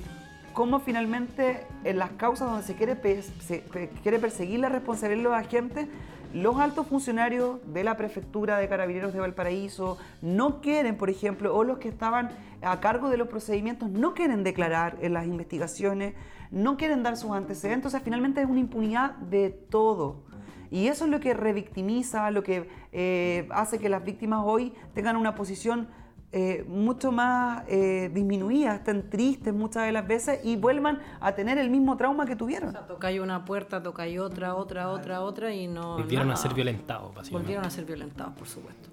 cómo 0.54 0.80
finalmente 0.80 1.66
en 1.84 1.98
las 1.98 2.10
causas 2.12 2.48
donde 2.48 2.66
se 2.66 2.74
quiere, 2.74 2.96
se 3.22 3.62
quiere 4.02 4.18
perseguir 4.18 4.60
la 4.60 4.70
responsabilidad 4.70 5.18
de 5.18 5.28
los 5.28 5.46
agentes, 5.46 5.88
los 6.32 6.58
altos 6.58 6.86
funcionarios 6.86 7.58
de 7.72 7.84
la 7.84 7.96
prefectura 7.96 8.58
de 8.58 8.68
carabineros 8.68 9.12
de 9.12 9.20
Valparaíso 9.20 9.98
no 10.22 10.60
quieren, 10.60 10.96
por 10.96 11.10
ejemplo, 11.10 11.54
o 11.54 11.64
los 11.64 11.78
que 11.78 11.88
estaban 11.88 12.30
a 12.62 12.80
cargo 12.80 13.10
de 13.10 13.16
los 13.16 13.28
procedimientos 13.28 13.90
no 13.90 14.14
quieren 14.14 14.42
declarar 14.42 14.96
en 15.00 15.12
las 15.12 15.26
investigaciones, 15.26 16.14
no 16.50 16.76
quieren 16.76 17.02
dar 17.02 17.16
sus 17.16 17.32
antecedentes, 17.32 17.86
o 17.86 17.90
sea, 17.90 18.00
finalmente 18.00 18.40
es 18.40 18.48
una 18.48 18.60
impunidad 18.60 19.12
de 19.16 19.50
todo. 19.50 20.25
Y 20.70 20.88
eso 20.88 21.04
es 21.04 21.10
lo 21.10 21.20
que 21.20 21.34
revictimiza, 21.34 22.30
lo 22.30 22.42
que 22.42 22.68
eh, 22.92 23.48
hace 23.50 23.78
que 23.78 23.88
las 23.88 24.04
víctimas 24.04 24.42
hoy 24.44 24.72
tengan 24.94 25.16
una 25.16 25.34
posición 25.34 25.88
eh, 26.32 26.64
mucho 26.68 27.12
más 27.12 27.64
eh, 27.68 28.10
disminuida, 28.12 28.74
estén 28.74 29.08
tristes 29.08 29.54
muchas 29.54 29.86
de 29.86 29.92
las 29.92 30.06
veces 30.06 30.40
y 30.44 30.56
vuelvan 30.56 30.98
a 31.20 31.32
tener 31.34 31.56
el 31.56 31.70
mismo 31.70 31.96
trauma 31.96 32.26
que 32.26 32.36
tuvieron. 32.36 32.70
O 32.70 32.72
sea, 32.72 32.86
tocáis 32.86 33.20
una 33.20 33.44
puerta, 33.44 33.82
tocáis 33.82 34.18
otra, 34.18 34.54
otra, 34.54 34.90
otra, 34.90 35.22
otra 35.22 35.54
y 35.54 35.68
no... 35.68 35.94
Volvieron 35.94 36.30
a 36.30 36.36
ser 36.36 36.52
violentados, 36.52 37.14
básicamente. 37.14 37.32
Volvieron 37.32 37.64
a 37.64 37.70
ser 37.70 37.84
violentados, 37.84 38.34
por 38.34 38.48
supuesto. 38.48 38.90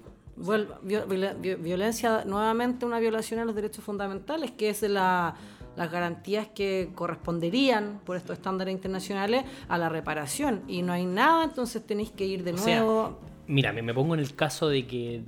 violencia, 1.42 2.24
nuevamente 2.24 2.86
una 2.86 3.00
violación 3.00 3.40
a 3.40 3.44
los 3.44 3.54
derechos 3.54 3.84
fundamentales, 3.84 4.52
que 4.52 4.70
es 4.70 4.82
la 4.82 5.34
las 5.76 5.90
garantías 5.90 6.48
que 6.48 6.90
corresponderían 6.94 8.00
por 8.04 8.16
estos 8.16 8.38
estándares 8.38 8.72
internacionales 8.72 9.44
a 9.68 9.78
la 9.78 9.88
reparación. 9.88 10.62
Y 10.68 10.82
no 10.82 10.92
hay 10.92 11.06
nada, 11.06 11.44
entonces 11.44 11.84
tenéis 11.84 12.10
que 12.10 12.26
ir 12.26 12.44
de 12.44 12.52
nuevo. 12.52 13.18
mira, 13.46 13.72
me, 13.72 13.94
pongo 13.94 14.14
en 14.14 14.20
el 14.20 14.34
caso 14.34 14.68
de 14.68 14.86
que 14.86 15.22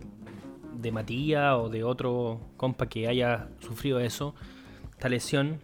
de 0.74 0.92
Matías 0.92 1.54
o 1.56 1.68
de 1.68 1.84
otro 1.84 2.40
compa 2.56 2.86
que 2.86 3.08
haya 3.08 3.48
sufrido 3.60 4.00
eso, 4.00 4.34
esta 4.92 5.08
lesión. 5.08 5.60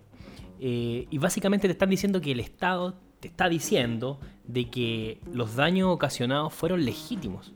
Eh, 0.60 1.06
y 1.10 1.18
básicamente 1.18 1.68
te 1.68 1.72
están 1.72 1.90
diciendo 1.90 2.20
que 2.20 2.32
el 2.32 2.40
Estado 2.40 2.94
te 3.20 3.28
está 3.28 3.48
diciendo 3.48 4.18
de 4.44 4.68
que 4.68 5.20
los 5.32 5.54
daños 5.54 5.88
ocasionados 5.88 6.52
fueron 6.52 6.84
legítimos. 6.84 7.52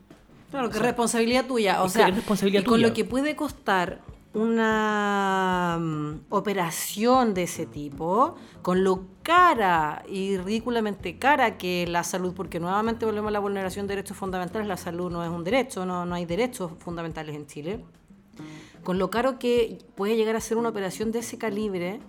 Claro, 0.49 0.69
que 0.69 0.77
es 0.77 0.81
responsabilidad 0.81 1.45
tuya. 1.45 1.83
O 1.83 1.89
sea, 1.89 2.09
responsabilidad 2.09 2.61
y 2.61 2.65
con 2.65 2.75
tuya. 2.75 2.87
lo 2.87 2.93
que 2.93 3.03
puede 3.03 3.35
costar 3.35 4.01
una 4.37 5.77
mm, 5.79 6.11
operación 6.29 7.33
de 7.33 7.43
ese 7.43 7.65
tipo, 7.65 8.35
con 8.61 8.83
lo 8.83 9.05
cara 9.23 10.03
y 10.09 10.37
ridículamente 10.37 11.17
cara 11.17 11.57
que 11.57 11.85
la 11.87 12.03
salud, 12.03 12.33
porque 12.33 12.59
nuevamente 12.59 13.05
volvemos 13.05 13.29
a 13.29 13.31
la 13.31 13.39
vulneración 13.39 13.87
de 13.87 13.95
derechos 13.95 14.17
fundamentales, 14.17 14.67
la 14.67 14.77
salud 14.77 15.11
no 15.11 15.23
es 15.23 15.29
un 15.29 15.43
derecho, 15.43 15.85
no, 15.85 16.05
no 16.05 16.15
hay 16.15 16.25
derechos 16.25 16.71
fundamentales 16.79 17.35
en 17.35 17.47
Chile. 17.47 17.83
Con 18.83 18.99
lo 18.99 19.09
caro 19.09 19.37
que 19.39 19.79
puede 19.95 20.15
llegar 20.15 20.35
a 20.35 20.39
ser 20.41 20.57
una 20.57 20.69
operación 20.69 21.11
de 21.11 21.19
ese 21.19 21.37
calibre, 21.37 21.99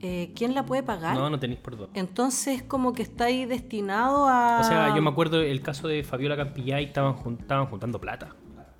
eh, 0.00 0.32
¿quién 0.36 0.54
la 0.54 0.64
puede 0.66 0.82
pagar? 0.82 1.16
No, 1.16 1.28
no 1.30 1.38
tenéis 1.40 1.60
por 1.60 1.76
dos. 1.76 1.88
Entonces, 1.94 2.62
como 2.62 2.92
que 2.92 3.02
está 3.02 3.24
ahí 3.24 3.46
destinado 3.46 4.26
a. 4.28 4.58
O 4.60 4.64
sea, 4.64 4.94
yo 4.94 5.00
me 5.02 5.10
acuerdo 5.10 5.40
el 5.40 5.60
caso 5.62 5.88
de 5.88 6.04
Fabiola 6.04 6.36
Campillay, 6.36 6.84
estaban, 6.84 7.14
jun- 7.14 7.38
estaban 7.40 7.66
juntando 7.66 7.98
plata. 8.00 8.36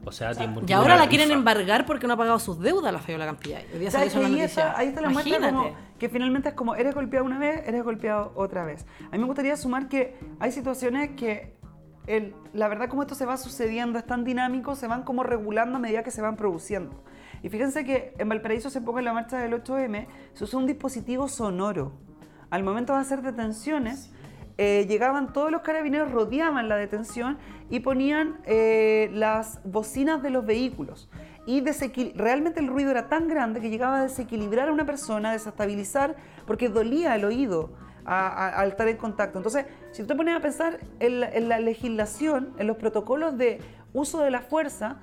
O 0.07 0.13
sea, 0.13 0.35
tiempo- 0.35 0.61
Y 0.63 0.67
tiempo 0.67 0.83
ahora 0.83 0.97
la 0.97 1.09
quieren 1.09 1.29
rifa. 1.29 1.39
embargar 1.39 1.87
porque 1.87 2.07
no 2.07 2.15
ha 2.15 2.17
pagado 2.17 2.39
sus 2.39 2.59
deudas 2.61 2.93
la 2.93 2.99
Fabiola 2.99 3.27
Campillay. 3.27 3.67
Hoy 3.73 3.79
día 3.81 3.91
¿Sabes 3.91 4.13
salió 4.13 4.29
que 4.37 4.45
esa 4.45 4.61
ahí, 4.63 4.67
está, 4.69 4.79
ahí 4.79 4.89
está 4.89 5.01
la 5.01 5.09
muestra 5.11 5.37
como 5.39 5.49
Imagínate. 5.63 5.77
que 5.99 6.09
finalmente 6.09 6.49
es 6.51 6.55
como 6.55 6.75
eres 6.75 6.95
golpeado 6.95 7.25
una 7.27 7.39
vez, 7.39 7.63
eres 7.67 7.83
golpeado 7.85 8.33
otra 8.37 8.65
vez. 8.65 8.87
A 9.09 9.13
mí 9.13 9.19
me 9.19 9.25
gustaría 9.27 9.57
sumar 9.57 9.89
que 9.89 10.17
hay 10.41 10.53
situaciones 10.53 11.11
que 11.17 11.55
el- 12.07 12.35
la 12.53 12.69
verdad 12.69 12.89
como 12.89 13.03
esto 13.03 13.15
se 13.15 13.25
va 13.25 13.37
sucediendo, 13.39 13.99
es 13.99 14.07
tan 14.07 14.25
dinámico, 14.25 14.75
se 14.77 14.87
van 14.87 15.05
como 15.05 15.23
regulando 15.23 15.77
a 15.77 15.81
medida 15.81 16.03
que 16.03 16.11
se 16.11 16.21
van 16.21 16.37
produciendo. 16.37 17.03
Y 17.43 17.49
fíjense 17.49 17.85
que 17.85 18.15
en 18.19 18.29
Valparaíso 18.29 18.71
se 18.71 18.81
ponga 18.81 19.01
en 19.01 19.05
la 19.07 19.13
marcha 19.15 19.39
del 19.39 19.53
8M, 19.55 20.07
se 20.35 20.45
usó 20.45 20.59
un 20.59 20.67
dispositivo 20.67 21.29
sonoro. 21.29 21.93
Al 22.51 22.63
momento 22.63 22.93
de 22.95 23.01
hacer 23.01 23.21
detenciones, 23.23 24.13
eh, 24.57 24.87
llegaban 24.89 25.33
todos 25.33 25.51
los 25.51 25.63
carabineros, 25.63 26.13
rodeaban 26.13 26.69
la 26.69 26.77
detención 26.77 27.39
y 27.71 27.81
ponían 27.81 28.41
eh, 28.45 29.11
las 29.13 29.61
bocinas 29.65 30.23
de 30.23 30.31
los 30.31 30.47
vehículos. 30.47 31.09
Y 31.47 31.63
realmente 32.15 32.61
el 32.61 32.69
ruido 32.69 32.91
era 32.91 33.09
tan 33.09 33.29
grande 33.29 33.61
que 33.61 33.69
llegaba 33.69 33.99
a 33.99 34.03
desequilibrar 34.03 34.69
a 34.69 34.73
una 34.73 34.87
persona, 34.87 35.31
a 35.31 35.33
desestabilizar, 35.33 36.17
porque 36.47 36.69
dolía 36.69 37.15
el 37.17 37.25
oído 37.25 37.73
al 38.07 38.69
estar 38.69 38.87
en 38.89 38.97
contacto. 38.97 39.39
Entonces, 39.39 39.67
si 39.91 40.03
tú 40.03 40.09
te 40.09 40.15
pones 40.15 40.37
a 40.37 40.41
pensar 40.41 40.81
en 41.01 41.21
la, 41.21 41.29
en 41.29 41.49
la 41.49 41.59
legislación, 41.59 42.55
en 42.59 42.67
los 42.67 42.77
protocolos 42.77 43.37
de 43.37 43.61
uso 43.93 44.21
de 44.21 44.31
la 44.31 44.41
fuerza 44.41 45.01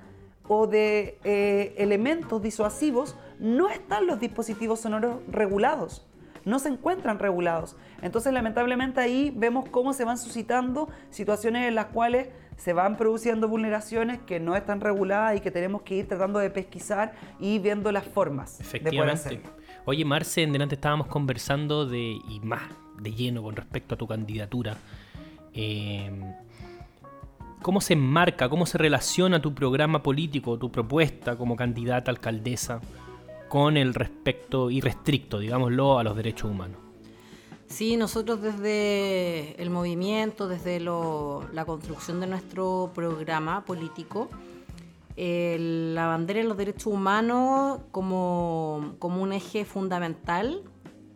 o 0.48 0.66
de 0.66 1.18
eh, 1.24 1.74
elementos 1.78 2.42
disuasivos, 2.42 3.16
no 3.38 3.68
están 3.68 4.06
los 4.06 4.18
dispositivos 4.20 4.80
sonoros 4.80 5.18
regulados 5.28 6.06
no 6.44 6.58
se 6.58 6.68
encuentran 6.68 7.18
regulados. 7.18 7.76
Entonces, 8.00 8.32
lamentablemente 8.32 9.00
ahí 9.00 9.32
vemos 9.34 9.68
cómo 9.68 9.92
se 9.92 10.04
van 10.04 10.18
suscitando 10.18 10.88
situaciones 11.10 11.68
en 11.68 11.74
las 11.74 11.86
cuales 11.86 12.28
se 12.56 12.72
van 12.72 12.96
produciendo 12.96 13.48
vulneraciones 13.48 14.20
que 14.20 14.38
no 14.38 14.54
están 14.56 14.80
reguladas 14.80 15.36
y 15.36 15.40
que 15.40 15.50
tenemos 15.50 15.82
que 15.82 15.96
ir 15.96 16.08
tratando 16.08 16.38
de 16.38 16.50
pesquisar 16.50 17.12
y 17.40 17.58
viendo 17.58 17.90
las 17.92 18.04
formas 18.04 18.58
de 18.58 18.64
poder 18.64 18.76
Efectivamente. 18.76 19.20
hacerlo. 19.20 19.50
Oye, 19.84 20.04
Marce, 20.04 20.42
en 20.42 20.52
delante 20.52 20.76
estábamos 20.76 21.08
conversando 21.08 21.86
de, 21.86 21.98
y 21.98 22.40
más 22.42 22.62
de 23.00 23.12
lleno 23.12 23.42
con 23.42 23.56
respecto 23.56 23.94
a 23.94 23.98
tu 23.98 24.06
candidatura. 24.06 24.76
Eh, 25.54 26.10
¿Cómo 27.62 27.80
se 27.80 27.92
enmarca, 27.92 28.48
cómo 28.48 28.66
se 28.66 28.76
relaciona 28.76 29.40
tu 29.40 29.54
programa 29.54 30.02
político, 30.02 30.58
tu 30.58 30.70
propuesta 30.70 31.36
como 31.36 31.54
candidata 31.54 32.10
a 32.10 32.14
alcaldesa 32.14 32.80
con 33.52 33.76
el 33.76 33.92
respecto 33.92 34.70
irrestricto, 34.70 35.38
digámoslo, 35.38 35.98
a 35.98 36.02
los 36.02 36.16
derechos 36.16 36.50
humanos? 36.50 36.78
Sí, 37.66 37.98
nosotros 37.98 38.40
desde 38.40 39.62
el 39.62 39.68
movimiento, 39.68 40.48
desde 40.48 40.80
la 40.80 41.64
construcción 41.66 42.18
de 42.20 42.28
nuestro 42.28 42.92
programa 42.94 43.66
político, 43.66 44.30
la 45.18 46.06
bandera 46.06 46.40
de 46.40 46.48
los 46.48 46.56
derechos 46.56 46.86
humanos 46.86 47.80
como, 47.90 48.94
como 48.98 49.22
un 49.22 49.34
eje 49.34 49.66
fundamental 49.66 50.62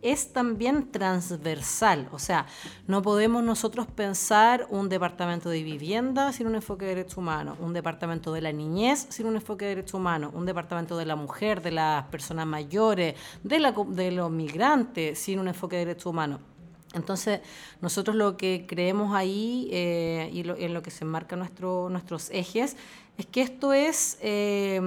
es 0.01 0.33
también 0.33 0.91
transversal. 0.91 2.09
O 2.11 2.19
sea, 2.19 2.45
no 2.87 3.01
podemos 3.01 3.43
nosotros 3.43 3.87
pensar 3.87 4.67
un 4.69 4.89
departamento 4.89 5.49
de 5.49 5.63
vivienda 5.63 6.31
sin 6.33 6.47
un 6.47 6.55
enfoque 6.55 6.85
de 6.85 6.95
derechos 6.95 7.17
humanos, 7.17 7.57
un 7.59 7.73
departamento 7.73 8.33
de 8.33 8.41
la 8.41 8.51
niñez 8.51 9.07
sin 9.09 9.27
un 9.27 9.35
enfoque 9.35 9.65
de 9.65 9.75
derechos 9.75 9.95
humanos, 9.95 10.31
un 10.33 10.45
departamento 10.45 10.97
de 10.97 11.05
la 11.05 11.15
mujer, 11.15 11.61
de 11.61 11.71
las 11.71 12.05
personas 12.05 12.45
mayores, 12.45 13.15
de, 13.43 14.11
los 14.11 14.31
migrantes 14.31 15.19
sin 15.19 15.39
un 15.39 15.47
enfoque 15.47 15.77
de 15.77 15.85
derechos 15.85 16.07
humanos. 16.07 16.39
Entonces, 16.93 17.41
nosotros 17.81 18.15
lo 18.15 18.37
que 18.37 18.65
creemos 18.67 19.13
ahí 19.13 19.67
eh, 19.71 20.29
y 20.33 20.39
en 20.63 20.73
lo 20.73 20.81
que 20.81 20.89
se 20.89 21.03
enmarca 21.03 21.35
nuestro, 21.35 21.89
nuestros 21.89 22.29
ejes 22.31 22.77
es 23.17 23.25
que 23.25 23.41
esto 23.41 23.73
es 23.73 24.17
eh, 24.21 24.79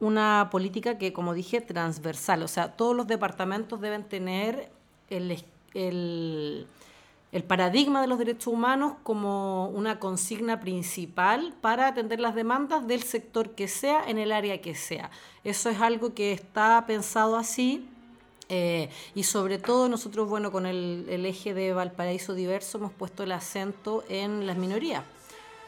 una 0.00 0.48
política 0.50 0.98
que, 0.98 1.12
como 1.12 1.34
dije, 1.34 1.60
transversal. 1.60 2.42
O 2.42 2.48
sea, 2.48 2.76
todos 2.76 2.94
los 2.94 3.06
departamentos 3.06 3.80
deben 3.80 4.04
tener 4.04 4.70
el, 5.08 6.66
el 7.32 7.44
paradigma 7.44 8.00
de 8.00 8.06
los 8.06 8.18
derechos 8.18 8.46
humanos 8.46 8.94
como 9.02 9.68
una 9.68 9.98
consigna 9.98 10.60
principal 10.60 11.54
para 11.60 11.88
atender 11.88 12.18
las 12.18 12.34
demandas 12.34 12.86
del 12.86 13.02
sector 13.02 13.50
que 13.50 13.68
sea, 13.68 14.02
en 14.08 14.18
el 14.18 14.32
área 14.32 14.62
que 14.62 14.74
sea. 14.74 15.10
Eso 15.44 15.68
es 15.68 15.80
algo 15.80 16.14
que 16.14 16.32
está 16.32 16.84
pensado 16.86 17.36
así. 17.36 17.88
Eh, 18.48 18.88
y 19.14 19.24
sobre 19.24 19.58
todo 19.58 19.88
nosotros, 19.88 20.28
bueno, 20.28 20.52
con 20.52 20.66
el, 20.66 21.04
el 21.08 21.26
eje 21.26 21.52
de 21.52 21.72
Valparaíso 21.72 22.32
Diverso 22.32 22.78
hemos 22.78 22.92
puesto 22.92 23.24
el 23.24 23.32
acento 23.32 24.04
en 24.08 24.46
las 24.46 24.56
minorías, 24.56 25.02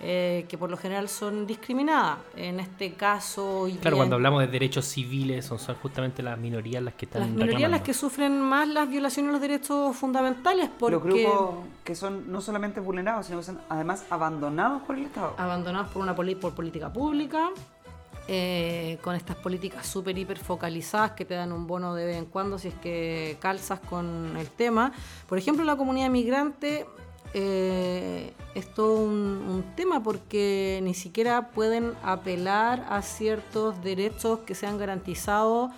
eh, 0.00 0.46
que 0.48 0.56
por 0.56 0.70
lo 0.70 0.76
general 0.76 1.08
son 1.08 1.46
discriminadas. 1.46 2.18
En 2.36 2.60
este 2.60 2.92
caso... 2.92 3.60
hoy 3.62 3.72
Claro, 3.74 3.96
día- 3.96 4.00
cuando 4.00 4.16
hablamos 4.16 4.40
de 4.40 4.46
derechos 4.46 4.84
civiles, 4.84 5.44
son, 5.44 5.58
son 5.58 5.74
justamente 5.76 6.22
las 6.22 6.38
minorías 6.38 6.82
las 6.82 6.94
que 6.94 7.06
están 7.06 7.22
Las 7.22 7.30
minorías 7.30 7.70
las 7.70 7.82
que 7.82 7.94
sufren 7.94 8.40
más 8.40 8.68
las 8.68 8.88
violaciones 8.88 9.28
de 9.28 9.32
los 9.32 9.40
derechos 9.40 9.96
fundamentales 9.96 10.70
porque... 10.78 10.94
Los 10.94 11.02
grupos 11.02 11.54
que 11.84 11.94
son 11.94 12.30
no 12.30 12.40
solamente 12.40 12.80
vulnerados, 12.80 13.26
sino 13.26 13.38
que 13.38 13.44
son 13.44 13.60
además 13.68 14.04
abandonados 14.10 14.82
por 14.82 14.96
el 14.96 15.04
Estado. 15.06 15.34
abandonados 15.38 15.88
por 15.88 16.02
una 16.02 16.14
poli- 16.14 16.34
por 16.34 16.54
política 16.54 16.92
pública, 16.92 17.48
eh, 18.30 18.98
con 19.02 19.14
estas 19.14 19.36
políticas 19.36 19.86
súper 19.86 20.16
hiper 20.18 20.38
focalizadas 20.38 21.12
que 21.12 21.24
te 21.24 21.32
dan 21.34 21.50
un 21.50 21.66
bono 21.66 21.94
de 21.94 22.04
vez 22.04 22.16
en 22.18 22.26
cuando 22.26 22.58
si 22.58 22.68
es 22.68 22.74
que 22.74 23.38
calzas 23.40 23.80
con 23.80 24.36
el 24.36 24.48
tema. 24.48 24.92
Por 25.26 25.38
ejemplo, 25.38 25.64
la 25.64 25.76
comunidad 25.76 26.10
migrante 26.10 26.84
eh, 27.34 28.32
es 28.54 28.72
todo 28.74 29.00
un, 29.00 29.12
un 29.12 29.64
tema 29.76 30.02
porque 30.02 30.80
ni 30.82 30.94
siquiera 30.94 31.48
pueden 31.50 31.94
apelar 32.02 32.86
a 32.88 33.02
ciertos 33.02 33.82
derechos 33.82 34.40
que 34.40 34.54
sean 34.54 34.78
garantizados 34.78 35.70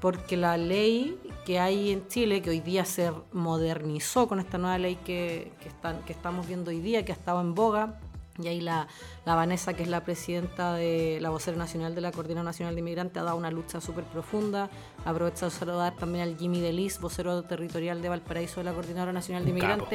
porque 0.00 0.36
la 0.36 0.56
ley 0.56 1.18
que 1.44 1.58
hay 1.58 1.92
en 1.92 2.06
Chile, 2.08 2.42
que 2.42 2.50
hoy 2.50 2.60
día 2.60 2.84
se 2.84 3.12
modernizó 3.32 4.28
con 4.28 4.40
esta 4.40 4.58
nueva 4.58 4.78
ley 4.78 4.96
que, 5.04 5.52
que, 5.60 5.68
están, 5.68 6.02
que 6.02 6.12
estamos 6.12 6.46
viendo 6.46 6.70
hoy 6.70 6.80
día, 6.80 7.04
que 7.04 7.12
ha 7.12 7.14
estado 7.14 7.40
en 7.40 7.54
boga, 7.54 7.98
y 8.38 8.48
ahí 8.48 8.60
la, 8.60 8.86
la 9.24 9.34
Vanessa, 9.34 9.74
que 9.74 9.82
es 9.82 9.88
la 9.88 10.04
presidenta 10.04 10.74
de 10.74 11.18
la 11.20 11.30
vocera 11.30 11.56
nacional 11.56 11.94
de 11.94 12.00
la 12.00 12.12
Coordinadora 12.12 12.44
Nacional 12.44 12.74
de 12.74 12.80
Inmigrantes, 12.80 13.20
ha 13.20 13.24
dado 13.24 13.36
una 13.36 13.50
lucha 13.50 13.80
súper 13.80 14.04
profunda. 14.04 14.68
Aprovecho 15.04 15.46
de 15.46 15.50
saludar 15.50 15.94
también 15.96 16.24
al 16.24 16.36
Jimmy 16.36 16.60
Delis, 16.60 17.00
vocero 17.00 17.42
territorial 17.42 18.02
de 18.02 18.08
Valparaíso 18.08 18.60
de 18.60 18.64
la 18.64 18.72
Coordinadora 18.72 19.12
Nacional 19.12 19.44
de 19.44 19.58
capo. 19.58 19.88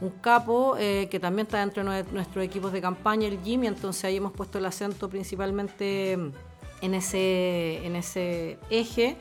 Un 0.00 0.10
capo 0.20 0.76
eh, 0.78 1.08
que 1.10 1.20
también 1.20 1.46
está 1.46 1.60
dentro 1.60 1.82
de 1.82 1.88
nue- 2.04 2.10
nuestros 2.12 2.44
equipos 2.44 2.72
de 2.72 2.80
campaña, 2.80 3.28
el 3.28 3.38
Jimmy, 3.42 3.66
entonces 3.66 4.04
ahí 4.04 4.16
hemos 4.16 4.32
puesto 4.32 4.58
el 4.58 4.64
acento 4.66 5.08
principalmente 5.10 6.12
en 6.12 6.94
ese, 6.94 7.84
en 7.84 7.96
ese 7.96 8.58
eje. 8.70 9.16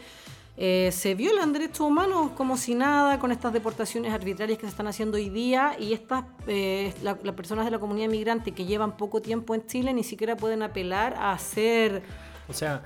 Eh, 0.62 0.90
se 0.92 1.16
violan 1.16 1.54
derechos 1.54 1.82
humanos 1.82 2.32
como 2.36 2.58
si 2.58 2.76
nada 2.76 3.18
con 3.20 3.32
estas 3.32 3.54
deportaciones 3.54 4.12
arbitrarias 4.14 4.58
que 4.60 4.66
se 4.66 4.72
están 4.72 4.88
haciendo 4.88 5.16
hoy 5.18 5.30
día 5.30 5.76
y 5.80 5.94
estas 5.94 6.26
eh, 6.48 6.94
la- 7.02 7.18
las 7.24 7.34
personas 7.36 7.64
de 7.66 7.72
la 7.72 7.80
comunidad 7.80 8.10
migrante 8.10 8.52
que 8.52 8.66
llevan 8.66 8.98
poco 8.98 9.22
tiempo 9.22 9.56
en 9.56 9.66
Chile 9.68 9.94
ni 9.94 10.04
siquiera 10.04 10.36
pueden 10.36 10.62
apelar 10.62 11.16
a 11.18 11.38
ser 11.40 12.04
O 12.50 12.54
sea, 12.54 12.84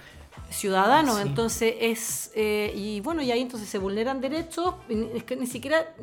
ciudadanos. 0.52 1.16
Sí. 1.18 1.22
Entonces 1.28 1.76
es 1.80 2.32
eh, 2.36 2.72
y 2.76 3.00
bueno 3.02 3.22
y 3.24 3.32
ahí 3.32 3.42
entonces 3.42 3.68
se 3.70 3.80
vulneran 3.80 4.22
derechos. 4.22 4.76
Es 5.16 5.24
que 5.24 5.36
ni 5.36 5.48
siquiera 5.48 5.96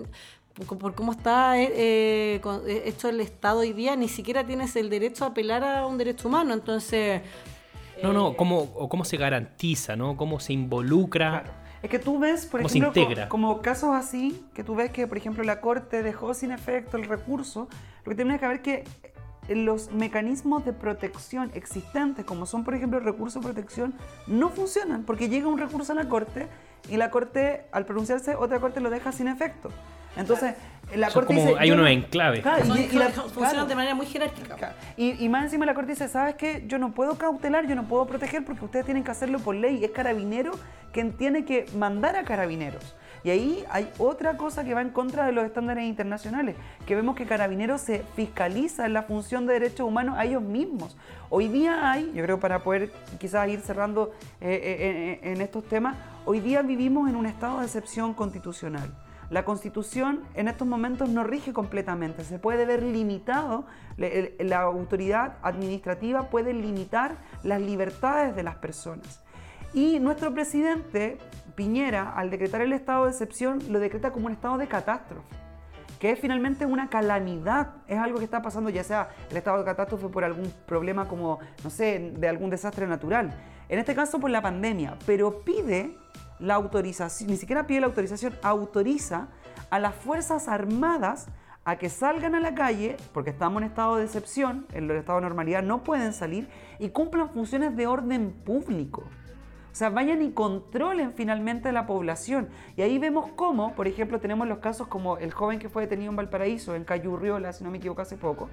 por, 0.66 0.94
cómo 0.94 1.12
está 1.12 1.58
eh, 1.58 1.70
eh, 1.74 2.40
eh, 2.66 2.82
hecho 2.86 3.08
el 3.08 3.20
Estado 3.20 3.60
hoy 3.60 3.72
día 3.72 3.96
ni 3.96 4.08
siquiera 4.08 4.46
tienes 4.46 4.76
el 4.76 4.90
derecho 4.90 5.24
a 5.24 5.28
apelar 5.28 5.64
a 5.64 5.86
un 5.86 5.98
derecho 5.98 6.28
humano. 6.28 6.54
Entonces 6.54 7.22
no, 8.02 8.12
no, 8.12 8.36
cómo, 8.36 8.68
o 8.74 8.88
cómo 8.88 9.04
se 9.04 9.16
garantiza, 9.16 9.96
¿no? 9.96 10.16
Cómo 10.16 10.40
se 10.40 10.52
involucra. 10.52 11.42
Claro. 11.42 11.60
Es 11.82 11.90
que 11.90 11.98
tú 11.98 12.18
ves, 12.18 12.44
por 12.44 12.60
¿Cómo 12.60 12.68
se 12.68 12.78
ejemplo, 12.78 13.28
como 13.28 13.62
casos 13.62 13.90
así, 13.94 14.44
que 14.54 14.62
tú 14.62 14.74
ves 14.74 14.90
que, 14.90 15.06
por 15.06 15.16
ejemplo, 15.16 15.42
la 15.44 15.62
Corte 15.62 16.02
dejó 16.02 16.34
sin 16.34 16.50
efecto 16.50 16.98
el 16.98 17.04
recurso, 17.04 17.68
lo 18.04 18.10
que 18.10 18.16
tiene 18.16 18.38
que 18.38 18.46
ver 18.46 18.60
que 18.60 18.84
los 19.48 19.90
mecanismos 19.90 20.64
de 20.64 20.72
protección 20.72 21.50
existentes, 21.54 22.24
como 22.24 22.46
son 22.46 22.64
por 22.64 22.74
ejemplo 22.74 22.98
el 22.98 23.04
recurso 23.04 23.40
de 23.40 23.46
protección, 23.46 23.94
no 24.26 24.50
funcionan 24.50 25.04
porque 25.04 25.28
llega 25.28 25.48
un 25.48 25.58
recurso 25.58 25.92
a 25.92 25.94
la 25.94 26.08
Corte 26.08 26.48
y 26.88 26.96
la 26.96 27.10
Corte, 27.10 27.64
al 27.72 27.86
pronunciarse, 27.86 28.36
otra 28.36 28.60
Corte 28.60 28.80
lo 28.80 28.90
deja 28.90 29.12
sin 29.12 29.28
efecto. 29.28 29.70
Entonces, 30.16 30.54
la 30.94 31.08
Son 31.10 31.20
Corte 31.22 31.34
como- 31.34 31.46
dice... 31.48 31.58
hay 31.60 31.68
yo 31.68 31.74
unos 31.74 31.84
no- 31.84 31.90
enclaves. 31.92 32.40
Claro, 32.40 32.64
y- 32.64 32.88
la- 32.96 33.08
funcionan 33.10 33.50
claro. 33.52 33.66
de 33.66 33.74
manera 33.74 33.94
muy 33.94 34.06
jerárquica. 34.06 34.56
Claro. 34.56 34.74
Y, 34.96 35.24
y 35.24 35.28
más 35.28 35.44
encima 35.44 35.64
la 35.66 35.74
Corte 35.74 35.92
dice, 35.92 36.08
¿sabes 36.08 36.34
qué? 36.34 36.64
Yo 36.66 36.78
no 36.78 36.92
puedo 36.92 37.16
cautelar, 37.16 37.66
yo 37.66 37.74
no 37.76 37.84
puedo 37.84 38.06
proteger 38.06 38.44
porque 38.44 38.64
ustedes 38.64 38.84
tienen 38.84 39.04
que 39.04 39.10
hacerlo 39.10 39.38
por 39.38 39.54
ley. 39.54 39.84
Es 39.84 39.92
carabinero 39.92 40.52
quien 40.92 41.12
tiene 41.12 41.44
que 41.44 41.66
mandar 41.76 42.16
a 42.16 42.24
carabineros. 42.24 42.96
Y 43.22 43.28
ahí 43.30 43.64
hay 43.70 43.88
otra 43.98 44.38
cosa 44.38 44.64
que 44.64 44.72
va 44.72 44.80
en 44.80 44.88
contra 44.90 45.26
de 45.26 45.32
los 45.32 45.44
estándares 45.44 45.84
internacionales, 45.84 46.56
que 46.86 46.96
vemos 46.96 47.14
que 47.14 47.26
carabineros 47.26 47.82
se 47.82 48.02
fiscaliza 48.16 48.86
en 48.86 48.94
la 48.94 49.02
función 49.02 49.46
de 49.46 49.52
derechos 49.52 49.86
humanos 49.86 50.16
a 50.18 50.24
ellos 50.24 50.42
mismos. 50.42 50.96
Hoy 51.28 51.48
día 51.48 51.92
hay, 51.92 52.10
yo 52.14 52.22
creo 52.24 52.40
para 52.40 52.60
poder 52.60 52.90
quizás 53.18 53.46
ir 53.48 53.60
cerrando 53.60 54.10
eh, 54.40 54.48
eh, 54.64 55.20
en, 55.22 55.32
en 55.34 55.40
estos 55.42 55.68
temas, 55.68 55.96
hoy 56.24 56.40
día 56.40 56.62
vivimos 56.62 57.10
en 57.10 57.14
un 57.16 57.26
estado 57.26 57.58
de 57.60 57.66
excepción 57.66 58.14
constitucional. 58.14 58.90
La 59.30 59.44
constitución 59.44 60.24
en 60.34 60.48
estos 60.48 60.66
momentos 60.66 61.08
no 61.08 61.22
rige 61.22 61.52
completamente, 61.52 62.24
se 62.24 62.40
puede 62.40 62.66
ver 62.66 62.82
limitado, 62.82 63.64
la 63.96 64.60
autoridad 64.62 65.36
administrativa 65.42 66.30
puede 66.30 66.52
limitar 66.52 67.16
las 67.44 67.60
libertades 67.60 68.34
de 68.34 68.42
las 68.42 68.56
personas. 68.56 69.22
Y 69.72 70.00
nuestro 70.00 70.34
presidente, 70.34 71.18
Piñera, 71.54 72.12
al 72.16 72.30
decretar 72.30 72.60
el 72.60 72.72
estado 72.72 73.04
de 73.04 73.12
excepción, 73.12 73.60
lo 73.68 73.78
decreta 73.78 74.10
como 74.10 74.26
un 74.26 74.32
estado 74.32 74.58
de 74.58 74.66
catástrofe 74.66 75.40
que 76.00 76.10
es 76.10 76.18
finalmente 76.18 76.64
una 76.64 76.88
calamidad, 76.88 77.74
es 77.86 77.98
algo 77.98 78.18
que 78.18 78.24
está 78.24 78.40
pasando 78.40 78.70
ya 78.70 78.82
sea 78.82 79.10
el 79.30 79.36
estado 79.36 79.58
de 79.58 79.66
catástrofe 79.66 80.08
por 80.08 80.24
algún 80.24 80.50
problema 80.64 81.06
como, 81.06 81.38
no 81.62 81.68
sé, 81.68 82.14
de 82.16 82.26
algún 82.26 82.48
desastre 82.48 82.86
natural, 82.86 83.30
en 83.68 83.78
este 83.78 83.94
caso 83.94 84.18
por 84.18 84.30
la 84.30 84.40
pandemia, 84.40 84.96
pero 85.04 85.42
pide 85.44 85.94
la 86.40 86.54
autorización, 86.54 87.30
ni 87.30 87.36
siquiera 87.36 87.66
pide 87.66 87.80
la 87.80 87.86
autorización, 87.86 88.34
autoriza 88.42 89.28
a 89.70 89.78
las 89.78 89.94
Fuerzas 89.94 90.48
Armadas 90.48 91.28
a 91.64 91.76
que 91.76 91.90
salgan 91.90 92.34
a 92.34 92.40
la 92.40 92.54
calle, 92.54 92.96
porque 93.12 93.30
estamos 93.30 93.62
en 93.62 93.68
estado 93.68 93.96
de 93.96 94.04
excepción, 94.04 94.66
en 94.72 94.90
el 94.90 94.96
estado 94.96 95.20
de 95.20 95.26
normalidad 95.26 95.62
no 95.62 95.84
pueden 95.84 96.12
salir, 96.12 96.48
y 96.78 96.88
cumplan 96.88 97.30
funciones 97.30 97.76
de 97.76 97.86
orden 97.86 98.32
público. 98.32 99.02
O 99.70 99.74
sea, 99.74 99.90
vayan 99.90 100.20
y 100.22 100.32
controlen 100.32 101.12
finalmente 101.12 101.70
la 101.70 101.86
población. 101.86 102.48
Y 102.76 102.82
ahí 102.82 102.98
vemos 102.98 103.30
cómo, 103.36 103.74
por 103.74 103.86
ejemplo, 103.86 104.18
tenemos 104.18 104.48
los 104.48 104.58
casos 104.58 104.88
como 104.88 105.18
el 105.18 105.32
joven 105.32 105.60
que 105.60 105.68
fue 105.68 105.82
detenido 105.82 106.10
en 106.10 106.16
Valparaíso, 106.16 106.74
en 106.74 106.84
Cayurriola, 106.84 107.52
si 107.52 107.62
no 107.62 107.70
me 107.70 107.78
equivoco, 107.78 108.02
hace 108.02 108.16
poco, 108.16 108.48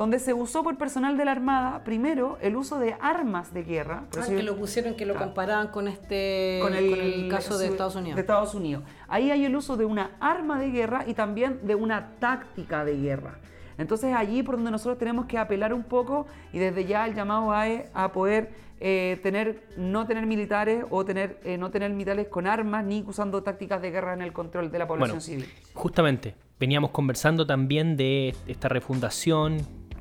donde 0.00 0.18
se 0.18 0.32
usó 0.32 0.62
por 0.62 0.78
personal 0.78 1.18
de 1.18 1.26
la 1.26 1.32
Armada, 1.32 1.84
primero, 1.84 2.38
el 2.40 2.56
uso 2.56 2.78
de 2.78 2.96
armas 3.02 3.52
de 3.52 3.64
guerra. 3.64 4.04
por 4.10 4.20
Ah, 4.20 4.22
eso 4.22 4.30
yo- 4.32 4.38
que 4.38 4.42
lo 4.44 4.56
pusieron, 4.56 4.94
que 4.94 5.04
lo 5.04 5.12
Claro. 5.12 5.26
comparaban 5.26 5.68
con 5.68 5.88
este 5.88 6.58
con 6.62 6.74
el, 6.74 7.28
caso 7.28 7.58
de 7.58 7.66
Estados 7.66 7.96
Unidos. 7.96 8.16
de 8.16 8.20
Estados 8.22 8.54
Unidos. 8.54 8.82
Ahí 9.08 9.30
hay 9.30 9.44
el 9.44 9.54
uso 9.54 9.76
de 9.76 9.84
una 9.84 10.12
arma 10.18 10.58
de 10.58 10.70
guerra 10.70 11.04
y 11.06 11.12
también 11.12 11.60
de 11.64 11.74
una 11.74 12.12
táctica 12.18 12.82
de 12.86 12.96
guerra. 12.96 13.34
Entonces 13.76 14.14
allí 14.14 14.42
por 14.42 14.56
donde 14.56 14.70
nosotros 14.70 14.96
tenemos 14.98 15.26
que 15.26 15.36
apelar 15.36 15.74
un 15.74 15.82
poco 15.84 16.26
y 16.50 16.58
desde 16.58 16.86
ya 16.86 17.04
el 17.06 17.14
llamado 17.14 17.52
a, 17.52 17.64
a 17.92 18.12
poder 18.12 18.52
eh, 18.80 19.20
tener, 19.22 19.62
no 19.76 20.06
tener 20.06 20.24
militares 20.24 20.82
o 20.88 21.04
tener, 21.04 21.38
eh, 21.44 21.58
no 21.58 21.70
tener 21.70 21.90
militares 21.90 22.28
con 22.28 22.46
armas 22.46 22.82
ni 22.86 23.04
usando 23.06 23.42
tácticas 23.42 23.82
de 23.82 23.90
guerra 23.90 24.14
en 24.14 24.22
el 24.22 24.32
control 24.32 24.70
de 24.70 24.78
la 24.78 24.86
población 24.88 25.18
Bueno, 25.18 25.44
civil. 25.44 25.46
Justamente, 25.74 26.34
veníamos 26.58 26.90
conversando 26.90 27.46
también 27.46 27.98
de 27.98 28.34
esta 28.46 28.70
refundación 28.70 29.58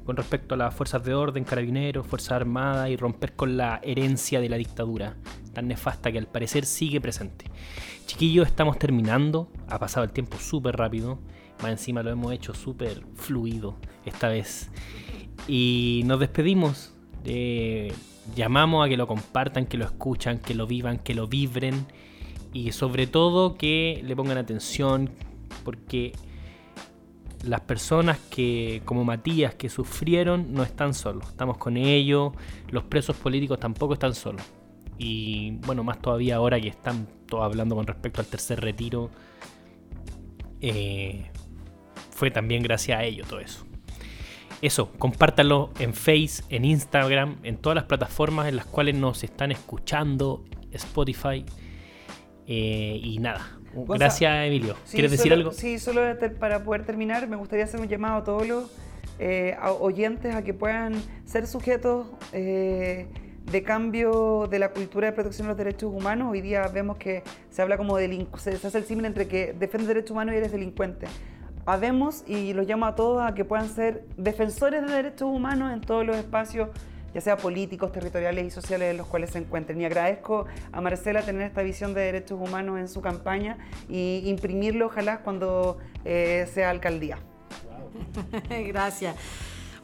con 0.10 0.18
respecto 0.18 0.56
a 0.56 0.58
las 0.58 0.74
fuerzas 0.74 1.04
de 1.04 1.14
orden, 1.14 1.44
carabineros, 1.44 2.08
fuerzas 2.08 2.32
armadas 2.32 2.90
y 2.90 2.98
romper 2.98 3.34
con 3.34 3.58
la 3.58 3.80
herencia 3.84 4.42
de 4.42 4.50
la 4.50 4.58
dictadura 4.58 5.16
tan 5.54 5.68
nefasta 5.68 6.12
que 6.12 6.18
al 6.18 6.26
parecer 6.26 6.66
sigue 6.66 7.00
presente. 7.00 7.46
Chiquillos, 8.08 8.48
estamos 8.48 8.80
terminando, 8.80 9.52
ha 9.68 9.78
pasado 9.78 10.04
el 10.04 10.12
tiempo 10.12 10.40
súper 10.40 10.78
rápido, 10.78 11.20
más 11.62 11.74
encima 11.74 12.02
lo 12.02 12.10
hemos 12.10 12.34
hecho 12.34 12.56
súper 12.56 13.04
fluido 13.14 13.78
esta 14.04 14.30
vez. 14.30 14.72
Y 15.48 16.02
nos 16.08 16.20
despedimos, 16.20 16.92
llamamos 18.36 18.88
a 18.88 18.90
que 18.90 18.98
lo 18.98 19.06
compartan, 19.06 19.68
que 19.68 19.78
lo 19.78 19.86
escuchan, 19.86 20.40
que 20.40 20.56
lo 20.56 20.66
vivan, 20.66 20.98
que 20.98 21.14
lo 21.14 21.28
vibren 21.28 21.86
y 22.52 22.72
sobre 22.72 23.06
todo 23.06 23.60
que 23.60 24.02
le 24.04 24.16
pongan 24.16 24.40
atención 24.40 25.12
porque 25.64 26.14
las 27.44 27.62
personas 27.62 28.20
que 28.30 28.82
como 28.86 29.06
Matías 29.06 29.56
que 29.56 29.70
sufrieron 29.70 30.54
no 30.54 30.64
están 30.64 30.94
solos, 30.94 31.30
estamos 31.30 31.58
con 31.58 31.78
ellos, 31.78 32.34
los 32.70 32.84
presos 32.84 33.16
políticos 33.16 33.60
tampoco 33.60 33.94
están 33.94 34.14
solos. 34.14 34.44
Y 34.98 35.52
bueno, 35.66 35.84
más 35.84 36.02
todavía 36.02 36.36
ahora 36.36 36.60
que 36.60 36.68
están 36.68 37.08
todos 37.26 37.46
hablando 37.46 37.76
con 37.76 37.88
respecto 37.88 38.20
al 38.20 38.28
tercer 38.28 38.60
retiro, 38.60 39.10
eh, 40.60 41.32
fue 42.12 42.32
también 42.32 42.62
gracias 42.62 43.00
a 43.00 43.04
ellos 43.04 43.28
todo 43.28 43.40
eso. 43.40 43.66
Eso, 44.62 44.92
compártanlo 45.00 45.72
en 45.80 45.94
Face, 45.94 46.44
en 46.50 46.66
Instagram, 46.66 47.38
en 47.44 47.58
todas 47.58 47.76
las 47.76 47.86
plataformas 47.86 48.50
en 48.50 48.58
las 48.58 48.66
cuales 48.66 48.96
nos 48.96 49.24
están 49.24 49.52
escuchando, 49.52 50.44
Spotify. 50.72 51.46
eh, 52.46 53.00
y 53.02 53.20
nada, 53.20 53.59
gracias 53.74 54.48
Emilio. 54.48 54.76
Sí, 54.86 54.94
¿Quieres 54.94 55.12
decir 55.12 55.34
algo? 55.34 55.52
Sí, 55.52 55.80
solo 55.80 56.02
para 56.40 56.64
poder 56.64 56.86
terminar, 56.86 57.28
me 57.28 57.36
gustaría 57.36 57.66
hacer 57.66 57.80
un 57.80 57.88
llamado 57.88 58.18
a 58.18 58.24
todos 58.24 58.48
los 58.48 58.72
eh, 59.20 59.56
a- 59.60 59.72
oyentes 59.74 60.34
a 60.36 60.44
que 60.44 60.54
puedan 60.54 60.94
ser 61.26 61.46
sujetos 61.48 62.08
eh, 62.34 63.08
de 63.52 63.64
cambio 63.64 64.48
de 64.50 64.60
la 64.60 64.70
cultura 64.72 65.08
de 65.08 65.14
protección 65.14 65.48
de 65.48 65.52
los 65.52 65.58
derechos 65.58 65.92
humanos. 65.94 66.30
Hoy 66.32 66.42
día 66.42 66.68
vemos 66.68 66.98
que 66.98 67.24
se 67.50 67.62
habla 67.62 67.78
como 67.78 67.98
delincu 67.98 68.38
se, 68.38 68.58
se 68.58 68.68
hace 68.68 68.78
el 68.78 68.86
símil 68.86 69.06
entre 69.06 69.28
que 69.28 69.54
defiendes 69.54 69.88
derechos 69.88 70.12
humanos 70.12 70.36
y 70.36 70.38
eres 70.38 70.52
delincuente. 70.52 71.08
Habemos 71.66 72.24
y 72.28 72.54
los 72.54 72.66
llamo 72.68 72.86
a 72.86 72.96
todos 72.96 73.22
a 73.22 73.34
que 73.36 73.46
puedan 73.46 73.70
ser 73.70 74.06
defensores 74.18 74.82
de 74.86 74.92
derechos 74.92 75.24
humanos 75.30 75.74
en 75.74 75.82
todos 75.82 76.06
los 76.06 76.16
espacios 76.18 76.70
ya 77.14 77.22
sea 77.22 77.38
políticos, 77.38 77.92
territoriales 77.92 78.46
y 78.46 78.52
sociales 78.52 78.92
en 78.92 78.98
los 78.98 79.08
cuales 79.08 79.32
se 79.32 79.40
encuentren. 79.40 79.80
Y 79.82 79.86
agradezco 79.86 80.46
a 80.72 80.82
Marcela 80.82 81.22
tener 81.22 81.44
esta 81.44 81.62
visión 81.62 81.94
de 81.94 82.02
derechos 82.02 82.40
humanos 82.40 82.80
en 82.80 82.88
su 82.88 83.02
campaña 83.02 83.58
y 83.90 84.24
imprimirlo 84.26 84.88
ojalá 84.88 85.20
cuando 85.22 85.78
eh, 86.06 86.48
sea 86.54 86.70
alcaldía. 86.70 87.20
Gracias. 88.50 89.16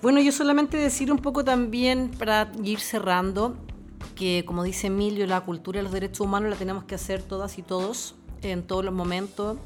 Bueno, 0.01 0.19
yo 0.21 0.31
solamente 0.31 0.77
decir 0.77 1.11
un 1.11 1.19
poco 1.19 1.43
también 1.43 2.11
para 2.11 2.51
ir 2.63 2.79
cerrando 2.79 3.57
que, 4.15 4.43
como 4.45 4.63
dice 4.63 4.87
Emilio, 4.87 5.25
la 5.25 5.41
cultura 5.41 5.79
de 5.79 5.83
los 5.83 5.91
derechos 5.91 6.21
humanos 6.21 6.49
la 6.49 6.55
tenemos 6.55 6.83
que 6.83 6.95
hacer 6.95 7.23
todas 7.23 7.57
y 7.57 7.63
todos 7.63 8.15
en 8.41 8.63
todos 8.63 8.85
los 8.85 8.93
momentos. 8.93 9.57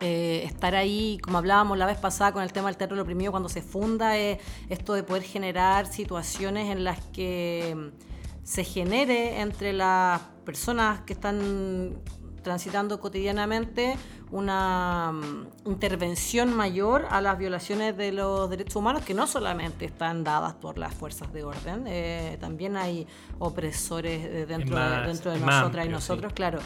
Eh, 0.00 0.42
estar 0.44 0.74
ahí, 0.74 1.18
como 1.22 1.38
hablábamos 1.38 1.78
la 1.78 1.86
vez 1.86 1.96
pasada 1.98 2.32
con 2.32 2.42
el 2.42 2.52
tema 2.52 2.68
del 2.68 2.76
teatro 2.76 2.96
del 2.96 3.02
oprimido, 3.02 3.30
cuando 3.30 3.48
se 3.48 3.62
funda 3.62 4.18
eh, 4.18 4.38
esto 4.68 4.92
de 4.94 5.02
poder 5.02 5.22
generar 5.22 5.86
situaciones 5.86 6.70
en 6.70 6.84
las 6.84 7.00
que 7.12 7.74
mm, 7.76 8.44
se 8.44 8.64
genere 8.64 9.40
entre 9.40 9.72
las 9.72 10.20
personas 10.44 11.00
que 11.02 11.12
están 11.14 11.94
transitando 12.42 13.00
cotidianamente 13.00 13.96
una 14.30 15.12
mm, 15.12 15.68
intervención 15.70 16.54
mayor 16.54 17.06
a 17.08 17.20
las 17.22 17.38
violaciones 17.38 17.96
de 17.96 18.12
los 18.12 18.50
derechos 18.50 18.76
humanos 18.76 19.02
que 19.04 19.14
no 19.14 19.26
solamente 19.26 19.86
están 19.86 20.24
dadas 20.24 20.52
por 20.54 20.76
las 20.76 20.92
fuerzas 20.92 21.32
de 21.32 21.44
orden, 21.44 21.84
eh, 21.86 22.36
también 22.40 22.76
hay 22.76 23.06
opresores 23.38 24.24
eh, 24.24 24.44
dentro, 24.46 24.76
más- 24.76 25.02
de, 25.02 25.06
dentro 25.06 25.30
de 25.30 25.38
nosotras 25.40 25.86
y 25.86 25.88
nosotros, 25.88 26.32
sí. 26.32 26.34
claro. 26.34 26.58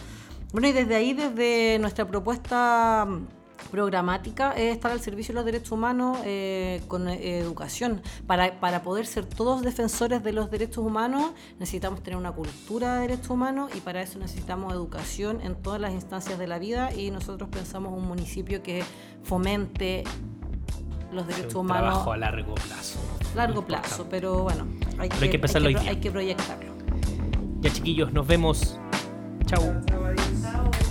Bueno, 0.53 0.69
y 0.69 0.73
desde 0.73 0.95
ahí, 0.95 1.13
desde 1.13 1.79
nuestra 1.79 2.07
propuesta 2.07 3.07
mm, 3.07 3.27
programática, 3.71 4.53
es 4.53 4.73
estar 4.73 4.91
al 4.91 5.01
servicio 5.01 5.33
de 5.33 5.37
los 5.41 5.45
derechos 5.45 5.73
humanos 5.73 6.19
eh, 6.25 6.81
con 6.89 7.07
eh, 7.09 7.39
educación. 7.39 8.01
Para, 8.27 8.59
para 8.59 8.83
poder 8.83 9.07
ser 9.07 9.27
todos 9.27 9.61
defensores 9.63 10.23
de 10.25 10.33
los 10.33 10.51
derechos 10.51 10.79
humanos, 10.85 11.33
necesitamos 11.59 12.03
tener 12.03 12.17
una 12.19 12.33
cultura 12.33 12.95
de 12.95 13.01
derechos 13.09 13.29
humanos 13.31 13.71
y 13.77 13.81
para 13.81 14.01
eso 14.01 14.19
necesitamos 14.19 14.73
educación 14.73 15.41
en 15.43 15.55
todas 15.55 15.81
las 15.81 15.93
instancias 15.93 16.39
de 16.39 16.47
la 16.47 16.59
vida 16.59 16.95
y 16.95 17.11
nosotros 17.11 17.51
pensamos 17.51 17.93
un 17.93 18.07
municipio 18.09 18.63
que 18.63 18.83
fomente 19.25 20.05
los 21.13 21.27
derechos 21.27 21.55
un 21.57 21.61
humanos 21.67 21.91
trabajo 21.91 22.13
a 22.13 22.17
largo 22.17 22.55
plazo. 22.55 22.99
largo 23.35 23.67
plazo, 23.67 24.07
pero 24.09 24.43
bueno, 24.45 24.67
hay, 24.99 25.09
Pero 25.11 25.23
hay 25.23 25.29
que 25.31 25.37
empezarlo 25.37 25.69
hoy 25.69 25.75
pro- 25.75 25.83
día. 25.83 25.91
hay 25.91 25.97
que 26.01 26.11
proyectarlo. 26.11 26.73
Ya 27.61 27.71
chiquillos, 27.73 28.13
nos 28.15 28.27
vemos. 28.27 28.79
Chau. 29.49 30.88